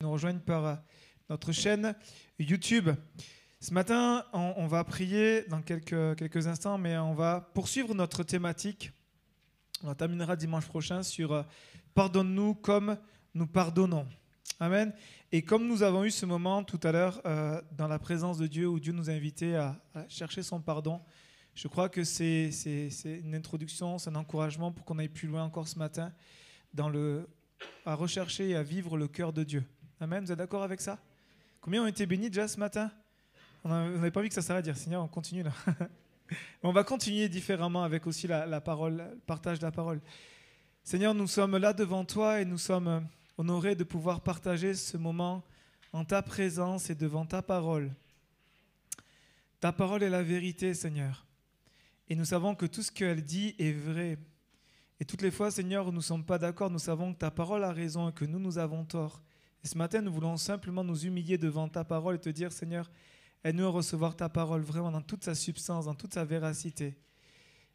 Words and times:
nous 0.00 0.12
rejoignent 0.12 0.38
par 0.38 0.64
euh, 0.64 0.74
notre 1.28 1.50
chaîne 1.50 1.92
YouTube. 2.38 2.90
Ce 3.58 3.74
matin, 3.74 4.24
on, 4.32 4.68
va 4.68 4.84
prier 4.84 5.42
dans 5.48 5.60
quelques, 5.60 6.46
instants, 6.46 6.78
mais 6.78 6.96
on 6.98 7.14
va 7.14 7.50
poursuivre 7.52 7.92
notre 7.96 8.22
thématique. 8.22 8.92
On 9.82 9.92
terminera 9.96 10.36
dimanche 10.36 10.66
prochain 10.66 11.02
sur 11.02 11.32
euh, 11.32 11.42
Pardonne-nous 11.94 12.54
comme 12.54 12.96
nous 13.34 13.48
pardonnons. 13.48 14.06
Amen. 14.60 14.92
Et 15.32 15.42
comme 15.42 15.66
nous 15.66 15.82
avons 15.82 16.04
eu 16.04 16.12
ce 16.12 16.26
moment 16.26 16.62
tout 16.62 16.78
à 16.84 16.92
l'heure 16.92 17.20
euh, 17.26 17.60
dans 17.72 17.88
la 17.88 17.98
présence 17.98 18.38
de 18.38 18.46
Dieu, 18.46 18.68
où 18.68 18.78
Dieu 18.78 18.92
nous 18.92 19.10
a 19.10 19.14
invités 19.14 19.56
à, 19.56 19.80
chercher 20.08 20.44
son 20.44 20.60
pardon, 20.60 21.00
je 21.56 21.66
crois 21.66 21.88
que 21.88 22.04
c'est 22.04 22.50
une 23.04 23.34
introduction, 23.34 23.98
c'est 23.98 24.10
un 24.10 24.14
encouragement 24.14 24.70
pour 24.70 24.84
qu'on 24.84 25.00
aille 25.00 25.08
plus 25.08 25.26
loin 25.26 25.42
encore 25.42 25.66
ce 25.66 25.76
matin 25.76 26.12
à 27.84 27.94
rechercher 27.96 28.50
et 28.50 28.54
à 28.54 28.62
vivre 28.62 28.96
le 28.96 29.08
cœur 29.08 29.32
de 29.32 29.42
Dieu. 29.42 29.64
Amen. 30.00 30.24
Vous 30.24 30.30
êtes 30.30 30.38
d'accord 30.38 30.62
avec 30.62 30.80
ça? 30.80 30.96
Combien 31.60 31.82
ont 31.82 31.86
été 31.88 32.06
bénis 32.06 32.30
déjà 32.30 32.46
ce 32.46 32.60
matin? 32.60 32.88
On 33.64 33.68
n'avait 33.68 34.12
pas 34.12 34.20
envie 34.20 34.28
que 34.28 34.34
ça 34.34 34.42
s'arrête. 34.42 34.64
Dire 34.64 34.76
Seigneur, 34.76 35.02
on 35.02 35.08
continue 35.08 35.42
là. 35.42 35.50
on 36.62 36.70
va 36.70 36.84
continuer 36.84 37.28
différemment 37.28 37.82
avec 37.82 38.06
aussi 38.06 38.28
la, 38.28 38.60
parole, 38.60 38.98
le 38.98 39.18
partage 39.26 39.58
de 39.58 39.64
la 39.64 39.72
parole. 39.72 40.00
Seigneur, 40.84 41.14
nous 41.14 41.26
sommes 41.26 41.56
là 41.56 41.72
devant 41.72 42.04
toi 42.04 42.40
et 42.40 42.44
nous 42.44 42.58
sommes 42.58 43.04
honorés 43.36 43.74
de 43.74 43.82
pouvoir 43.82 44.20
partager 44.20 44.74
ce 44.74 44.96
moment 44.96 45.42
en 45.92 46.04
ta 46.04 46.22
présence 46.22 46.90
et 46.90 46.94
devant 46.94 47.26
ta 47.26 47.42
parole. 47.42 47.90
Ta 49.58 49.72
parole 49.72 50.04
est 50.04 50.10
la 50.10 50.22
vérité, 50.22 50.74
Seigneur. 50.74 51.26
Et 52.08 52.14
nous 52.14 52.24
savons 52.24 52.54
que 52.54 52.66
tout 52.66 52.82
ce 52.82 52.92
qu'elle 52.92 53.24
dit 53.24 53.56
est 53.58 53.72
vrai. 53.72 54.16
Et 55.00 55.04
toutes 55.04 55.22
les 55.22 55.32
fois, 55.32 55.50
Seigneur, 55.50 55.88
où 55.88 55.90
nous 55.90 55.96
ne 55.96 56.02
sommes 56.02 56.24
pas 56.24 56.38
d'accord, 56.38 56.70
nous 56.70 56.78
savons 56.78 57.12
que 57.12 57.18
ta 57.18 57.32
parole 57.32 57.64
a 57.64 57.72
raison 57.72 58.10
et 58.10 58.12
que 58.12 58.24
nous, 58.24 58.38
nous 58.38 58.58
avons 58.58 58.84
tort. 58.84 59.20
Et 59.64 59.68
ce 59.68 59.76
matin, 59.76 60.00
nous 60.00 60.12
voulons 60.12 60.36
simplement 60.36 60.84
nous 60.84 61.04
humilier 61.04 61.38
devant 61.38 61.68
ta 61.68 61.84
parole 61.84 62.16
et 62.16 62.20
te 62.20 62.28
dire, 62.28 62.52
Seigneur, 62.52 62.90
aide-nous 63.44 63.66
à 63.66 63.70
recevoir 63.70 64.16
ta 64.16 64.28
parole 64.28 64.62
vraiment 64.62 64.90
dans 64.92 65.02
toute 65.02 65.24
sa 65.24 65.34
substance, 65.34 65.86
dans 65.86 65.94
toute 65.94 66.14
sa 66.14 66.24
véracité. 66.24 66.96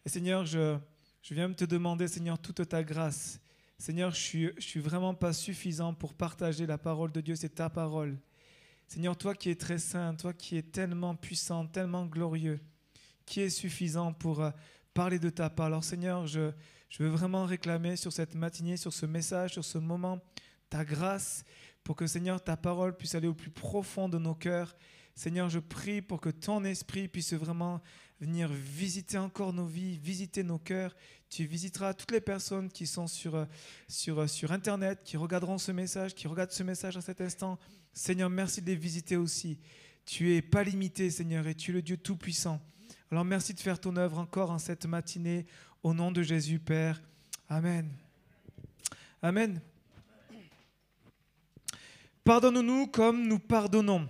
Et 0.05 0.09
Seigneur, 0.09 0.45
je, 0.45 0.77
je 1.22 1.33
viens 1.33 1.52
te 1.52 1.66
demander, 1.66 2.07
Seigneur, 2.07 2.39
toute 2.39 2.67
ta 2.67 2.83
grâce. 2.83 3.39
Seigneur, 3.77 4.11
je 4.11 4.19
suis, 4.19 4.52
je 4.57 4.61
suis 4.61 4.80
vraiment 4.80 5.13
pas 5.13 5.33
suffisant 5.33 5.94
pour 5.94 6.13
partager 6.13 6.66
la 6.66 6.77
parole 6.77 7.11
de 7.11 7.22
Dieu, 7.22 7.35
c'est 7.35 7.55
ta 7.55 7.69
parole. 7.69 8.17
Seigneur, 8.88 9.17
toi 9.17 9.33
qui 9.33 9.50
es 9.50 9.55
très 9.55 9.77
saint, 9.77 10.13
toi 10.16 10.33
qui 10.33 10.57
es 10.57 10.61
tellement 10.61 11.16
puissant, 11.16 11.66
tellement 11.67 12.05
glorieux, 12.05 12.59
qui 13.25 13.41
est 13.41 13.50
suffisant 13.50 14.13
pour 14.13 14.41
euh, 14.41 14.52
parler 14.94 15.19
de 15.19 15.29
ta 15.29 15.50
parole. 15.50 15.73
Alors 15.73 15.83
Seigneur, 15.83 16.27
je, 16.27 16.52
je 16.89 17.03
veux 17.03 17.09
vraiment 17.09 17.45
réclamer 17.45 17.95
sur 17.95 18.13
cette 18.13 18.35
matinée, 18.35 18.77
sur 18.77 18.94
ce 18.94 19.05
message, 19.05 19.53
sur 19.53 19.66
ce 19.66 19.77
moment, 19.77 20.19
ta 20.69 20.85
grâce 20.85 21.44
pour 21.83 21.95
que 21.95 22.07
Seigneur, 22.07 22.43
ta 22.43 22.57
parole 22.57 22.95
puisse 22.95 23.15
aller 23.15 23.27
au 23.27 23.33
plus 23.33 23.51
profond 23.51 24.09
de 24.09 24.17
nos 24.17 24.35
cœurs. 24.35 24.75
Seigneur, 25.15 25.49
je 25.49 25.59
prie 25.59 26.01
pour 26.01 26.21
que 26.21 26.29
ton 26.29 26.63
esprit 26.63 27.07
puisse 27.07 27.33
vraiment 27.33 27.81
venir 28.19 28.49
visiter 28.51 29.17
encore 29.17 29.53
nos 29.53 29.65
vies, 29.65 29.97
visiter 29.97 30.43
nos 30.43 30.57
cœurs. 30.57 30.95
Tu 31.29 31.45
visiteras 31.45 31.93
toutes 31.93 32.11
les 32.11 32.21
personnes 32.21 32.69
qui 32.69 32.87
sont 32.87 33.07
sur, 33.07 33.47
sur, 33.87 34.29
sur 34.29 34.51
Internet, 34.51 35.01
qui 35.03 35.17
regarderont 35.17 35.57
ce 35.57 35.71
message, 35.71 36.15
qui 36.15 36.27
regardent 36.27 36.51
ce 36.51 36.63
message 36.63 36.97
à 36.97 37.01
cet 37.01 37.21
instant. 37.21 37.59
Seigneur, 37.91 38.29
merci 38.29 38.61
de 38.61 38.67
les 38.67 38.75
visiter 38.75 39.17
aussi. 39.17 39.59
Tu 40.05 40.35
es 40.35 40.41
pas 40.41 40.63
limité, 40.63 41.09
Seigneur, 41.09 41.47
et 41.47 41.55
tu 41.55 41.71
es 41.71 41.73
le 41.73 41.81
Dieu 41.81 41.97
Tout-Puissant. 41.97 42.61
Alors 43.11 43.25
merci 43.25 43.53
de 43.53 43.59
faire 43.59 43.79
ton 43.79 43.95
œuvre 43.95 44.17
encore 44.17 44.51
en 44.51 44.59
cette 44.59 44.85
matinée, 44.85 45.45
au 45.83 45.93
nom 45.93 46.11
de 46.11 46.23
Jésus, 46.23 46.59
Père. 46.59 47.01
Amen. 47.47 47.89
Amen. 49.21 49.61
Pardonne-nous 52.23 52.88
comme 52.88 53.27
nous 53.27 53.39
pardonnons. 53.39 54.07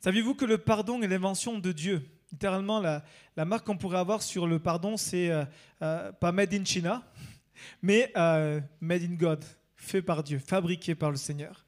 Saviez-vous 0.00 0.34
que 0.34 0.46
le 0.46 0.56
pardon 0.56 1.02
est 1.02 1.06
l'invention 1.06 1.58
de 1.58 1.70
Dieu? 1.70 2.08
Littéralement, 2.32 2.80
la, 2.80 3.44
marque 3.44 3.66
qu'on 3.66 3.76
pourrait 3.76 3.98
avoir 3.98 4.22
sur 4.22 4.46
le 4.46 4.58
pardon, 4.58 4.96
c'est 4.96 5.30
euh, 5.30 5.44
euh, 5.82 6.12
pas 6.12 6.32
made 6.32 6.54
in 6.54 6.64
China, 6.64 7.02
mais 7.82 8.10
euh, 8.16 8.60
made 8.80 9.02
in 9.02 9.14
God, 9.16 9.44
fait 9.76 10.00
par 10.00 10.22
Dieu, 10.22 10.38
fabriqué 10.38 10.94
par 10.94 11.10
le 11.10 11.18
Seigneur. 11.18 11.66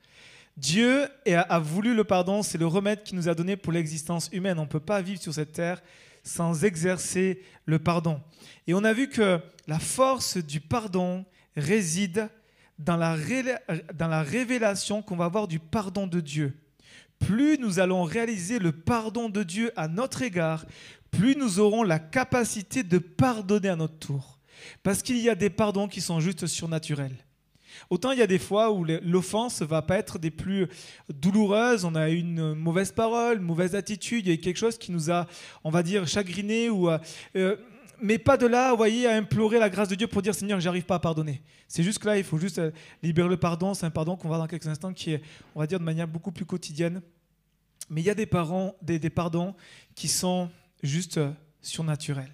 Dieu 0.56 1.06
a, 1.26 1.58
voulu 1.58 1.94
le 1.94 2.04
pardon, 2.04 2.42
c'est 2.42 2.58
le 2.58 2.66
remède 2.66 3.02
qu'il 3.02 3.16
nous 3.16 3.28
a 3.28 3.34
donné 3.34 3.56
pour 3.56 3.75
l'existence 3.75 4.31
humaine. 4.32 4.58
On 4.58 4.62
ne 4.62 4.69
peut 4.69 4.81
pas 4.81 5.02
vivre 5.02 5.20
sur 5.20 5.34
cette 5.34 5.52
terre 5.52 5.82
sans 6.22 6.64
exercer 6.64 7.42
le 7.66 7.78
pardon. 7.78 8.20
Et 8.66 8.75
on 8.75 8.84
a 8.84 8.92
vu 8.92 9.08
que 9.08 9.38
la 9.66 9.78
force 9.78 10.38
du 10.38 10.60
pardon 10.60 11.25
réside 11.56 12.28
dans 12.80 12.96
la, 12.96 13.16
dans 13.94 14.08
la 14.08 14.22
révélation 14.22 15.02
qu'on 15.02 15.16
va 15.16 15.26
avoir 15.26 15.46
du 15.46 15.58
pardon 15.58 16.06
de 16.06 16.20
Dieu. 16.20 16.56
Plus 17.18 17.58
nous 17.58 17.78
allons 17.78 18.02
réaliser 18.02 18.58
le 18.58 18.72
pardon 18.72 19.28
de 19.28 19.42
Dieu 19.42 19.70
à 19.76 19.88
notre 19.88 20.22
égard, 20.22 20.64
plus 21.10 21.36
nous 21.36 21.60
aurons 21.60 21.82
la 21.82 21.98
capacité 21.98 22.82
de 22.82 22.98
pardonner 22.98 23.69
à 23.69 23.76
notre 23.76 23.98
tour. 23.98 24.38
Parce 24.82 25.02
qu'il 25.02 25.19
y 25.19 25.28
a 25.28 25.34
des 25.34 25.50
pardons 25.50 25.88
qui 25.88 26.00
sont 26.00 26.20
juste 26.20 26.46
surnaturels. 26.46 27.16
Autant 27.88 28.12
il 28.12 28.19
y 28.19 28.22
a 28.22 28.26
des 28.26 28.38
fois 28.38 28.72
où 28.72 28.84
l'offense 28.84 29.62
va 29.62 29.82
pas 29.82 29.96
être 29.96 30.19
des 30.19 30.30
plus 30.30 30.66
douloureuses, 31.08 31.84
on 31.84 31.94
a 31.94 32.08
une 32.08 32.54
mauvaise 32.54 32.92
parole, 32.92 33.40
mauvaise 33.40 33.74
attitude, 33.74 34.26
il 34.26 34.30
y 34.30 34.34
a 34.34 34.36
quelque 34.36 34.58
chose 34.58 34.78
qui 34.78 34.92
nous 34.92 35.10
a, 35.10 35.26
on 35.64 35.70
va 35.70 35.82
dire, 35.82 36.06
chagriné 36.06 36.69
ou 36.69 36.90
euh, 36.90 36.98
euh, 37.36 37.56
mais 38.03 38.19
pas 38.19 38.37
de 38.37 38.47
là, 38.47 38.71
vous 38.71 38.77
voyez, 38.77 39.06
à 39.06 39.16
implorer 39.16 39.59
la 39.59 39.71
grâce 39.71 39.88
de 39.88 39.94
Dieu 39.94 40.06
pour 40.06 40.22
dire 40.22 40.34
Seigneur, 40.34 40.61
j'arrive 40.61 40.84
pas 40.84 40.97
à 40.97 40.99
pardonner. 40.99 41.43
C'est 41.69 41.83
juste 41.83 41.99
que 41.99 42.06
là, 42.06 42.19
il 42.19 42.25
faut 42.25 42.38
juste 42.38 42.59
euh, 42.59 42.71
libérer 43.03 43.28
le 43.28 43.37
pardon. 43.37 43.75
C'est 43.75 43.87
un 43.87 43.91
pardon 43.91 44.16
qu'on 44.16 44.28
va 44.28 44.38
dans 44.38 44.47
quelques 44.47 44.66
instants 44.66 44.93
qui 44.93 45.12
est, 45.12 45.22
on 45.55 45.61
va 45.61 45.66
dire, 45.66 45.78
de 45.78 45.84
manière 45.84 46.09
beaucoup 46.09 46.33
plus 46.33 46.44
quotidienne. 46.44 47.00
Mais 47.88 48.00
il 48.00 48.05
y 48.05 48.11
a 48.11 48.15
des, 48.15 48.27
parents, 48.27 48.75
des, 48.83 48.99
pardons 49.11 49.55
qui 49.94 50.09
sont 50.09 50.50
juste 50.83 51.19
euh, 51.19 51.31
surnaturels. 51.61 52.33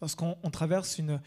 Lorsqu'on 0.00 0.36
traverse 0.52 0.98
une, 0.98 1.20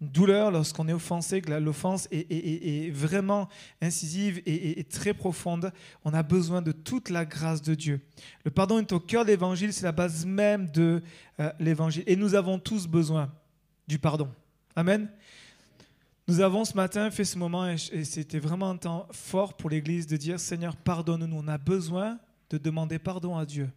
douleur, 0.00 0.50
lorsqu'on 0.50 0.88
est 0.88 0.92
offensé, 0.92 1.40
que 1.40 1.50
l'offense 1.52 2.08
est, 2.10 2.90
vraiment 2.92 3.48
incisive 3.80 4.42
et, 4.44 4.84
très 4.84 5.14
profonde, 5.14 5.72
on 6.04 6.12
a 6.12 6.22
besoin 6.22 6.62
de 6.62 6.72
toute 6.72 7.08
la 7.10 7.24
grâce 7.24 7.62
de 7.62 7.74
Dieu. 7.74 8.00
Le 8.44 8.50
pardon 8.50 8.78
est 8.78 8.92
au 8.92 9.00
cœur 9.00 9.24
de 9.24 9.30
l'évangile, 9.30 9.72
c'est 9.72 9.84
la 9.84 9.92
base 9.92 10.26
même 10.26 10.70
de 10.70 11.02
euh, 11.40 11.50
l'évangile. 11.58 12.04
Et 12.06 12.16
nous 12.16 12.34
avons 12.34 12.58
tous 12.58 12.86
besoin 12.86 13.32
du 13.88 13.98
pardon. 13.98 14.28
Amen. 14.74 15.08
Nous 16.28 16.40
avons 16.40 16.64
ce 16.64 16.74
matin 16.74 17.10
fait 17.10 17.24
ce 17.24 17.38
moment 17.38 17.68
et 17.68 18.04
c'était 18.04 18.40
vraiment 18.40 18.70
un 18.70 18.76
temps 18.76 19.06
fort 19.12 19.54
pour 19.54 19.70
l'Église 19.70 20.08
de 20.08 20.16
dire 20.16 20.40
Seigneur, 20.40 20.74
pardonne-nous. 20.76 21.36
On 21.36 21.46
a 21.46 21.56
besoin 21.56 22.18
de 22.50 22.58
demander 22.58 22.98
pardon 22.98 23.36
à 23.36 23.46
Dieu. 23.46 23.70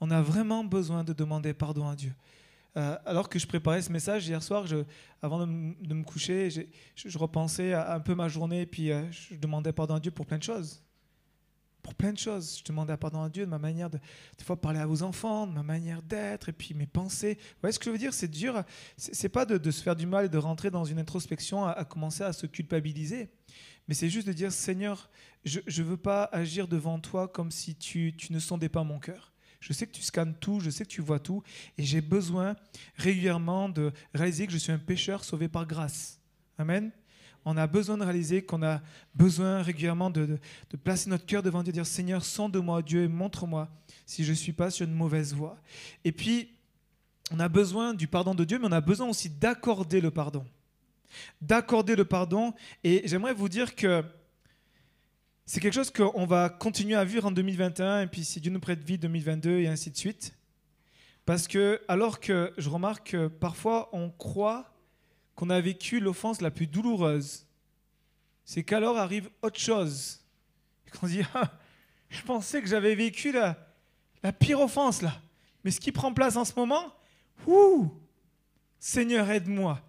On 0.00 0.10
a 0.10 0.22
vraiment 0.22 0.64
besoin 0.64 1.02
de 1.02 1.12
demander 1.12 1.52
pardon 1.52 1.88
à 1.88 1.96
Dieu. 1.96 2.14
Euh, 2.76 2.96
alors 3.04 3.28
que 3.28 3.38
je 3.38 3.46
préparais 3.46 3.82
ce 3.82 3.90
message 3.90 4.28
hier 4.28 4.42
soir, 4.42 4.64
avant 5.22 5.46
de, 5.46 5.94
me 5.94 6.04
coucher, 6.04 6.50
je, 6.94 7.18
repensais 7.18 7.72
à 7.72 7.94
un 7.94 8.00
peu 8.00 8.14
ma 8.14 8.28
journée, 8.28 8.64
puis 8.66 8.92
euh, 8.92 9.10
je 9.10 9.34
demandais 9.34 9.72
pardon 9.72 9.94
à 9.94 10.00
Dieu 10.00 10.10
pour 10.10 10.26
plein 10.26 10.38
de 10.38 10.42
choses. 10.42 10.82
Pour 11.82 11.94
plein 11.94 12.12
de 12.12 12.18
choses. 12.18 12.58
Je 12.58 12.64
demandais 12.64 12.96
pardon 12.96 13.22
à 13.22 13.28
Dieu 13.28 13.44
de 13.44 13.50
ma 13.50 13.58
manière 13.58 13.90
de, 13.90 13.98
de 13.98 14.42
fois, 14.44 14.60
parler 14.60 14.78
à 14.78 14.86
vos 14.86 15.02
enfants, 15.02 15.46
de 15.46 15.52
ma 15.52 15.62
manière 15.62 16.02
d'être, 16.02 16.50
et 16.50 16.52
puis 16.52 16.74
mes 16.74 16.86
pensées. 16.86 17.38
Vous 17.40 17.56
voyez 17.62 17.72
ce 17.72 17.78
que 17.78 17.86
je 17.86 17.90
veux 17.90 17.98
dire? 17.98 18.14
C'est 18.14 18.28
dur. 18.28 18.62
C'est 18.96 19.30
pas 19.30 19.46
de, 19.46 19.70
se 19.70 19.82
faire 19.82 19.96
du 19.96 20.06
mal 20.06 20.26
et 20.26 20.28
de 20.28 20.38
rentrer 20.38 20.70
dans 20.70 20.84
une 20.84 20.98
introspection, 20.98 21.64
à, 21.64 21.84
commencer 21.84 22.22
à 22.22 22.32
se 22.32 22.46
culpabiliser. 22.46 23.30
Mais 23.88 23.94
c'est 23.94 24.10
juste 24.10 24.28
de 24.28 24.32
dire 24.32 24.52
Seigneur, 24.52 25.10
je 25.44 25.58
ne 25.58 25.82
veux 25.84 25.96
pas 25.96 26.24
agir 26.32 26.68
devant 26.68 27.00
toi 27.00 27.26
comme 27.26 27.50
si 27.50 27.74
tu, 27.74 28.14
tu 28.16 28.32
ne 28.32 28.38
sondais 28.38 28.68
pas 28.68 28.84
mon 28.84 29.00
cœur. 29.00 29.32
Je 29.60 29.72
sais 29.74 29.86
que 29.86 29.92
tu 29.92 30.02
scannes 30.02 30.34
tout, 30.40 30.60
je 30.60 30.70
sais 30.70 30.84
que 30.84 30.90
tu 30.90 31.02
vois 31.02 31.18
tout, 31.18 31.42
et 31.76 31.82
j'ai 31.82 32.00
besoin 32.00 32.56
régulièrement 32.96 33.68
de 33.68 33.92
réaliser 34.14 34.46
que 34.46 34.52
je 34.52 34.58
suis 34.58 34.72
un 34.72 34.78
pécheur 34.78 35.22
sauvé 35.22 35.48
par 35.48 35.66
grâce. 35.66 36.18
Amen. 36.58 36.90
On 37.44 37.56
a 37.56 37.66
besoin 37.66 37.96
de 37.96 38.04
réaliser 38.04 38.42
qu'on 38.42 38.62
a 38.62 38.82
besoin 39.14 39.62
régulièrement 39.62 40.10
de, 40.10 40.38
placer 40.82 41.08
notre 41.08 41.24
cœur 41.24 41.42
devant 41.42 41.62
Dieu, 41.62 41.72
de 41.72 41.76
dire 41.76 41.86
Seigneur, 41.86 42.24
sonde-moi 42.24 42.82
Dieu 42.82 43.04
et 43.04 43.08
montre-moi 43.08 43.70
si 44.04 44.24
je 44.24 44.30
ne 44.30 44.36
suis 44.36 44.52
pas 44.52 44.70
sur 44.70 44.86
une 44.86 44.94
mauvaise 44.94 45.34
voie. 45.34 45.58
Et 46.04 46.12
puis, 46.12 46.50
on 47.30 47.40
a 47.40 47.48
besoin 47.48 47.94
du 47.94 48.08
pardon 48.08 48.34
de 48.34 48.44
Dieu, 48.44 48.58
mais 48.58 48.66
on 48.66 48.72
a 48.72 48.80
besoin 48.80 49.08
aussi 49.08 49.30
d'accorder 49.30 50.00
le 50.00 50.10
pardon. 50.10 50.44
D'accorder 51.40 51.96
le 51.96 52.04
pardon. 52.04 52.52
Et 52.84 53.02
j'aimerais 53.06 53.34
vous 53.34 53.48
dire 53.48 53.74
que 53.74 54.04
c'est 55.52 55.58
quelque 55.58 55.74
chose 55.74 55.90
qu'on 55.90 56.26
va 56.26 56.48
continuer 56.48 56.94
à 56.94 57.04
vivre 57.04 57.26
en 57.26 57.32
2021 57.32 58.02
et 58.02 58.06
puis 58.06 58.24
si 58.24 58.40
Dieu 58.40 58.52
nous 58.52 58.60
prête 58.60 58.84
vie 58.84 58.98
2022 58.98 59.58
et 59.58 59.66
ainsi 59.66 59.90
de 59.90 59.96
suite. 59.96 60.32
Parce 61.26 61.48
que 61.48 61.82
alors 61.88 62.20
que 62.20 62.54
je 62.56 62.68
remarque 62.68 63.10
que 63.10 63.26
parfois 63.26 63.88
on 63.92 64.10
croit 64.10 64.72
qu'on 65.34 65.50
a 65.50 65.60
vécu 65.60 65.98
l'offense 65.98 66.40
la 66.40 66.52
plus 66.52 66.68
douloureuse, 66.68 67.48
c'est 68.44 68.62
qu'alors 68.62 68.96
arrive 68.96 69.28
autre 69.42 69.58
chose. 69.58 70.20
Et 70.86 70.96
qu'on 70.96 71.08
se 71.08 71.14
dit, 71.14 71.22
ah, 71.34 71.50
je 72.10 72.22
pensais 72.22 72.62
que 72.62 72.68
j'avais 72.68 72.94
vécu 72.94 73.32
la, 73.32 73.58
la 74.22 74.32
pire 74.32 74.60
offense 74.60 75.02
là. 75.02 75.20
Mais 75.64 75.72
ce 75.72 75.80
qui 75.80 75.90
prend 75.90 76.14
place 76.14 76.36
en 76.36 76.44
ce 76.44 76.52
moment, 76.54 76.94
ouh, 77.48 77.92
Seigneur 78.78 79.28
aide-moi. 79.28 79.82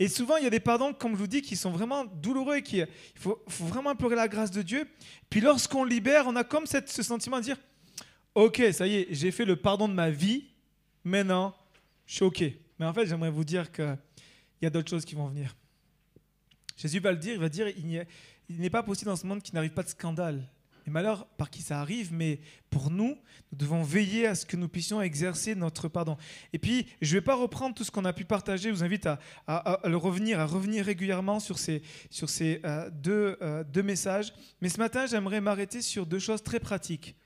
Et 0.00 0.08
souvent, 0.08 0.38
il 0.38 0.44
y 0.44 0.46
a 0.46 0.50
des 0.50 0.60
pardons, 0.60 0.94
comme 0.94 1.12
je 1.12 1.18
vous 1.18 1.26
dis, 1.26 1.42
qui 1.42 1.56
sont 1.56 1.70
vraiment 1.70 2.06
douloureux 2.06 2.56
et 2.56 2.62
qui, 2.62 2.78
il 2.78 2.86
faut, 3.16 3.44
vraiment 3.46 3.90
implorer 3.90 4.16
la 4.16 4.28
grâce 4.28 4.50
de 4.50 4.62
Dieu. 4.62 4.88
Puis 5.28 5.42
lorsqu'on 5.42 5.84
libère, 5.84 6.26
on 6.26 6.34
a 6.36 6.42
comme 6.42 6.64
ce 6.66 7.02
sentiment 7.02 7.36
de 7.36 7.44
dire, 7.44 7.58
ok, 8.34 8.62
ça 8.72 8.86
y 8.86 8.94
est, 8.96 9.08
j'ai 9.10 9.30
fait 9.30 9.44
le 9.44 9.56
pardon 9.56 9.88
de 9.88 9.92
ma 9.92 10.08
vie, 10.08 10.46
maintenant, 11.04 11.54
je 12.06 12.14
suis 12.14 12.24
ok. 12.24 12.42
Mais 12.78 12.86
en 12.86 12.94
fait, 12.94 13.04
j'aimerais 13.04 13.30
vous 13.30 13.44
dire 13.44 13.70
qu'il 13.70 13.98
y 14.62 14.66
a 14.66 14.70
d'autres 14.70 14.88
choses 14.88 15.04
qui 15.04 15.14
vont 15.14 15.28
venir. 15.28 15.54
Jésus 16.78 16.98
va 16.98 17.12
le 17.12 17.18
dire, 17.18 17.34
il 17.34 17.40
va 17.40 17.50
dire, 17.50 17.68
il 17.68 18.58
n'est 18.58 18.70
pas 18.70 18.82
possible 18.82 19.10
dans 19.10 19.16
ce 19.16 19.26
monde 19.26 19.42
qu'il 19.42 19.54
n'arrive 19.54 19.74
pas 19.74 19.82
de 19.82 19.90
scandale 19.90 20.48
malheur 20.90 21.26
par 21.38 21.50
qui 21.50 21.62
ça 21.62 21.80
arrive, 21.80 22.12
mais 22.12 22.40
pour 22.68 22.90
nous, 22.90 23.16
nous 23.52 23.58
devons 23.58 23.82
veiller 23.82 24.26
à 24.26 24.34
ce 24.34 24.44
que 24.44 24.56
nous 24.56 24.68
puissions 24.68 25.00
exercer 25.00 25.54
notre 25.54 25.88
pardon. 25.88 26.16
Et 26.52 26.58
puis, 26.58 26.86
je 27.00 27.14
ne 27.14 27.20
vais 27.20 27.24
pas 27.24 27.34
reprendre 27.34 27.74
tout 27.74 27.84
ce 27.84 27.90
qu'on 27.90 28.04
a 28.04 28.12
pu 28.12 28.24
partager, 28.24 28.68
je 28.68 28.74
vous 28.74 28.84
invite 28.84 29.08
à, 29.46 29.80
le 29.84 29.96
revenir, 29.96 30.40
à 30.40 30.46
revenir 30.46 30.84
régulièrement 30.84 31.40
sur 31.40 31.58
ces, 31.58 31.82
euh, 32.64 32.90
deux, 32.90 33.38
euh, 33.42 33.64
deux 33.64 33.82
messages. 33.82 34.32
Mais 34.60 34.68
ce 34.68 34.78
matin, 34.78 35.06
j'aimerais 35.06 35.40
m'arrêter 35.40 35.80
sur 35.82 36.06
deux 36.06 36.18
choses 36.18 36.42
très 36.42 36.60
pratiques. 36.60 37.16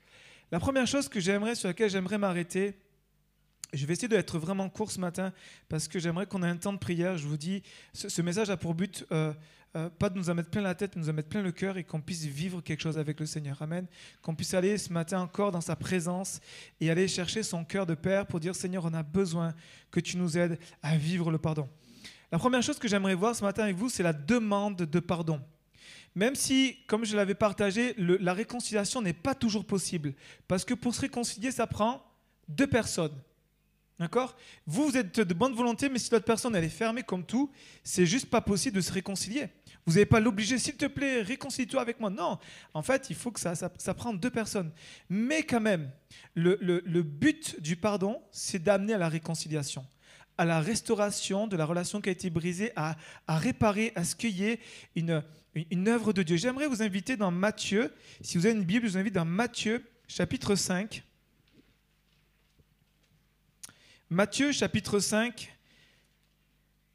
La 0.51 0.59
première 0.59 0.87
chose 0.87 1.09
que 1.09 1.19
j'aimerais, 1.19 1.55
sur 1.55 1.67
laquelle 1.67 1.89
j'aimerais 1.89 2.17
m'arrêter, 2.17 2.79
je 3.73 3.85
vais 3.85 3.93
essayer 3.93 4.07
d'être 4.07 4.39
vraiment 4.39 4.69
court 4.69 4.91
ce 4.91 4.99
matin 4.99 5.33
parce 5.69 5.87
que 5.87 5.99
j'aimerais 5.99 6.25
qu'on 6.25 6.43
ait 6.43 6.47
un 6.47 6.57
temps 6.57 6.73
de 6.73 6.77
prière. 6.77 7.17
Je 7.17 7.27
vous 7.27 7.37
dis, 7.37 7.63
ce, 7.93 8.21
message 8.21 8.49
a 8.49 8.57
pour 8.57 8.73
but 8.73 9.05
euh, 9.11 9.33
euh, 9.75 9.89
pas 9.89 10.09
de 10.09 10.17
nous 10.17 10.29
en 10.29 10.35
mettre 10.35 10.49
plein 10.49 10.61
la 10.61 10.75
tête, 10.75 10.95
mais 10.95 11.01
de 11.01 11.05
nous 11.05 11.11
en 11.11 11.15
mettre 11.15 11.29
plein 11.29 11.41
le 11.41 11.51
cœur 11.51 11.77
et 11.77 11.83
qu'on 11.83 11.99
puisse 11.99 12.23
vivre 12.23 12.61
quelque 12.61 12.81
chose 12.81 12.97
avec 12.97 13.19
le 13.19 13.25
Seigneur. 13.25 13.61
Amen. 13.61 13.87
Qu'on 14.21 14.33
puisse 14.33 14.53
aller 14.53 14.77
ce 14.77 14.93
matin 14.93 15.19
encore 15.19 15.51
dans 15.51 15.61
sa 15.61 15.75
présence 15.75 16.39
et 16.79 16.89
aller 16.89 17.07
chercher 17.07 17.43
son 17.43 17.65
cœur 17.65 17.85
de 17.85 17.93
Père 17.93 18.25
pour 18.25 18.39
dire 18.39 18.55
Seigneur, 18.55 18.85
on 18.85 18.93
a 18.93 19.03
besoin 19.03 19.53
que 19.91 19.99
tu 19.99 20.17
nous 20.17 20.37
aides 20.37 20.57
à 20.81 20.95
vivre 20.95 21.29
le 21.29 21.37
pardon. 21.37 21.67
La 22.31 22.39
première 22.39 22.63
chose 22.63 22.79
que 22.79 22.87
j'aimerais 22.87 23.15
voir 23.15 23.35
ce 23.35 23.43
matin 23.43 23.63
avec 23.63 23.75
vous, 23.75 23.89
c'est 23.89 24.03
la 24.03 24.13
demande 24.13 24.77
de 24.77 24.99
pardon. 24.99 25.41
Même 26.15 26.35
si, 26.35 26.77
comme 26.87 27.03
je 27.03 27.15
l'avais 27.17 27.35
partagé, 27.35 27.93
la 27.97 28.33
réconciliation 28.33 29.01
n'est 29.01 29.13
pas 29.13 29.35
toujours 29.35 29.65
possible. 29.65 30.13
Parce 30.47 30.63
que 30.63 30.73
pour 30.73 30.95
se 30.95 31.01
réconcilier, 31.01 31.51
ça 31.51 31.67
prend 31.67 32.01
deux 32.47 32.67
personnes. 32.67 33.15
D'accord? 33.99 34.35
Vous, 34.65 34.87
vous 34.87 34.97
êtes 34.97 35.19
de 35.19 35.33
bonne 35.33 35.53
volonté, 35.53 35.87
mais 35.87 35.99
si 35.99 36.11
l'autre 36.11 36.25
personne 36.25 36.55
elle 36.55 36.63
est 36.63 36.69
fermée 36.69 37.03
comme 37.03 37.25
tout, 37.25 37.51
c'est 37.83 38.05
juste 38.05 38.29
pas 38.29 38.41
possible 38.41 38.75
de 38.75 38.81
se 38.81 38.91
réconcilier. 38.91 39.47
Vous 39.85 39.93
n'avez 39.93 40.05
pas 40.07 40.19
l'obliger, 40.19 40.57
s'il 40.57 40.77
te 40.77 40.87
plaît, 40.87 41.21
réconcilie-toi 41.21 41.79
avec 41.79 41.99
moi. 41.99 42.09
Non, 42.09 42.39
en 42.73 42.81
fait, 42.81 43.07
il 43.11 43.15
faut 43.15 43.31
que 43.31 43.39
ça, 43.39 43.53
ça, 43.55 43.93
prend 43.93 44.13
deux 44.13 44.31
personnes. 44.31 44.71
Mais 45.09 45.43
quand 45.43 45.61
même, 45.61 45.91
le, 46.33 46.57
le, 46.59 47.03
but 47.03 47.61
du 47.61 47.75
pardon, 47.75 48.19
c'est 48.31 48.63
d'amener 48.63 48.93
à 48.93 48.97
la 48.97 49.09
réconciliation, 49.09 49.85
à 50.39 50.45
la 50.45 50.59
restauration 50.59 51.45
de 51.45 51.55
la 51.55 51.65
relation 51.65 52.01
qui 52.01 52.09
a 52.09 52.11
été 52.11 52.31
brisée, 52.31 52.71
à, 52.75 52.95
à 53.27 53.37
réparer, 53.37 53.91
à 53.95 54.03
ce 54.03 54.15
qu'il 54.15 54.35
y 54.35 54.45
ait 54.45 54.59
une, 54.95 55.23
une 55.69 55.87
œuvre 55.87 56.13
de 56.13 56.23
Dieu. 56.23 56.35
J'aimerais 56.35 56.67
vous 56.67 56.81
inviter 56.81 57.15
dans 57.15 57.29
Matthieu, 57.29 57.93
si 58.21 58.39
vous 58.39 58.47
avez 58.47 58.55
une 58.55 58.65
Bible, 58.65 58.87
je 58.87 58.93
vous 58.93 58.97
invite 58.97 59.13
dans 59.13 59.25
Matthieu, 59.25 59.85
chapitre 60.07 60.55
5. 60.55 61.03
Matthieu, 64.09 64.51
chapitre 64.51 64.99
5, 64.99 65.55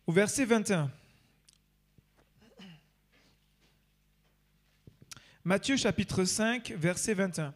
au 0.09 0.13
verset 0.13 0.45
21. 0.45 0.91
Matthieu 5.43 5.79
chapitre 5.79 6.27
5, 6.27 6.73
verset 6.73 7.15
21. 7.15 7.55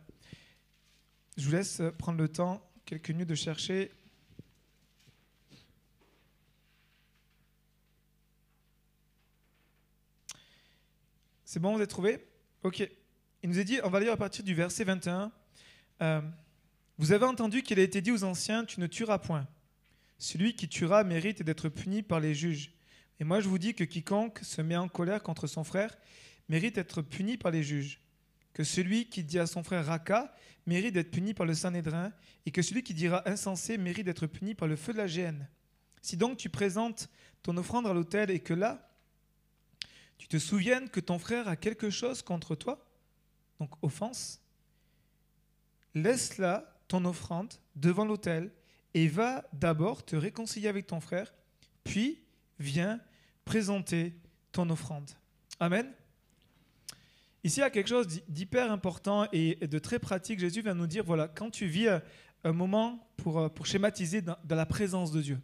Je 1.36 1.44
vous 1.44 1.52
laisse 1.52 1.82
prendre 1.98 2.16
le 2.16 2.28
temps, 2.28 2.66
quelques 2.86 3.10
minutes 3.10 3.28
de 3.28 3.34
chercher. 3.34 3.92
C'est 11.44 11.60
bon, 11.60 11.72
vous 11.72 11.76
avez 11.76 11.86
trouvé? 11.86 12.26
Ok. 12.62 12.88
Il 13.42 13.50
nous 13.50 13.58
est 13.58 13.64
dit, 13.64 13.81
on 13.84 13.90
va 13.90 14.00
lire 14.00 14.12
à 14.12 14.16
partir 14.16 14.42
du 14.44 14.54
verset 14.54 14.84
21. 14.84 15.30
Euh, 16.00 16.22
vous 16.96 17.12
avez 17.12 17.26
entendu 17.26 17.62
qu'il 17.62 17.78
a 17.78 17.82
été 17.82 18.00
dit 18.00 18.12
aux 18.12 18.25
anciens, 18.25 18.64
tu 18.64 18.80
ne 18.80 18.87
tueras 18.87 19.19
point. 19.19 19.46
Celui 20.16 20.56
qui 20.56 20.70
tuera 20.70 21.04
mérite 21.04 21.42
d'être 21.42 21.69
puni 21.69 22.02
par 22.02 22.19
les 22.19 22.34
juges. 22.34 22.72
Et 23.20 23.25
moi 23.25 23.40
je 23.40 23.48
vous 23.48 23.58
dis 23.58 23.75
que 23.75 23.84
quiconque 23.84 24.38
se 24.38 24.62
met 24.62 24.78
en 24.78 24.88
colère 24.88 25.22
contre 25.22 25.46
son 25.46 25.64
frère 25.64 25.94
mérite 26.49 26.75
d'être 26.76 27.02
puni 27.02 27.37
par 27.37 27.50
les 27.50 27.62
juges, 27.62 28.00
que 28.52 28.64
celui 28.64 29.08
qui 29.08 29.25
dit 29.25 29.38
à 29.38 29.46
son 29.46 29.62
frère 29.62 29.87
Raka 29.87 30.35
mérite 30.67 30.94
d'être 30.94 31.11
puni 31.11 31.35
par 31.35 31.46
le 31.46 31.55
Sanhédrin, 31.55 32.12
et 32.46 32.50
que 32.50 32.62
celui 32.62 32.82
qui 32.82 32.94
dira 32.94 33.29
insensé 33.29 33.79
mérite 33.79 34.06
d'être 34.06 34.26
puni 34.26 34.55
par 34.55 34.69
le 34.69 34.76
feu 34.76 34.93
de 34.93 34.99
la 34.99 35.06
géhenne. 35.06 35.49
Si 36.02 36.17
donc 36.17 36.37
tu 36.37 36.49
présentes 36.49 37.08
ton 37.43 37.56
offrande 37.56 37.87
à 37.87 37.94
l'autel 37.94 38.31
et 38.31 38.41
que 38.41 38.55
là, 38.55 38.91
tu 40.19 40.29
te 40.29 40.38
souviennes 40.38 40.88
que 40.88 41.00
ton 41.00 41.19
frère 41.19 41.49
a 41.49 41.56
quelque 41.56 41.91
chose 41.91 42.23
contre 42.23 42.55
toi, 42.55 42.87
donc 43.58 43.70
offense, 43.82 44.40
laisse 45.94 46.38
là 46.38 46.79
ton 46.88 47.05
offrande 47.05 47.55
devant 47.76 48.05
l'autel 48.05 48.52
et 48.94 49.08
va 49.08 49.44
d'abord 49.52 50.05
te 50.05 50.17
réconcilier 50.17 50.69
avec 50.69 50.87
ton 50.87 51.00
frère, 51.00 51.32
puis 51.82 52.23
viens 52.58 53.00
présenter 53.44 54.14
ton 54.52 54.69
offrande. 54.70 55.11
Amen. 55.61 55.93
Ici, 57.44 57.61
il 57.61 57.62
y 57.62 57.64
a 57.64 57.69
quelque 57.70 57.91
chose 57.91 58.06
d'hyper 58.26 58.73
important 58.73 59.29
et 59.31 59.56
de 59.56 59.79
très 59.79 59.99
pratique. 59.99 60.41
Jésus 60.41 60.62
vient 60.62 60.73
nous 60.73 60.87
dire, 60.87 61.05
voilà, 61.05 61.29
quand 61.29 61.50
tu 61.50 61.67
vis 61.67 61.88
un 62.43 62.52
moment 62.52 63.06
pour, 63.19 63.38
euh, 63.38 63.49
pour 63.50 63.67
schématiser 63.67 64.23
dans, 64.23 64.38
la 64.49 64.64
présence 64.64 65.12
de 65.12 65.20
Dieu, 65.20 65.38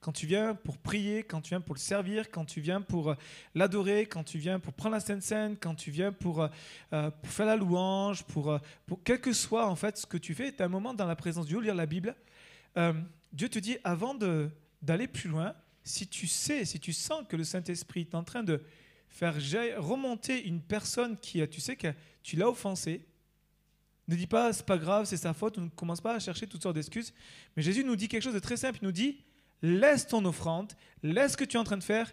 quand 0.00 0.12
tu 0.12 0.24
viens 0.26 0.54
pour 0.54 0.78
prier, 0.78 1.24
quand 1.24 1.40
tu 1.40 1.48
viens 1.48 1.60
pour 1.60 1.74
le 1.74 1.80
servir, 1.80 2.30
quand 2.30 2.44
tu 2.44 2.60
viens 2.60 2.80
pour 2.80 3.10
euh, 3.10 3.14
l'adorer, 3.56 4.06
quand 4.06 4.22
tu 4.22 4.38
viens 4.38 4.60
pour 4.60 4.72
prendre 4.72 4.94
la 4.94 5.00
Sainte 5.00 5.24
Seine, 5.24 5.56
quand 5.56 5.74
tu 5.74 5.90
viens 5.90 6.12
pour, 6.12 6.42
euh, 6.42 7.10
pour 7.10 7.32
faire 7.32 7.46
la 7.46 7.56
louange, 7.56 8.22
pour, 8.22 8.56
pour 8.86 9.02
quel 9.02 9.20
que 9.20 9.32
soit 9.32 9.66
en 9.66 9.74
fait 9.74 9.98
ce 9.98 10.06
que 10.06 10.18
tu 10.18 10.34
fais, 10.34 10.52
tu 10.52 10.62
as 10.62 10.66
un 10.66 10.68
moment 10.68 10.94
dans 10.94 11.06
la 11.06 11.16
présence 11.16 11.46
de 11.46 11.50
Dieu, 11.50 11.60
lire 11.60 11.74
la 11.74 11.86
Bible. 11.86 12.14
Dieu 13.32 13.48
te 13.48 13.58
dit, 13.58 13.78
avant 13.82 14.14
d'aller 14.80 15.08
plus 15.08 15.28
loin, 15.28 15.54
si 15.82 16.06
tu 16.06 16.28
sais, 16.28 16.64
si 16.64 16.78
tu 16.78 16.92
sens 16.92 17.24
que 17.28 17.34
le 17.34 17.42
Saint-Esprit 17.42 18.02
est 18.02 18.14
en 18.14 18.22
train 18.22 18.44
de 18.44 18.62
faire 19.12 19.34
remonter 19.78 20.44
une 20.46 20.60
personne 20.60 21.18
qui, 21.18 21.46
tu 21.48 21.60
sais 21.60 21.76
que 21.76 21.88
tu 22.22 22.36
l'as 22.36 22.48
offensé. 22.48 23.04
Ne 24.08 24.16
dis 24.16 24.26
pas 24.26 24.52
c'est 24.52 24.66
pas 24.66 24.78
grave, 24.78 25.04
c'est 25.04 25.18
sa 25.18 25.34
faute, 25.34 25.58
on 25.58 25.62
ne 25.62 25.68
commence 25.68 26.00
pas 26.00 26.14
à 26.14 26.18
chercher 26.18 26.46
toutes 26.46 26.62
sortes 26.62 26.74
d'excuses. 26.74 27.12
Mais 27.56 27.62
Jésus 27.62 27.84
nous 27.84 27.94
dit 27.94 28.08
quelque 28.08 28.22
chose 28.22 28.34
de 28.34 28.40
très 28.40 28.56
simple, 28.56 28.78
il 28.82 28.86
nous 28.86 28.92
dit 28.92 29.18
laisse 29.60 30.06
ton 30.06 30.24
offrande, 30.24 30.72
laisse 31.02 31.32
ce 31.32 31.36
que 31.36 31.44
tu 31.44 31.56
es 31.56 31.60
en 31.60 31.64
train 31.64 31.76
de 31.76 31.84
faire 31.84 32.12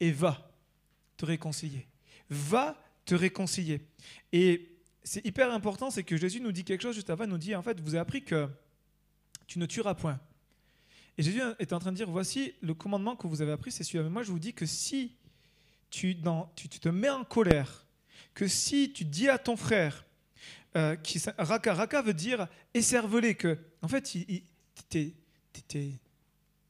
et 0.00 0.10
va 0.10 0.52
te 1.16 1.24
réconcilier. 1.24 1.86
Va 2.28 2.76
te 3.06 3.14
réconcilier. 3.14 3.80
Et 4.32 4.68
c'est 5.04 5.24
hyper 5.24 5.52
important, 5.52 5.90
c'est 5.90 6.04
que 6.04 6.16
Jésus 6.16 6.40
nous 6.40 6.52
dit 6.52 6.64
quelque 6.64 6.82
chose 6.82 6.94
juste 6.94 7.10
avant, 7.10 7.24
il 7.24 7.30
nous 7.30 7.38
dit 7.38 7.54
en 7.54 7.62
fait, 7.62 7.80
vous 7.80 7.90
avez 7.90 8.00
appris 8.00 8.24
que 8.24 8.48
tu 9.46 9.58
ne 9.58 9.66
tueras 9.66 9.94
point. 9.94 10.20
Et 11.16 11.22
Jésus 11.22 11.40
est 11.58 11.72
en 11.72 11.78
train 11.78 11.92
de 11.92 11.96
dire 11.96 12.10
voici 12.10 12.52
le 12.60 12.74
commandement 12.74 13.16
que 13.16 13.26
vous 13.26 13.42
avez 13.42 13.52
appris, 13.52 13.70
c'est 13.70 13.84
celui-là. 13.84 14.04
Mais 14.04 14.10
moi 14.10 14.22
je 14.22 14.32
vous 14.32 14.38
dis 14.38 14.54
que 14.54 14.66
si 14.66 15.14
tu, 15.92 16.16
te 16.16 16.88
mets 16.88 17.10
en 17.10 17.22
colère, 17.22 17.86
que 18.34 18.48
si 18.48 18.92
tu 18.92 19.04
dis 19.04 19.28
à 19.28 19.38
ton 19.38 19.56
frère, 19.56 20.04
euh, 20.74 20.96
qui, 20.96 21.20
raka, 21.36 21.74
raka 21.74 22.00
veut 22.00 22.14
dire 22.14 22.48
écervelé, 22.72 23.34
que 23.34 23.58
en 23.82 23.88
fait, 23.88 24.02
tu 24.02 24.42
es, 24.94 26.00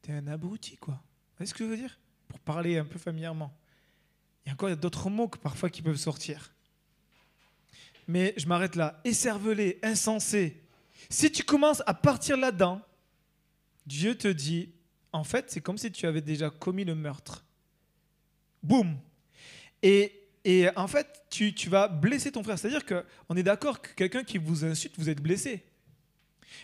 un 0.08 0.26
abruti, 0.26 0.76
quoi. 0.76 0.94
Vous 0.94 1.36
voyez 1.38 1.48
ce 1.48 1.54
que 1.54 1.64
je 1.64 1.70
veux 1.70 1.76
dire? 1.76 1.98
Pour 2.26 2.40
parler 2.40 2.76
un 2.78 2.84
peu 2.84 2.98
familièrement. 2.98 3.56
Il 4.44 4.48
y 4.48 4.50
a 4.50 4.54
encore 4.54 4.76
d'autres 4.76 5.08
mots 5.08 5.28
que 5.28 5.38
parfois 5.38 5.70
qui 5.70 5.82
peuvent 5.82 5.96
sortir. 5.96 6.52
Mais 8.08 8.34
je 8.36 8.46
m'arrête 8.46 8.74
là. 8.74 9.00
Écervelé, 9.04 9.78
insensé. 9.84 10.60
Si 11.08 11.30
tu 11.30 11.44
commences 11.44 11.82
à 11.86 11.94
partir 11.94 12.36
là-dedans, 12.36 12.82
Dieu 13.86 14.18
te 14.18 14.26
dit, 14.26 14.70
en 15.12 15.22
fait, 15.22 15.50
c'est 15.50 15.60
comme 15.60 15.78
si 15.78 15.92
tu 15.92 16.06
avais 16.06 16.20
déjà 16.20 16.50
commis 16.50 16.84
le 16.84 16.96
meurtre. 16.96 17.44
Boum, 18.62 18.98
et, 19.82 20.68
en 20.76 20.86
fait, 20.86 21.06
tu, 21.30 21.52
vas 21.68 21.88
blesser 21.88 22.32
ton 22.32 22.42
frère. 22.42 22.58
C'est-à-dire 22.58 22.84
qu'on 22.84 23.36
est 23.36 23.42
d'accord 23.42 23.80
que 23.80 23.92
quelqu'un 23.94 24.24
qui 24.24 24.38
vous 24.38 24.64
insulte, 24.64 24.94
vous 24.98 25.08
êtes 25.08 25.20
blessé. 25.20 25.64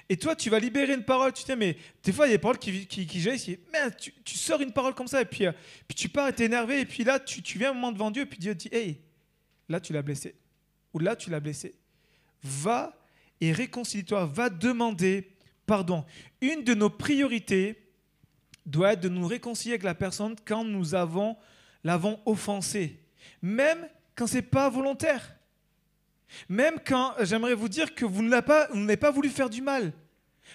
Et 0.09 0.17
toi, 0.17 0.37
tu 0.37 0.51
vas 0.51 0.59
libérer 0.59 0.95
une 0.95 1.05
parole. 1.05 1.33
Tu 1.33 1.43
sais, 1.43 1.57
mais 1.57 1.77
des 2.03 2.13
fois, 2.13 2.27
il 2.27 2.31
y 2.31 2.35
a 2.35 2.37
des 2.37 2.41
paroles 2.41 2.59
qui, 2.59 2.87
qui, 2.87 3.07
tu, 3.07 4.37
sors 4.37 4.61
une 4.61 4.73
parole 4.73 4.95
comme 4.95 5.09
ça, 5.09 5.23
et 5.23 5.25
puis, 5.25 5.47
euh, 5.47 5.53
tu 5.95 6.09
pars 6.09 6.29
et 6.29 6.43
es 6.43 6.45
énervé. 6.45 6.81
Et 6.81 6.87
puis 6.87 7.05
là, 7.05 7.19
tu, 7.19 7.59
viens 7.59 7.71
un 7.71 7.75
moment 7.75 7.93
devant 7.93 8.11
Dieu, 8.11 8.23
et 8.23 8.27
puis 8.27 8.39
Dieu 8.39 8.55
te 8.55 8.69
dit 8.69 8.69
Hey, 8.73 9.01
là, 9.69 9.81
tu 9.81 9.93
l'as 9.93 10.03
blessé. 10.03 10.35
Ou 10.95 10.99
là, 10.99 11.17
tu 11.17 11.31
l'as 11.31 11.41
blessé. 11.41 11.75
Va 12.43 12.95
et 13.41 13.53
réconcilie-toi. 13.53 14.27
Va 14.27 14.51
demander 14.51 15.31
pardon. 15.69 16.05
Une 16.41 16.65
de 16.65 16.75
nos 16.75 16.91
priorités 16.91 17.77
doit 18.67 18.95
être 18.95 19.01
de 19.01 19.09
nous 19.09 19.27
réconcilier 19.27 19.75
avec 19.75 19.85
la 19.85 19.95
personne 19.95 20.35
quand 20.45 20.65
nous 20.65 20.95
avons 20.97 21.37
l'avons 21.85 22.19
offensé 22.27 22.99
même 23.43 23.89
quand 24.15 24.27
c'est 24.27 24.43
pas 24.43 24.69
volontaire. 24.69 25.35
Même 26.49 26.75
quand 26.85 27.15
j'aimerais 27.21 27.55
vous 27.55 27.69
dire 27.69 27.95
que 27.95 28.05
vous 28.05 28.23
n'avez 28.23 28.43
pas, 28.43 28.69
pas 29.01 29.11
voulu 29.11 29.29
faire 29.29 29.49
du 29.49 29.63
mal. 29.63 29.93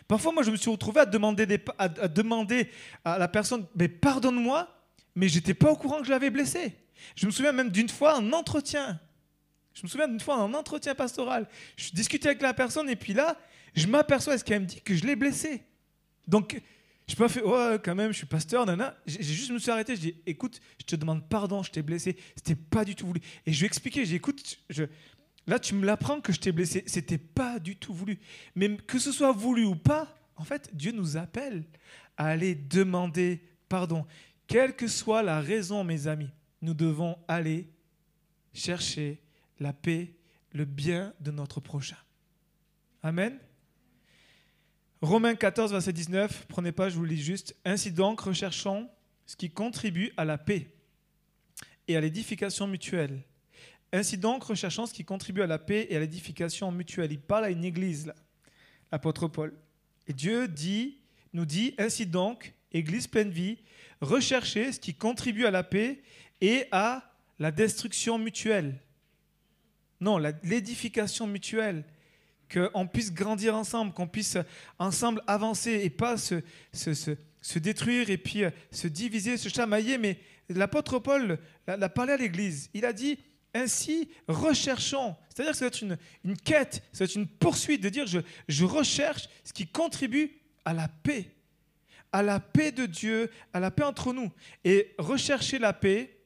Parfois, 0.08 0.32
moi, 0.32 0.44
je 0.44 0.51
me 0.51 0.56
suis 0.56 0.70
retrouvé 0.70 1.01
à 1.01 1.06
demander, 1.06 1.48
à, 1.77 3.18
la 3.18 3.27
personne, 3.27 3.65
mais 3.75 3.88
pardonne-moi, 3.88 4.68
mais 5.15 5.27
j'étais 5.27 5.53
pas 5.53 5.72
au 5.72 5.75
courant 5.75 6.00
que 6.00 6.06
je 6.06 6.12
l'avais 6.12 6.30
blessé. 6.30 6.75
Je 7.15 7.25
me 7.25 7.32
souviens 7.32 7.51
même 7.51 7.70
d'une 7.70 7.89
fois 7.89 8.18
en 8.18 8.34
entretien. 8.34 9.00
Je 9.74 9.82
me 9.84 9.88
souviens 9.88 10.08
d'une 10.08 10.20
fois 10.20 10.38
en 10.38 10.53
entretien 10.53 10.96
pastoral. 10.96 11.48
Je 11.77 11.92
discutais 11.92 12.30
avec 12.30 12.42
la 12.42 12.53
personne 12.53 12.89
et 12.89 12.96
puis 12.96 13.13
là, 13.13 13.38
je 13.75 13.88
m'aperçois, 13.88 14.36
est-ce 14.36 14.44
qu'elle 14.44 14.62
me 14.62 14.65
dit 14.65 14.82
que 14.82 14.96
je 14.96 15.06
l'ai 15.06 15.15
blessé? 15.15 15.63
Donc, 16.27 16.62
je 17.07 17.15
pas 17.15 17.27
fait, 17.27 17.43
ouais, 17.43 17.79
quand 17.83 17.95
même, 17.95 18.12
je 18.12 18.17
suis 18.17 18.25
pasteur, 18.25 18.65
nana. 18.65 18.95
J'ai 19.05 19.22
juste 19.22 19.51
me 19.51 19.60
suis 19.60 19.72
arrêté, 19.72 19.95
je 19.95 20.01
dis, 20.01 20.15
écoute, 20.25 20.62
je 20.79 20.86
te 20.86 20.95
demande 20.95 21.27
pardon, 21.27 21.62
je 21.62 21.72
t'ai 21.72 21.81
blessé, 21.81 22.17
c'était 22.36 22.55
pas 22.55 22.86
du 22.86 22.95
tout 22.95 23.07
voulu. 23.07 23.19
Et 23.45 23.51
je 23.51 23.60
lui 23.60 23.65
ai 23.65 23.67
expliqué, 23.67 24.05
j'ai 24.05 24.15
écoute, 24.15 24.60
là 25.48 25.60
tu 25.60 25.75
me 25.75 25.86
l'apprends 25.86 26.22
que 26.22 26.31
je 26.31 26.39
t'ai 26.39 26.51
blessé, 26.51 26.83
c'était 26.88 27.17
pas 27.17 27.60
du 27.60 27.75
tout 27.75 27.93
voulu. 27.93 28.19
Mais 28.55 28.77
que 28.77 29.00
ce 29.00 29.12
soit 29.12 29.33
voulu 29.33 29.65
ou 29.65 29.75
pas, 29.75 30.07
en 30.38 30.43
fait, 30.43 30.69
Dieu 30.74 30.91
nous 30.91 31.17
appelle 31.17 31.65
à 32.17 32.27
aller 32.27 32.55
demander 32.55 33.41
pardon. 33.67 34.05
Quelle 34.48 34.75
que 34.75 34.88
soit 34.88 35.24
la 35.24 35.41
raison, 35.41 35.83
mes 35.83 36.07
amis, 36.07 36.29
nous 36.62 36.74
devons 36.74 37.17
aller 37.27 37.69
chercher 38.53 39.22
la 39.60 39.74
paix, 39.74 40.13
le 40.51 40.65
bien 40.65 41.13
de 41.19 41.31
notre 41.31 41.60
prochain. 41.60 41.98
Amen. 43.01 43.39
Romains 45.03 45.36
14, 45.36 45.74
verset 45.74 45.91
19, 45.91 46.45
prenez 46.48 46.72
pas, 46.72 46.88
je 46.88 46.95
vous 46.95 47.03
lis 47.03 47.22
juste. 47.22 47.57
Ainsi 47.65 47.91
donc, 47.91 48.22
recherchons 48.22 48.89
ce 49.25 49.36
qui 49.36 49.50
contribue 49.50 50.13
à 50.15 50.24
la 50.24 50.38
paix 50.38 50.74
et 51.89 51.98
à 51.98 52.00
l'édification 52.00 52.67
mutuelle. 52.67 53.22
Ainsi 53.91 54.17
donc, 54.17 54.45
recherchons 54.45 54.86
ce 54.86 54.93
qui 54.93 55.03
contribue 55.03 55.41
à 55.41 55.48
la 55.48 55.60
paix 55.60 55.88
et 55.89 55.98
à 55.98 56.00
l'édification 56.00 56.72
mutuelle. 56.72 57.12
Il 57.12 57.19
parle 57.19 57.43
à 57.43 57.50
une 57.50 57.65
église, 57.65 58.13
l'apôtre 58.93 59.27
Paul. 59.27 59.53
Et 60.07 60.13
Dieu 60.13 60.48
dit, 60.48 61.00
nous 61.33 61.45
dit, 61.45 61.75
ainsi 61.77 62.05
donc, 62.05 62.53
église 62.72 63.07
pleine 63.07 63.29
vie, 63.29 63.57
recherchez 64.00 64.72
ce 64.72 64.79
qui 64.79 64.93
contribue 64.93 65.45
à 65.45 65.51
la 65.51 65.63
paix 65.63 66.01
et 66.39 66.67
à 66.72 67.12
la 67.39 67.51
destruction 67.51 68.17
mutuelle. 68.17 68.79
Non, 70.00 70.17
l'édification 70.43 71.27
mutuelle 71.27 71.83
qu'on 72.53 72.88
puisse 72.88 73.12
grandir 73.12 73.55
ensemble, 73.55 73.93
qu'on 73.93 74.07
puisse 74.07 74.38
ensemble 74.77 75.22
avancer 75.27 75.81
et 75.83 75.89
pas 75.89 76.17
se, 76.17 76.36
se, 76.72 77.60
détruire 77.60 78.10
et 78.10 78.17
puis 78.17 78.43
euh, 78.43 78.51
se 78.72 78.88
diviser, 78.88 79.38
se 79.38 79.50
chamailler. 79.50 79.98
Mais 79.98 80.19
l'apôtre 80.50 81.00
Paul 81.00 81.39
l'a 81.67 81.89
parlé 81.89 82.13
à 82.13 82.17
l'Église. 82.17 82.69
Il 82.74 82.86
a 82.86 82.93
dit, 82.93 83.17
ainsi, 83.53 84.10
recherchons. 84.27 85.15
C'est-à-dire 85.29 85.53
que 85.53 85.57
ça 85.57 85.65
être 85.67 85.81
une, 85.81 85.98
une 86.24 86.38
quête, 86.38 86.83
ça 86.91 87.05
être 87.05 87.15
une 87.15 87.27
poursuite 87.27 87.81
de 87.81 87.89
dire, 87.89 88.05
je, 88.05 88.19
je 88.48 88.65
recherche 88.65 89.27
ce 89.43 89.53
qui 89.53 89.67
contribue 89.67 90.31
à 90.65 90.74
la 90.74 90.88
paix, 90.88 91.31
à 92.12 92.22
la 92.22 92.39
paix 92.39 92.72
de 92.72 92.86
Dieu, 92.86 93.31
à 93.53 93.60
la 93.60 93.72
paix 93.72 93.83
entre 93.83 94.13
nous. 94.13 94.31
Et 94.63 94.93
rechercher 94.98 95.60
la 95.60 95.74
paix 95.74 96.17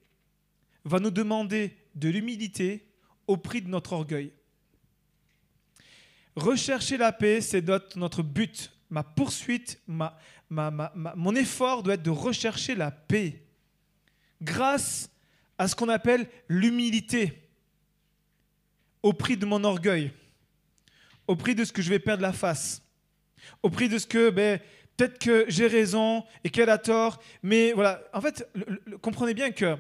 va 0.84 1.00
nous 1.00 1.12
demander 1.12 1.76
de 1.96 2.10
l'humilité 2.10 2.88
au 3.28 3.38
prix 3.38 3.62
de 3.62 3.70
notre 3.70 3.94
orgueil. 3.94 4.32
Rechercher 6.38 6.98
la 6.98 7.12
paix, 7.12 7.42
c'est 7.42 7.68
notre 7.96 8.22
but. 8.22 8.72
Ma 8.92 9.02
poursuite, 9.02 9.82
mon 9.88 11.36
effort 11.36 11.82
doit 11.82 11.96
être 11.96 12.04
de 12.04 12.12
rechercher 12.12 12.76
la 12.76 12.92
paix 12.92 13.42
grâce 14.40 15.10
à 15.58 15.68
ce 15.68 15.76
qu'on 15.76 15.90
appelle 15.90 16.30
l'humilité 16.48 17.50
au 19.02 19.14
prix 19.14 19.36
de 19.36 19.48
mon 19.48 19.64
orgueil, 19.64 20.12
au 21.26 21.36
prix 21.36 21.56
de 21.56 21.66
ce 21.66 21.74
que 21.74 21.82
je 21.82 21.90
vais 21.90 21.98
perdre 21.98 22.22
la 22.22 22.34
face, 22.34 22.84
au 23.64 23.72
prix 23.72 23.90
de 23.90 23.98
ce 23.98 24.06
que 24.06 24.30
ben, 24.30 24.60
peut-être 24.96 25.18
que 25.18 25.46
j'ai 25.48 25.66
raison 25.66 26.24
et 26.44 26.52
qu'elle 26.52 26.70
a 26.70 26.78
tort, 26.78 27.20
mais 27.42 27.74
voilà, 27.74 28.00
en 28.14 28.22
fait, 28.22 28.48
comprenez 29.02 29.34
bien 29.34 29.50
que 29.50 29.76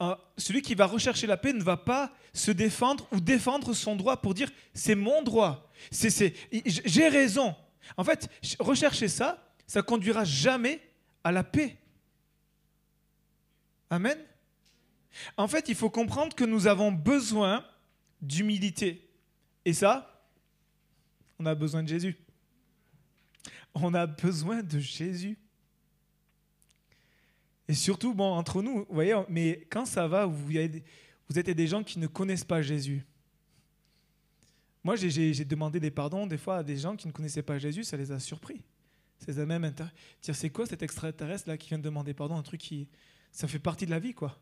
euh, 0.00 0.14
celui 0.36 0.62
qui 0.62 0.74
va 0.74 0.86
rechercher 0.86 1.26
la 1.26 1.36
paix 1.36 1.52
ne 1.52 1.62
va 1.62 1.76
pas 1.76 2.12
se 2.32 2.50
défendre 2.50 3.08
ou 3.12 3.20
défendre 3.20 3.74
son 3.74 3.96
droit 3.96 4.20
pour 4.20 4.34
dire 4.34 4.50
c'est 4.72 4.94
mon 4.94 5.22
droit, 5.22 5.70
c'est, 5.90 6.34
j'ai 6.62 7.08
raison. 7.08 7.56
En 7.96 8.04
fait, 8.04 8.28
rechercher 8.60 9.08
ça, 9.08 9.44
ça 9.66 9.82
conduira 9.82 10.24
jamais 10.24 10.80
à 11.24 11.32
la 11.32 11.42
paix. 11.42 11.78
Amen. 13.90 14.18
En 15.36 15.48
fait, 15.48 15.68
il 15.68 15.74
faut 15.74 15.90
comprendre 15.90 16.36
que 16.36 16.44
nous 16.44 16.66
avons 16.66 16.92
besoin 16.92 17.64
d'humilité. 18.20 19.10
Et 19.64 19.72
ça, 19.72 20.24
on 21.38 21.46
a 21.46 21.54
besoin 21.54 21.82
de 21.82 21.88
Jésus. 21.88 22.16
On 23.74 23.94
a 23.94 24.06
besoin 24.06 24.62
de 24.62 24.78
Jésus. 24.78 25.38
Et 27.68 27.74
surtout, 27.74 28.14
bon, 28.14 28.32
entre 28.32 28.62
nous, 28.62 28.78
vous 28.78 28.86
voyez, 28.94 29.14
mais 29.28 29.66
quand 29.70 29.84
ça 29.84 30.08
va, 30.08 30.24
vous, 30.24 30.50
vous 31.28 31.38
êtes 31.38 31.50
des 31.50 31.66
gens 31.66 31.84
qui 31.84 31.98
ne 31.98 32.06
connaissent 32.06 32.44
pas 32.44 32.62
Jésus. 32.62 33.04
Moi, 34.82 34.96
j'ai 34.96 35.44
demandé 35.44 35.78
des 35.80 35.90
pardons 35.90 36.26
des 36.26 36.38
fois 36.38 36.58
à 36.58 36.62
des 36.62 36.78
gens 36.78 36.96
qui 36.96 37.06
ne 37.06 37.12
connaissaient 37.12 37.42
pas 37.42 37.58
Jésus, 37.58 37.84
ça 37.84 37.96
les 37.96 38.10
a 38.10 38.18
surpris. 38.18 38.62
Ça 39.18 39.26
les 39.28 39.38
a 39.38 39.46
même 39.46 39.70
dire 39.70 40.34
c'est 40.34 40.48
quoi 40.50 40.64
cet 40.64 40.82
extraterrestre 40.82 41.48
là 41.48 41.58
qui 41.58 41.68
vient 41.68 41.78
de 41.78 41.82
demander 41.82 42.14
pardon, 42.14 42.36
un 42.36 42.42
truc 42.42 42.60
qui 42.60 42.88
ça 43.32 43.48
fait 43.48 43.58
partie 43.58 43.84
de 43.84 43.90
la 43.90 43.98
vie 43.98 44.14
quoi. 44.14 44.38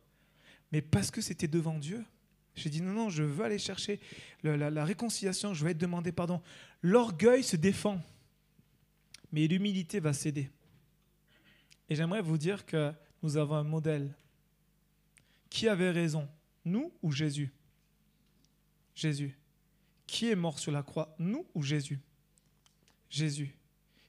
Mais 0.71 0.83
parce 0.83 1.11
que 1.11 1.21
c'était 1.21 1.49
devant 1.49 1.79
Dieu, 1.79 2.05
j'ai 2.55 2.71
dit 2.71 2.83
non 2.83 2.93
non, 2.93 3.09
je 3.09 3.23
veux 3.23 3.45
aller 3.45 3.59
chercher 3.59 3.99
la, 4.43 4.71
la 4.71 4.85
réconciliation, 4.85 5.55
je 5.55 5.65
vais 5.65 5.75
demander 5.75 6.13
pardon. 6.13 6.43
L'orgueil 6.83 7.43
se 7.43 7.57
défend, 7.57 8.01
mais 9.33 9.47
l'humilité 9.47 9.99
va 9.99 10.13
céder. 10.13 10.51
Et 11.89 11.95
j'aimerais 11.95 12.23
vous 12.23 12.37
dire 12.39 12.67
que 12.67 12.93
nous 13.27 13.37
avons 13.37 13.57
un 13.57 13.65
modèle. 13.65 14.15
Qui 15.51 15.67
avait 15.67 15.91
raison? 15.91 16.29
Nous 16.65 16.93
ou 17.03 17.11
Jésus? 17.11 17.53
Jésus. 18.95 19.37
Qui 20.07 20.31
est 20.31 20.37
mort 20.37 20.61
sur 20.61 20.71
la 20.71 20.85
croix? 20.85 21.13
Nous 21.19 21.45
ou 21.53 21.65
Jésus? 21.65 21.99
Jésus. 23.11 23.53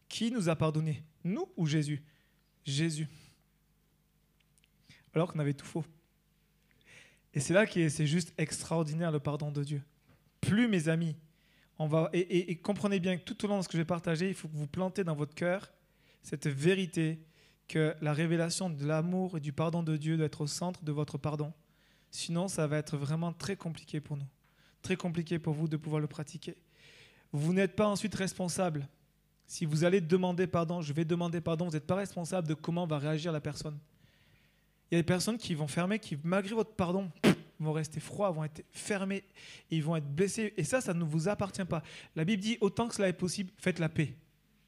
Qui 0.08 0.30
nous 0.30 0.50
a 0.50 0.56
pardonné? 0.56 1.04
Nous 1.24 1.50
ou 1.58 1.66
Jésus? 1.66 2.04
Jésus. 2.64 3.08
Alors 5.16 5.34
qu'on 5.34 5.40
avait 5.40 5.56
tout 5.56 5.66
faux. 5.66 5.84
Et 7.34 7.40
c'est 7.40 7.56
là 7.56 7.66
que 7.66 7.90
c'est 7.90 8.06
juste 8.06 8.36
extraordinaire 8.38 9.12
le 9.12 9.20
pardon 9.20 9.52
de 9.52 9.64
Dieu. 9.64 9.82
Plus, 10.42 10.68
mes 10.68 10.90
amis, 10.90 11.16
on 11.80 11.88
va 11.88 12.12
et, 12.14 12.52
et 12.52 12.56
comprenez 12.56 13.00
bien 13.00 13.18
que 13.18 13.24
tout 13.24 13.46
au 13.46 13.48
long 13.48 13.58
de 13.58 13.64
ce 13.64 13.68
que 13.68 13.74
je 13.74 13.82
vais 13.82 13.86
partager, 13.86 14.28
il 14.28 14.36
faut 14.36 14.48
que 14.48 14.56
vous 14.56 14.68
plantez 14.68 15.04
dans 15.04 15.16
votre 15.16 15.34
cœur 15.34 15.74
cette 16.22 16.46
vérité 16.46 17.20
que 17.68 17.96
la 18.02 18.14
révélation 18.14 18.70
de 18.70 18.86
l'amour 18.86 19.38
et 19.38 19.40
du 19.40 19.52
pardon 19.52 19.84
de 19.84 19.98
Dieu 19.98 20.18
doit 20.18 20.26
être 20.26 20.42
au 20.42 20.48
centre 20.48 20.84
de 20.84 20.92
votre 20.92 21.18
pardon. 21.18 21.54
Sinon, 22.12 22.48
ça 22.48 22.68
va 22.68 22.78
être 22.78 22.98
vraiment 22.98 23.34
très 23.34 23.56
compliqué 23.56 24.00
pour 24.00 24.18
nous. 24.18 24.28
Très 24.82 24.96
compliqué 24.96 25.40
pour 25.40 25.54
vous 25.54 25.68
de 25.68 25.78
pouvoir 25.78 26.00
le 26.02 26.08
pratiquer. 26.08 26.56
Vous 27.32 27.54
n'êtes 27.54 27.76
pas 27.76 27.88
ensuite 27.88 28.16
responsable. 28.16 28.88
Si 29.46 29.66
vous 29.66 29.84
allez 29.84 30.02
demander 30.02 30.48
pardon, 30.48 30.82
je 30.82 30.94
vais 30.94 31.06
demander 31.06 31.42
pardon, 31.42 31.66
vous 31.66 31.74
n'êtes 31.74 31.88
pas 31.88 31.96
responsable 31.96 32.48
de 32.48 32.54
comment 32.54 32.88
va 32.88 32.98
réagir 32.98 33.32
la 33.32 33.42
personne. 33.42 33.78
Il 34.90 34.96
y 34.96 34.98
a 34.98 35.02
des 35.02 35.06
personnes 35.06 35.38
qui 35.38 35.54
vont 35.54 35.68
fermer, 35.68 36.00
qui, 36.00 36.18
malgré 36.24 36.56
votre 36.56 36.74
pardon, 36.74 37.12
vont 37.60 37.74
rester 37.74 38.00
froids, 38.00 38.32
vont 38.32 38.44
être 38.44 38.64
fermés, 38.72 39.24
ils 39.70 39.84
vont 39.84 39.96
être 39.96 40.08
blessés. 40.08 40.54
Et 40.56 40.64
ça, 40.64 40.80
ça 40.80 40.94
ne 40.94 41.04
vous 41.04 41.28
appartient 41.28 41.66
pas. 41.66 41.84
La 42.16 42.24
Bible 42.24 42.42
dit, 42.42 42.58
autant 42.62 42.88
que 42.88 42.96
cela 42.96 43.10
est 43.10 43.14
possible, 43.14 43.52
faites 43.58 43.80
la 43.80 43.90
paix 43.90 44.16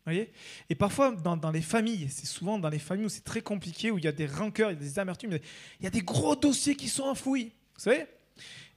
et 0.08 0.76
parfois, 0.76 1.12
dans, 1.12 1.52
les 1.52 1.62
familles, 1.62 2.08
c'est 2.10 2.26
souvent 2.26 2.58
dans 2.58 2.70
les 2.70 2.80
familles 2.80 3.06
où 3.06 3.10
c'est 3.10 3.24
très 3.24 3.42
compliqué, 3.42 3.92
où 3.92 3.98
il 3.98 4.06
y 4.06 4.08
a 4.08 4.12
des 4.12 4.26
rancœurs, 4.26 4.72
il 4.72 4.76
y 4.76 4.78
a 4.78 4.80
des 4.80 5.00
amertumes, 5.00 5.38
il 5.80 5.84
y 5.84 5.88
a 5.88 5.92
des 5.92 6.02
gros 6.02 6.36
dossiers 6.36 6.76
qui 6.76 6.90
sont 6.90 7.04
enfouis. 7.04 7.52
Vous 7.76 7.82
savez? 7.82 8.06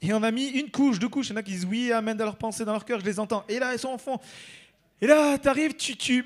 Et 0.01 0.13
on 0.13 0.23
a 0.23 0.31
mis 0.31 0.49
une 0.49 0.71
couche, 0.71 0.99
deux 0.99 1.09
couches. 1.09 1.29
Il 1.29 1.31
y 1.31 1.33
en 1.35 1.37
a 1.37 1.43
qui 1.43 1.53
disent 1.53 1.65
oui, 1.65 1.93
amène 1.93 2.17
dans 2.17 2.25
leur 2.25 2.37
pensée, 2.37 2.65
dans 2.65 2.73
leur 2.73 2.85
cœur, 2.85 3.01
je 3.01 3.05
les 3.05 3.19
entends. 3.21 3.45
Et 3.49 3.59
là, 3.59 3.73
ils 3.73 3.79
sont 3.79 3.89
en 3.89 3.99
fond. 3.99 4.19
Et 5.01 5.07
là, 5.07 5.39
tu 5.39 5.49
arrives, 5.49 5.75
tu, 5.75 5.97
tu 5.97 6.25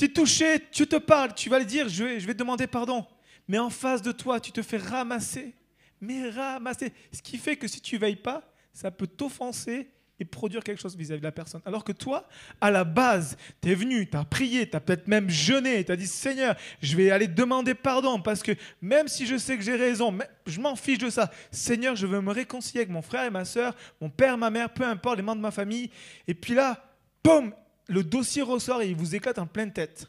es 0.00 0.08
touché, 0.08 0.58
tu 0.70 0.86
te 0.86 0.96
parles, 0.96 1.34
tu 1.34 1.48
vas 1.48 1.58
le 1.58 1.64
dire, 1.64 1.88
je 1.88 2.04
vais, 2.04 2.20
je 2.20 2.26
vais 2.26 2.34
te 2.34 2.38
demander 2.38 2.66
pardon. 2.66 3.06
Mais 3.46 3.58
en 3.58 3.70
face 3.70 4.02
de 4.02 4.12
toi, 4.12 4.40
tu 4.40 4.52
te 4.52 4.62
fais 4.62 4.78
ramasser. 4.78 5.54
Mais 6.00 6.28
ramasser. 6.28 6.92
Ce 7.12 7.22
qui 7.22 7.38
fait 7.38 7.56
que 7.56 7.68
si 7.68 7.80
tu 7.80 7.98
veilles 7.98 8.16
pas, 8.16 8.42
ça 8.72 8.90
peut 8.90 9.06
t'offenser 9.06 9.88
et 10.20 10.24
produire 10.24 10.62
quelque 10.62 10.80
chose 10.80 10.96
vis-à-vis 10.96 11.20
de 11.20 11.26
la 11.26 11.32
personne. 11.32 11.60
Alors 11.66 11.82
que 11.82 11.92
toi, 11.92 12.28
à 12.60 12.70
la 12.70 12.84
base, 12.84 13.36
tu 13.60 13.70
es 13.70 13.74
venu, 13.74 14.08
tu 14.08 14.16
as 14.16 14.24
prié, 14.24 14.68
tu 14.68 14.76
as 14.76 14.80
peut-être 14.80 15.08
même 15.08 15.28
jeûné, 15.28 15.84
tu 15.84 15.90
as 15.90 15.96
dit 15.96 16.06
Seigneur, 16.06 16.56
je 16.80 16.96
vais 16.96 17.10
aller 17.10 17.26
demander 17.26 17.74
pardon 17.74 18.20
parce 18.20 18.42
que 18.42 18.52
même 18.80 19.08
si 19.08 19.26
je 19.26 19.36
sais 19.36 19.56
que 19.56 19.62
j'ai 19.62 19.74
raison, 19.74 20.16
je 20.46 20.60
m'en 20.60 20.76
fiche 20.76 20.98
de 20.98 21.10
ça. 21.10 21.30
Seigneur, 21.50 21.96
je 21.96 22.06
veux 22.06 22.20
me 22.20 22.30
réconcilier 22.30 22.80
avec 22.80 22.90
mon 22.90 23.02
frère 23.02 23.24
et 23.24 23.30
ma 23.30 23.44
soeur, 23.44 23.74
mon 24.00 24.08
père, 24.08 24.38
ma 24.38 24.50
mère, 24.50 24.72
peu 24.72 24.84
importe, 24.84 25.16
les 25.16 25.22
membres 25.22 25.38
de 25.38 25.42
ma 25.42 25.50
famille. 25.50 25.90
Et 26.28 26.34
puis 26.34 26.54
là, 26.54 26.84
boum, 27.24 27.52
le 27.88 28.04
dossier 28.04 28.42
ressort 28.42 28.82
et 28.82 28.88
il 28.88 28.96
vous 28.96 29.14
éclate 29.16 29.38
en 29.38 29.46
pleine 29.46 29.72
tête. 29.72 30.08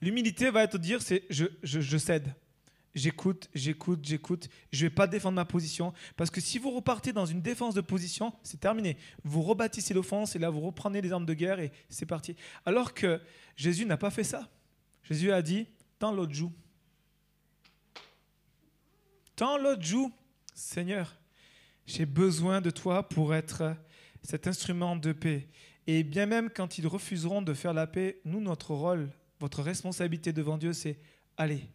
L'humilité 0.00 0.50
va 0.50 0.64
être 0.64 0.76
de 0.76 0.82
dire 0.82 1.00
c'est 1.00 1.22
je, 1.30 1.44
je, 1.62 1.80
je 1.80 1.98
cède 1.98 2.34
j'écoute, 2.94 3.48
j'écoute, 3.54 4.00
j'écoute. 4.02 4.48
Je 4.70 4.84
ne 4.84 4.88
vais 4.88 4.94
pas 4.94 5.06
défendre 5.06 5.36
ma 5.36 5.44
position. 5.44 5.92
Parce 6.16 6.30
que 6.30 6.40
si 6.40 6.58
vous 6.58 6.70
repartez 6.70 7.12
dans 7.12 7.26
une 7.26 7.42
défense 7.42 7.74
de 7.74 7.80
position, 7.80 8.32
c'est 8.42 8.60
terminé. 8.60 8.96
Vous 9.24 9.42
rebâtissez 9.42 9.94
l'offense 9.94 10.36
et 10.36 10.38
là, 10.38 10.50
vous 10.50 10.60
reprenez 10.60 11.00
les 11.00 11.12
armes 11.12 11.26
de 11.26 11.34
guerre 11.34 11.60
et 11.60 11.72
c'est 11.88 12.06
parti. 12.06 12.36
Alors 12.64 12.94
que 12.94 13.20
Jésus 13.56 13.86
n'a 13.86 13.96
pas 13.96 14.10
fait 14.10 14.24
ça. 14.24 14.48
Jésus 15.04 15.32
a 15.32 15.42
dit, 15.42 15.66
tends 15.98 16.12
l'autre 16.12 16.34
joue. 16.34 16.52
Tant 19.36 19.56
l'autre 19.56 19.82
joue, 19.82 20.12
Seigneur, 20.54 21.16
j'ai 21.86 22.06
besoin 22.06 22.60
de 22.60 22.70
toi 22.70 23.08
pour 23.08 23.34
être 23.34 23.74
cet 24.22 24.46
instrument 24.46 24.96
de 24.96 25.12
paix. 25.12 25.48
Et 25.86 26.04
bien 26.04 26.26
même 26.26 26.50
quand 26.50 26.78
ils 26.78 26.86
refuseront 26.86 27.42
de 27.42 27.54
faire 27.54 27.72
la 27.72 27.86
paix, 27.86 28.20
nous, 28.24 28.40
notre 28.40 28.72
rôle, 28.74 29.10
votre 29.40 29.62
responsabilité 29.62 30.32
devant 30.32 30.58
Dieu, 30.58 30.72
c'est 30.72 30.98
aller. 31.36 31.68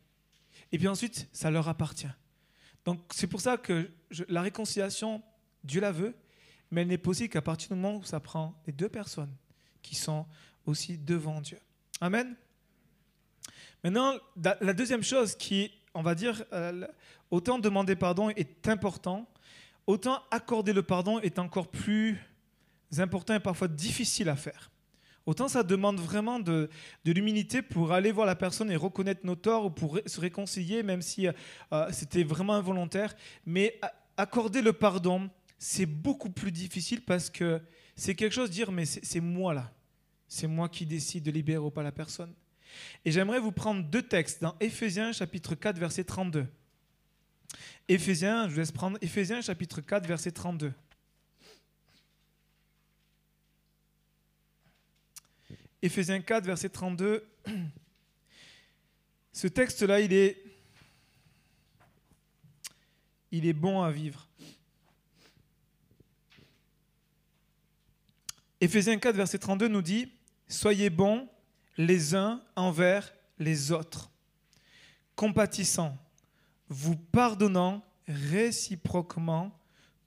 Et 0.71 0.77
puis 0.77 0.87
ensuite, 0.87 1.27
ça 1.31 1.51
leur 1.51 1.67
appartient. 1.67 2.07
Donc 2.85 2.99
c'est 3.11 3.27
pour 3.27 3.41
ça 3.41 3.57
que 3.57 3.89
la 4.29 4.41
réconciliation, 4.41 5.21
Dieu 5.63 5.81
la 5.81 5.91
veut, 5.91 6.15
mais 6.71 6.81
elle 6.81 6.87
n'est 6.87 6.97
possible 6.97 7.29
qu'à 7.29 7.41
partir 7.41 7.69
du 7.69 7.75
moment 7.75 7.97
où 7.97 8.03
ça 8.03 8.19
prend 8.19 8.59
les 8.65 8.73
deux 8.73 8.89
personnes 8.89 9.33
qui 9.81 9.95
sont 9.95 10.25
aussi 10.65 10.97
devant 10.97 11.41
Dieu. 11.41 11.59
Amen. 12.01 12.35
Maintenant, 13.83 14.15
la 14.35 14.73
deuxième 14.73 15.03
chose 15.03 15.35
qui, 15.35 15.71
on 15.93 16.01
va 16.01 16.15
dire, 16.15 16.43
euh, 16.51 16.85
autant 17.31 17.59
demander 17.59 17.95
pardon 17.95 18.29
est 18.31 18.67
important, 18.67 19.29
autant 19.85 20.21
accorder 20.31 20.73
le 20.73 20.83
pardon 20.83 21.19
est 21.19 21.39
encore 21.39 21.69
plus 21.69 22.19
important 22.97 23.33
et 23.35 23.39
parfois 23.39 23.67
difficile 23.67 24.29
à 24.29 24.35
faire. 24.35 24.71
Autant 25.27 25.49
ça 25.49 25.61
demande 25.61 25.99
vraiment 25.99 26.39
de, 26.39 26.69
l'humilité 27.05 27.61
pour 27.61 27.91
aller 27.91 28.13
voir 28.13 28.25
la 28.25 28.35
personne 28.35 28.71
et 28.71 28.77
reconnaître 28.77 29.25
nos 29.25 29.35
torts 29.35 29.65
ou 29.65 29.69
pour 29.69 29.99
se 30.05 30.21
réconcilier, 30.21 30.83
même 30.83 31.01
si 31.01 31.27
euh, 31.27 31.91
c'était 31.91 32.23
vraiment 32.23 32.53
involontaire. 32.53 33.13
Mais 33.45 33.77
accorder 34.15 34.61
le 34.61 34.71
pardon, 34.71 35.29
c'est 35.59 35.85
beaucoup 35.85 36.29
plus 36.29 36.53
difficile 36.53 37.01
parce 37.01 37.29
que 37.29 37.61
c'est 37.93 38.15
quelque 38.15 38.31
chose 38.31 38.47
de 38.49 38.53
dire, 38.53 38.71
mais 38.71 38.85
c'est 38.85 39.19
moi 39.19 39.53
là. 39.53 39.69
C'est 40.29 40.47
moi 40.47 40.69
qui 40.69 40.85
décide 40.85 41.23
de 41.23 41.31
libérer 41.31 41.59
ou 41.59 41.71
pas 41.71 41.83
la 41.83 41.91
personne. 41.91 42.33
Et 43.03 43.11
j'aimerais 43.11 43.39
vous 43.39 43.51
prendre 43.51 43.83
deux 43.83 44.03
textes 44.03 44.41
dans 44.41 44.55
Éphésiens 44.61 45.11
chapitre 45.11 45.55
4 45.55 45.77
verset 45.77 46.05
32. 46.05 46.47
Éphésiens, 47.89 48.47
je 48.47 48.53
vous 48.53 48.59
laisse 48.59 48.71
prendre 48.71 48.97
Éphésiens 49.01 49.41
chapitre 49.41 49.81
4 49.81 50.07
verset 50.07 50.31
32. 50.31 50.71
Éphésiens 55.81 56.21
4 56.21 56.45
verset 56.45 56.69
32. 56.69 57.27
Ce 59.31 59.47
texte-là, 59.47 59.99
il 59.99 60.13
est, 60.13 60.43
il 63.31 63.45
est 63.45 63.53
bon 63.53 63.83
à 63.83 63.91
vivre. 63.91 64.27
Éphésiens 68.59 68.97
4 68.97 69.15
verset 69.15 69.37
32 69.37 69.67
nous 69.67 69.83
dit, 69.83 70.11
Soyez 70.47 70.89
bons 70.89 71.29
les 71.77 72.15
uns 72.15 72.41
envers 72.55 73.13
les 73.37 73.71
autres, 73.71 74.09
compatissants, 75.15 75.97
vous 76.69 76.95
pardonnant 76.95 77.85
réciproquement 78.07 79.57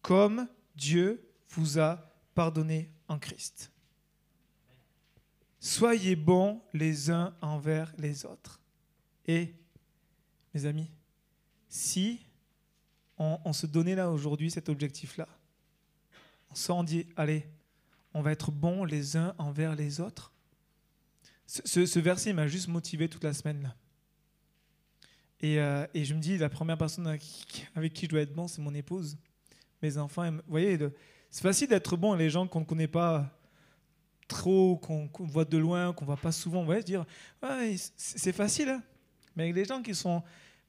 comme 0.02 0.48
Dieu 0.74 1.30
vous 1.50 1.78
a 1.78 2.10
pardonné 2.34 2.90
en 3.06 3.18
Christ. 3.18 3.70
Soyez 5.60 6.16
bons 6.16 6.62
les 6.72 7.10
uns 7.10 7.34
envers 7.42 7.92
les 7.98 8.24
autres. 8.24 8.60
Et, 9.26 9.54
mes 10.54 10.64
amis, 10.64 10.90
si 11.68 12.26
on, 13.18 13.52
se 13.52 13.66
donnait 13.66 13.94
là 13.94 14.10
aujourd'hui 14.10 14.50
cet 14.50 14.70
objectif-là, 14.70 15.28
on 16.50 16.54
s'en 16.54 16.82
dit, 16.82 17.06
allez, 17.14 17.46
on 18.14 18.22
va 18.22 18.32
être 18.32 18.50
bons 18.50 18.84
les 18.84 19.18
uns 19.18 19.34
envers 19.36 19.76
les 19.76 20.00
autres, 20.00 20.32
ce, 21.46 21.98
verset 21.98 22.32
m'a 22.32 22.46
juste 22.46 22.68
motivé 22.68 23.08
toute 23.08 23.24
la 23.24 23.34
semaine. 23.34 23.74
Euh, 25.44 25.86
et, 25.92 26.06
je 26.06 26.14
me 26.14 26.20
dis, 26.20 26.38
la 26.38 26.48
première 26.48 26.78
personne 26.78 27.06
avec 27.06 27.20
qui, 27.92 28.06
je 28.06 28.08
dois 28.08 28.22
être 28.22 28.32
bon, 28.32 28.48
c'est 28.48 28.62
mon 28.62 28.74
épouse, 28.74 29.18
mes 29.82 29.98
enfants. 29.98 30.30
Vous 30.30 30.40
voyez, 30.48 30.78
c'est 31.30 31.42
facile 31.42 31.68
d'être 31.68 31.98
bon 31.98 32.14
les 32.14 32.30
gens 32.30 32.46
qu'on 32.46 32.60
ne 32.60 32.64
connaît 32.64 32.88
pas 32.88 33.30
trop, 34.30 34.76
qu'on 34.76 35.10
voit 35.26 35.44
de 35.44 35.58
loin, 35.58 35.92
qu'on 35.92 36.04
voit 36.04 36.16
pas 36.16 36.32
souvent. 36.32 36.60
On 36.60 36.64
va 36.64 36.80
dire, 36.80 37.04
c'est 37.96 38.32
facile. 38.32 38.68
Hein. 38.70 38.82
Mais 39.36 39.44
avec 39.44 39.56
les 39.56 39.64
gens 39.64 39.82
qui 39.82 39.94
sont 39.94 40.22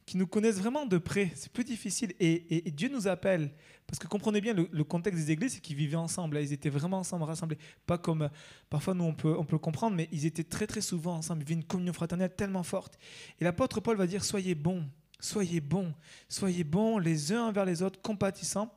qui 0.05 0.17
nous 0.17 0.27
connaissent 0.27 0.57
vraiment 0.57 0.85
de 0.85 0.97
près. 0.97 1.31
C'est 1.35 1.51
plus 1.51 1.63
difficile. 1.63 2.13
Et, 2.19 2.69
Dieu 2.71 2.89
nous 2.89 3.07
appelle, 3.07 3.51
parce 3.87 3.99
que 3.99 4.07
comprenez 4.07 4.41
bien 4.41 4.53
le, 4.53 4.83
contexte 4.83 5.23
des 5.23 5.31
églises, 5.31 5.53
c'est 5.53 5.61
qu'ils 5.61 5.75
vivaient 5.75 5.95
ensemble. 5.95 6.37
Ils 6.39 6.53
étaient 6.53 6.69
vraiment 6.69 6.97
ensemble, 6.97 7.23
rassemblés. 7.23 7.57
Pas 7.85 7.97
comme, 7.97 8.23
euh, 8.23 8.29
parfois 8.69 8.93
nous 8.93 9.03
on 9.03 9.13
peut, 9.13 9.35
on 9.37 9.45
peut 9.45 9.55
le 9.55 9.59
comprendre, 9.59 9.95
mais 9.95 10.09
ils 10.11 10.25
étaient 10.25 10.43
très 10.43 10.67
très 10.67 10.81
souvent 10.81 11.15
ensemble. 11.15 11.41
Ils 11.41 11.45
vivaient 11.45 11.61
une 11.61 11.67
communion 11.67 11.93
fraternelle 11.93 12.33
tellement 12.35 12.63
forte. 12.63 12.97
Et 13.39 13.43
l'apôtre 13.43 13.79
Paul 13.79 13.95
va 13.95 14.07
dire, 14.07 14.25
soyez 14.25 14.55
bons, 14.55 14.85
soyez 15.19 15.61
bons, 15.61 15.93
soyez 16.27 16.63
bons 16.63 16.97
les 16.97 17.31
uns 17.31 17.43
envers 17.43 17.65
les 17.65 17.81
autres, 17.81 18.01
compatissants, 18.01 18.73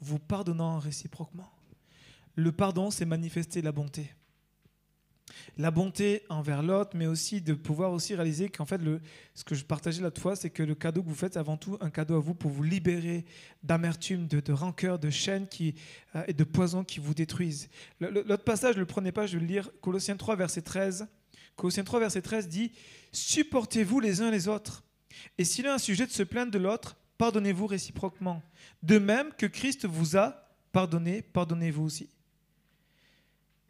vous 0.00 0.18
pardonnant 0.18 0.78
réciproquement. 0.78 1.50
Le 2.34 2.52
pardon, 2.52 2.90
c'est 2.90 3.04
manifester 3.04 3.62
la 3.62 3.72
bonté 3.72 4.14
la 5.56 5.70
bonté 5.70 6.22
envers 6.28 6.62
l'autre, 6.62 6.90
mais 6.94 7.06
aussi 7.06 7.40
de 7.40 7.54
pouvoir 7.54 7.92
aussi 7.92 8.14
réaliser 8.14 8.48
qu'en 8.48 8.64
fait, 8.64 8.80
ce 9.34 9.44
que 9.44 9.54
je 9.54 9.64
partageais 9.64 10.02
l'autre 10.02 10.20
fois, 10.20 10.36
c'est 10.36 10.50
que 10.50 10.62
le 10.62 10.74
cadeau 10.74 11.02
que 11.02 11.08
vous 11.08 11.14
faites, 11.14 11.34
c'est 11.34 11.38
avant 11.38 11.56
tout 11.56 11.76
un 11.80 11.90
cadeau 11.90 12.16
à 12.16 12.20
vous 12.20 12.34
pour 12.34 12.50
vous 12.50 12.62
libérer 12.62 13.24
d'amertume, 13.62 14.26
de, 14.26 14.52
rancœur, 14.52 14.98
de 14.98 15.10
chaînes 15.10 15.46
euh, 16.14 16.22
et 16.26 16.32
de 16.32 16.44
poisons 16.44 16.84
qui 16.84 17.00
vous 17.00 17.14
détruisent. 17.14 17.68
L'autre 18.00 18.44
passage, 18.44 18.74
ne 18.76 18.80
le 18.80 18.86
prenez 18.86 19.12
pas, 19.12 19.26
je 19.26 19.34
vais 19.34 19.40
le 19.40 19.46
lire, 19.46 19.70
Colossiens 19.80 20.16
3, 20.16 20.36
verset 20.36 20.62
13. 20.62 21.06
Colossiens 21.56 21.84
3, 21.84 22.00
verset 22.00 22.22
13 22.22 22.48
dit 22.48 22.72
Supportez-vous 23.12 24.00
les 24.00 24.20
uns 24.20 24.30
les 24.30 24.48
autres. 24.48 24.84
Et 25.38 25.44
s'il 25.44 25.66
a 25.66 25.74
un 25.74 25.78
sujet 25.78 26.06
de 26.06 26.12
se 26.12 26.22
plaindre 26.22 26.52
de 26.52 26.58
l'autre, 26.58 26.96
pardonnez-vous 27.16 27.66
réciproquement. 27.66 28.42
De 28.82 28.98
même 28.98 29.32
que 29.36 29.46
Christ 29.46 29.86
vous 29.86 30.16
a 30.16 30.48
pardonné, 30.72 31.22
pardonnez-vous 31.22 31.84
aussi. 31.84 32.08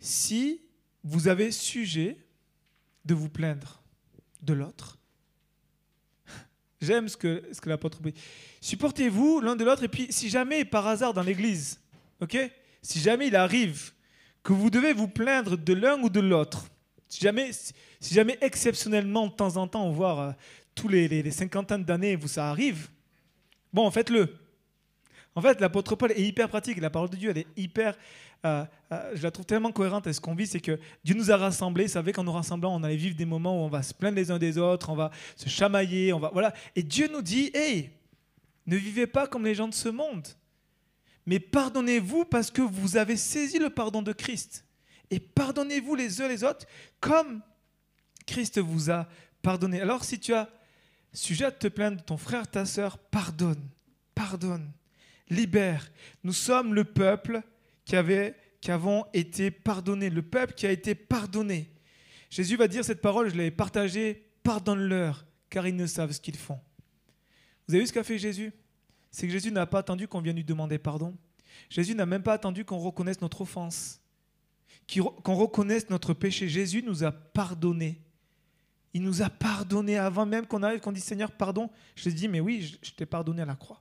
Si 0.00 0.60
vous 1.04 1.28
avez 1.28 1.50
sujet 1.50 2.16
de 3.04 3.14
vous 3.14 3.28
plaindre 3.28 3.82
de 4.42 4.52
l'autre. 4.52 4.98
J'aime 6.80 7.08
ce 7.08 7.16
que, 7.16 7.42
ce 7.52 7.60
que 7.60 7.68
l'apôtre 7.68 8.00
dit. 8.02 8.14
Supportez-vous 8.60 9.40
l'un 9.40 9.56
de 9.56 9.64
l'autre, 9.64 9.84
et 9.84 9.88
puis 9.88 10.08
si 10.10 10.28
jamais 10.28 10.64
par 10.64 10.86
hasard 10.86 11.14
dans 11.14 11.22
l'église, 11.22 11.80
ok, 12.20 12.36
si 12.82 13.00
jamais 13.00 13.28
il 13.28 13.36
arrive 13.36 13.92
que 14.42 14.52
vous 14.52 14.70
devez 14.70 14.92
vous 14.92 15.08
plaindre 15.08 15.56
de 15.56 15.72
l'un 15.72 16.00
ou 16.02 16.08
de 16.08 16.20
l'autre, 16.20 16.66
si 17.08 17.20
jamais, 17.20 17.50
si 17.52 18.14
jamais 18.14 18.38
exceptionnellement 18.40 19.26
de 19.26 19.32
temps 19.32 19.56
en 19.56 19.66
temps, 19.66 19.90
voire 19.90 20.20
euh, 20.20 20.32
tous 20.74 20.88
les, 20.88 21.08
les, 21.08 21.22
les 21.22 21.30
cinquantaines 21.30 21.84
d'années, 21.84 22.16
vous 22.16 22.28
ça 22.28 22.50
arrive, 22.50 22.88
bon, 23.72 23.90
faites-le. 23.90 24.38
En 25.38 25.40
fait, 25.40 25.60
l'apôtre 25.60 25.94
Paul 25.94 26.10
est 26.10 26.20
hyper 26.20 26.48
pratique. 26.48 26.80
La 26.80 26.90
parole 26.90 27.10
de 27.10 27.16
Dieu, 27.16 27.30
elle 27.30 27.38
est 27.38 27.46
hyper. 27.56 27.96
Euh, 28.46 28.64
euh, 28.92 29.12
je 29.14 29.22
la 29.22 29.30
trouve 29.30 29.44
tellement 29.44 29.72
cohérente 29.72 30.06
avec 30.06 30.14
ce 30.14 30.20
qu'on 30.20 30.34
vit. 30.34 30.46
C'est 30.46 30.60
que 30.60 30.78
Dieu 31.04 31.14
nous 31.14 31.30
a 31.30 31.36
rassemblés. 31.36 31.88
Savait 31.88 32.12
qu'en 32.12 32.24
nous 32.24 32.32
rassemblant, 32.32 32.74
on 32.74 32.82
allait 32.82 32.96
vivre 32.96 33.16
des 33.16 33.24
moments 33.24 33.60
où 33.60 33.64
on 33.64 33.68
va 33.68 33.82
se 33.82 33.92
plaindre 33.92 34.16
les 34.16 34.30
uns 34.30 34.38
des 34.38 34.58
autres, 34.58 34.90
on 34.90 34.96
va 34.96 35.10
se 35.36 35.48
chamailler, 35.48 36.12
on 36.12 36.20
va. 36.20 36.30
Voilà. 36.32 36.54
Et 36.76 36.82
Dieu 36.82 37.08
nous 37.12 37.22
dit 37.22 37.50
Hey, 37.54 37.90
ne 38.66 38.76
vivez 38.76 39.06
pas 39.06 39.26
comme 39.26 39.44
les 39.44 39.54
gens 39.54 39.68
de 39.68 39.74
ce 39.74 39.88
monde. 39.88 40.26
Mais 41.26 41.40
pardonnez-vous 41.40 42.24
parce 42.24 42.50
que 42.50 42.62
vous 42.62 42.96
avez 42.96 43.16
saisi 43.16 43.58
le 43.58 43.70
pardon 43.70 44.02
de 44.02 44.12
Christ. 44.12 44.64
Et 45.10 45.20
pardonnez-vous 45.20 45.94
les 45.94 46.20
uns 46.20 46.28
les 46.28 46.44
autres 46.44 46.66
comme 47.00 47.42
Christ 48.26 48.58
vous 48.58 48.90
a 48.90 49.06
pardonné. 49.42 49.80
Alors, 49.80 50.04
si 50.04 50.18
tu 50.18 50.32
as 50.32 50.48
sujet 51.12 51.46
à 51.46 51.50
te 51.50 51.68
plaindre 51.68 51.98
de 51.98 52.02
ton 52.02 52.16
frère, 52.16 52.50
ta 52.50 52.64
soeur, 52.64 52.98
pardonne. 52.98 53.62
Pardonne 54.14 54.70
libère. 55.30 55.90
Nous 56.24 56.32
sommes 56.32 56.74
le 56.74 56.84
peuple 56.84 57.42
qui, 57.88 57.96
avait, 57.96 58.36
qui 58.60 58.70
avons 58.70 59.06
été 59.14 59.50
pardonnés, 59.50 60.10
le 60.10 60.20
peuple 60.20 60.52
qui 60.52 60.66
a 60.66 60.70
été 60.70 60.94
pardonné. 60.94 61.72
Jésus 62.28 62.56
va 62.56 62.68
dire 62.68 62.84
cette 62.84 63.00
parole, 63.00 63.30
je 63.30 63.34
l'avais 63.34 63.50
partagée, 63.50 64.30
pardonne-leur, 64.42 65.24
car 65.48 65.66
ils 65.66 65.74
ne 65.74 65.86
savent 65.86 66.12
ce 66.12 66.20
qu'ils 66.20 66.36
font. 66.36 66.60
Vous 67.66 67.74
avez 67.74 67.82
vu 67.82 67.86
ce 67.86 67.92
qu'a 67.94 68.04
fait 68.04 68.18
Jésus? 68.18 68.52
C'est 69.10 69.26
que 69.26 69.32
Jésus 69.32 69.50
n'a 69.50 69.64
pas 69.64 69.78
attendu 69.78 70.06
qu'on 70.06 70.20
vienne 70.20 70.36
lui 70.36 70.44
demander 70.44 70.76
pardon. 70.76 71.16
Jésus 71.70 71.94
n'a 71.94 72.04
même 72.04 72.22
pas 72.22 72.34
attendu 72.34 72.62
qu'on 72.62 72.76
reconnaisse 72.76 73.22
notre 73.22 73.40
offense, 73.40 74.02
qu'on 74.94 75.34
reconnaisse 75.34 75.88
notre 75.88 76.12
péché. 76.12 76.46
Jésus 76.46 76.82
nous 76.82 77.04
a 77.04 77.10
pardonné. 77.10 78.02
Il 78.92 79.00
nous 79.00 79.22
a 79.22 79.30
pardonné 79.30 79.96
avant 79.96 80.26
même 80.26 80.46
qu'on 80.46 80.62
arrive, 80.62 80.80
qu'on 80.80 80.92
dise 80.92 81.04
Seigneur, 81.04 81.32
pardon. 81.32 81.70
Je 81.94 82.10
dis, 82.10 82.28
mais 82.28 82.40
oui, 82.40 82.78
je 82.82 82.90
t'ai 82.90 83.06
pardonné 83.06 83.40
à 83.40 83.46
la 83.46 83.56
croix. 83.56 83.80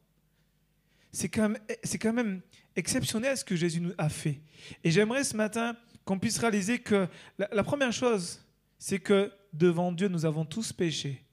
C'est 1.12 1.30
quand, 1.30 1.54
quand 2.00 2.14
même 2.14 2.42
exceptionnel 2.78 3.36
ce 3.36 3.44
que 3.44 3.56
Jésus 3.56 3.82
nous 3.82 3.94
a 3.98 4.08
fait. 4.08 4.40
Et 4.84 4.92
j'aimerais 4.92 5.24
ce 5.24 5.36
matin 5.36 5.76
qu'on 6.06 6.20
puisse 6.20 6.38
réaliser 6.38 6.80
que 6.80 7.08
la, 7.38 7.64
première 7.64 7.92
chose, 7.92 8.40
c'est 8.78 9.00
que 9.00 9.32
devant 9.52 9.92
Dieu, 9.92 10.08
nous 10.08 10.26
avons 10.26 10.46
tous 10.46 10.72
péché. 10.72 11.24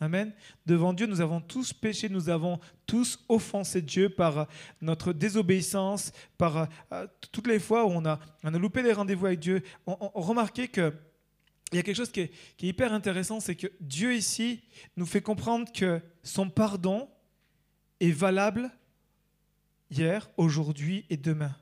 Amen. 0.00 0.32
Devant 0.66 0.92
Dieu, 0.92 1.06
nous 1.06 1.20
avons 1.20 1.40
tous 1.40 1.72
péché, 1.72 2.08
nous 2.08 2.28
avons 2.28 2.58
tous 2.86 3.24
offensé 3.28 3.80
Dieu 3.82 4.08
par 4.08 4.48
notre 4.80 5.12
désobéissance, 5.12 6.12
par 6.36 6.68
euh, 6.92 7.06
toutes 7.32 7.46
les 7.46 7.58
fois 7.58 7.84
où 7.84 7.90
on 7.90 8.04
a, 8.06 8.18
on 8.42 8.52
a 8.52 8.58
loupé 8.58 8.82
les 8.82 8.92
rendez-vous 8.92 9.26
avec 9.26 9.40
Dieu. 9.40 9.62
On, 9.86 9.96
on, 10.14 10.46
que 10.46 10.92
il 11.72 11.76
y 11.76 11.78
a 11.78 11.82
quelque 11.82 11.96
chose 11.96 12.10
qui 12.10 12.20
est 12.20 12.32
hyper 12.62 12.92
intéressant, 12.92 13.38
c'est 13.38 13.54
que 13.54 13.68
Dieu 13.80 14.14
ici 14.14 14.60
nous 14.96 15.06
fait 15.06 15.20
comprendre 15.20 15.70
que 15.72 16.00
son 16.24 16.50
pardon 16.50 17.08
est 18.00 18.10
valable 18.10 18.72
hier, 19.90 20.30
aujourd'hui 20.36 21.04
et 21.10 21.16
demain. 21.16 21.54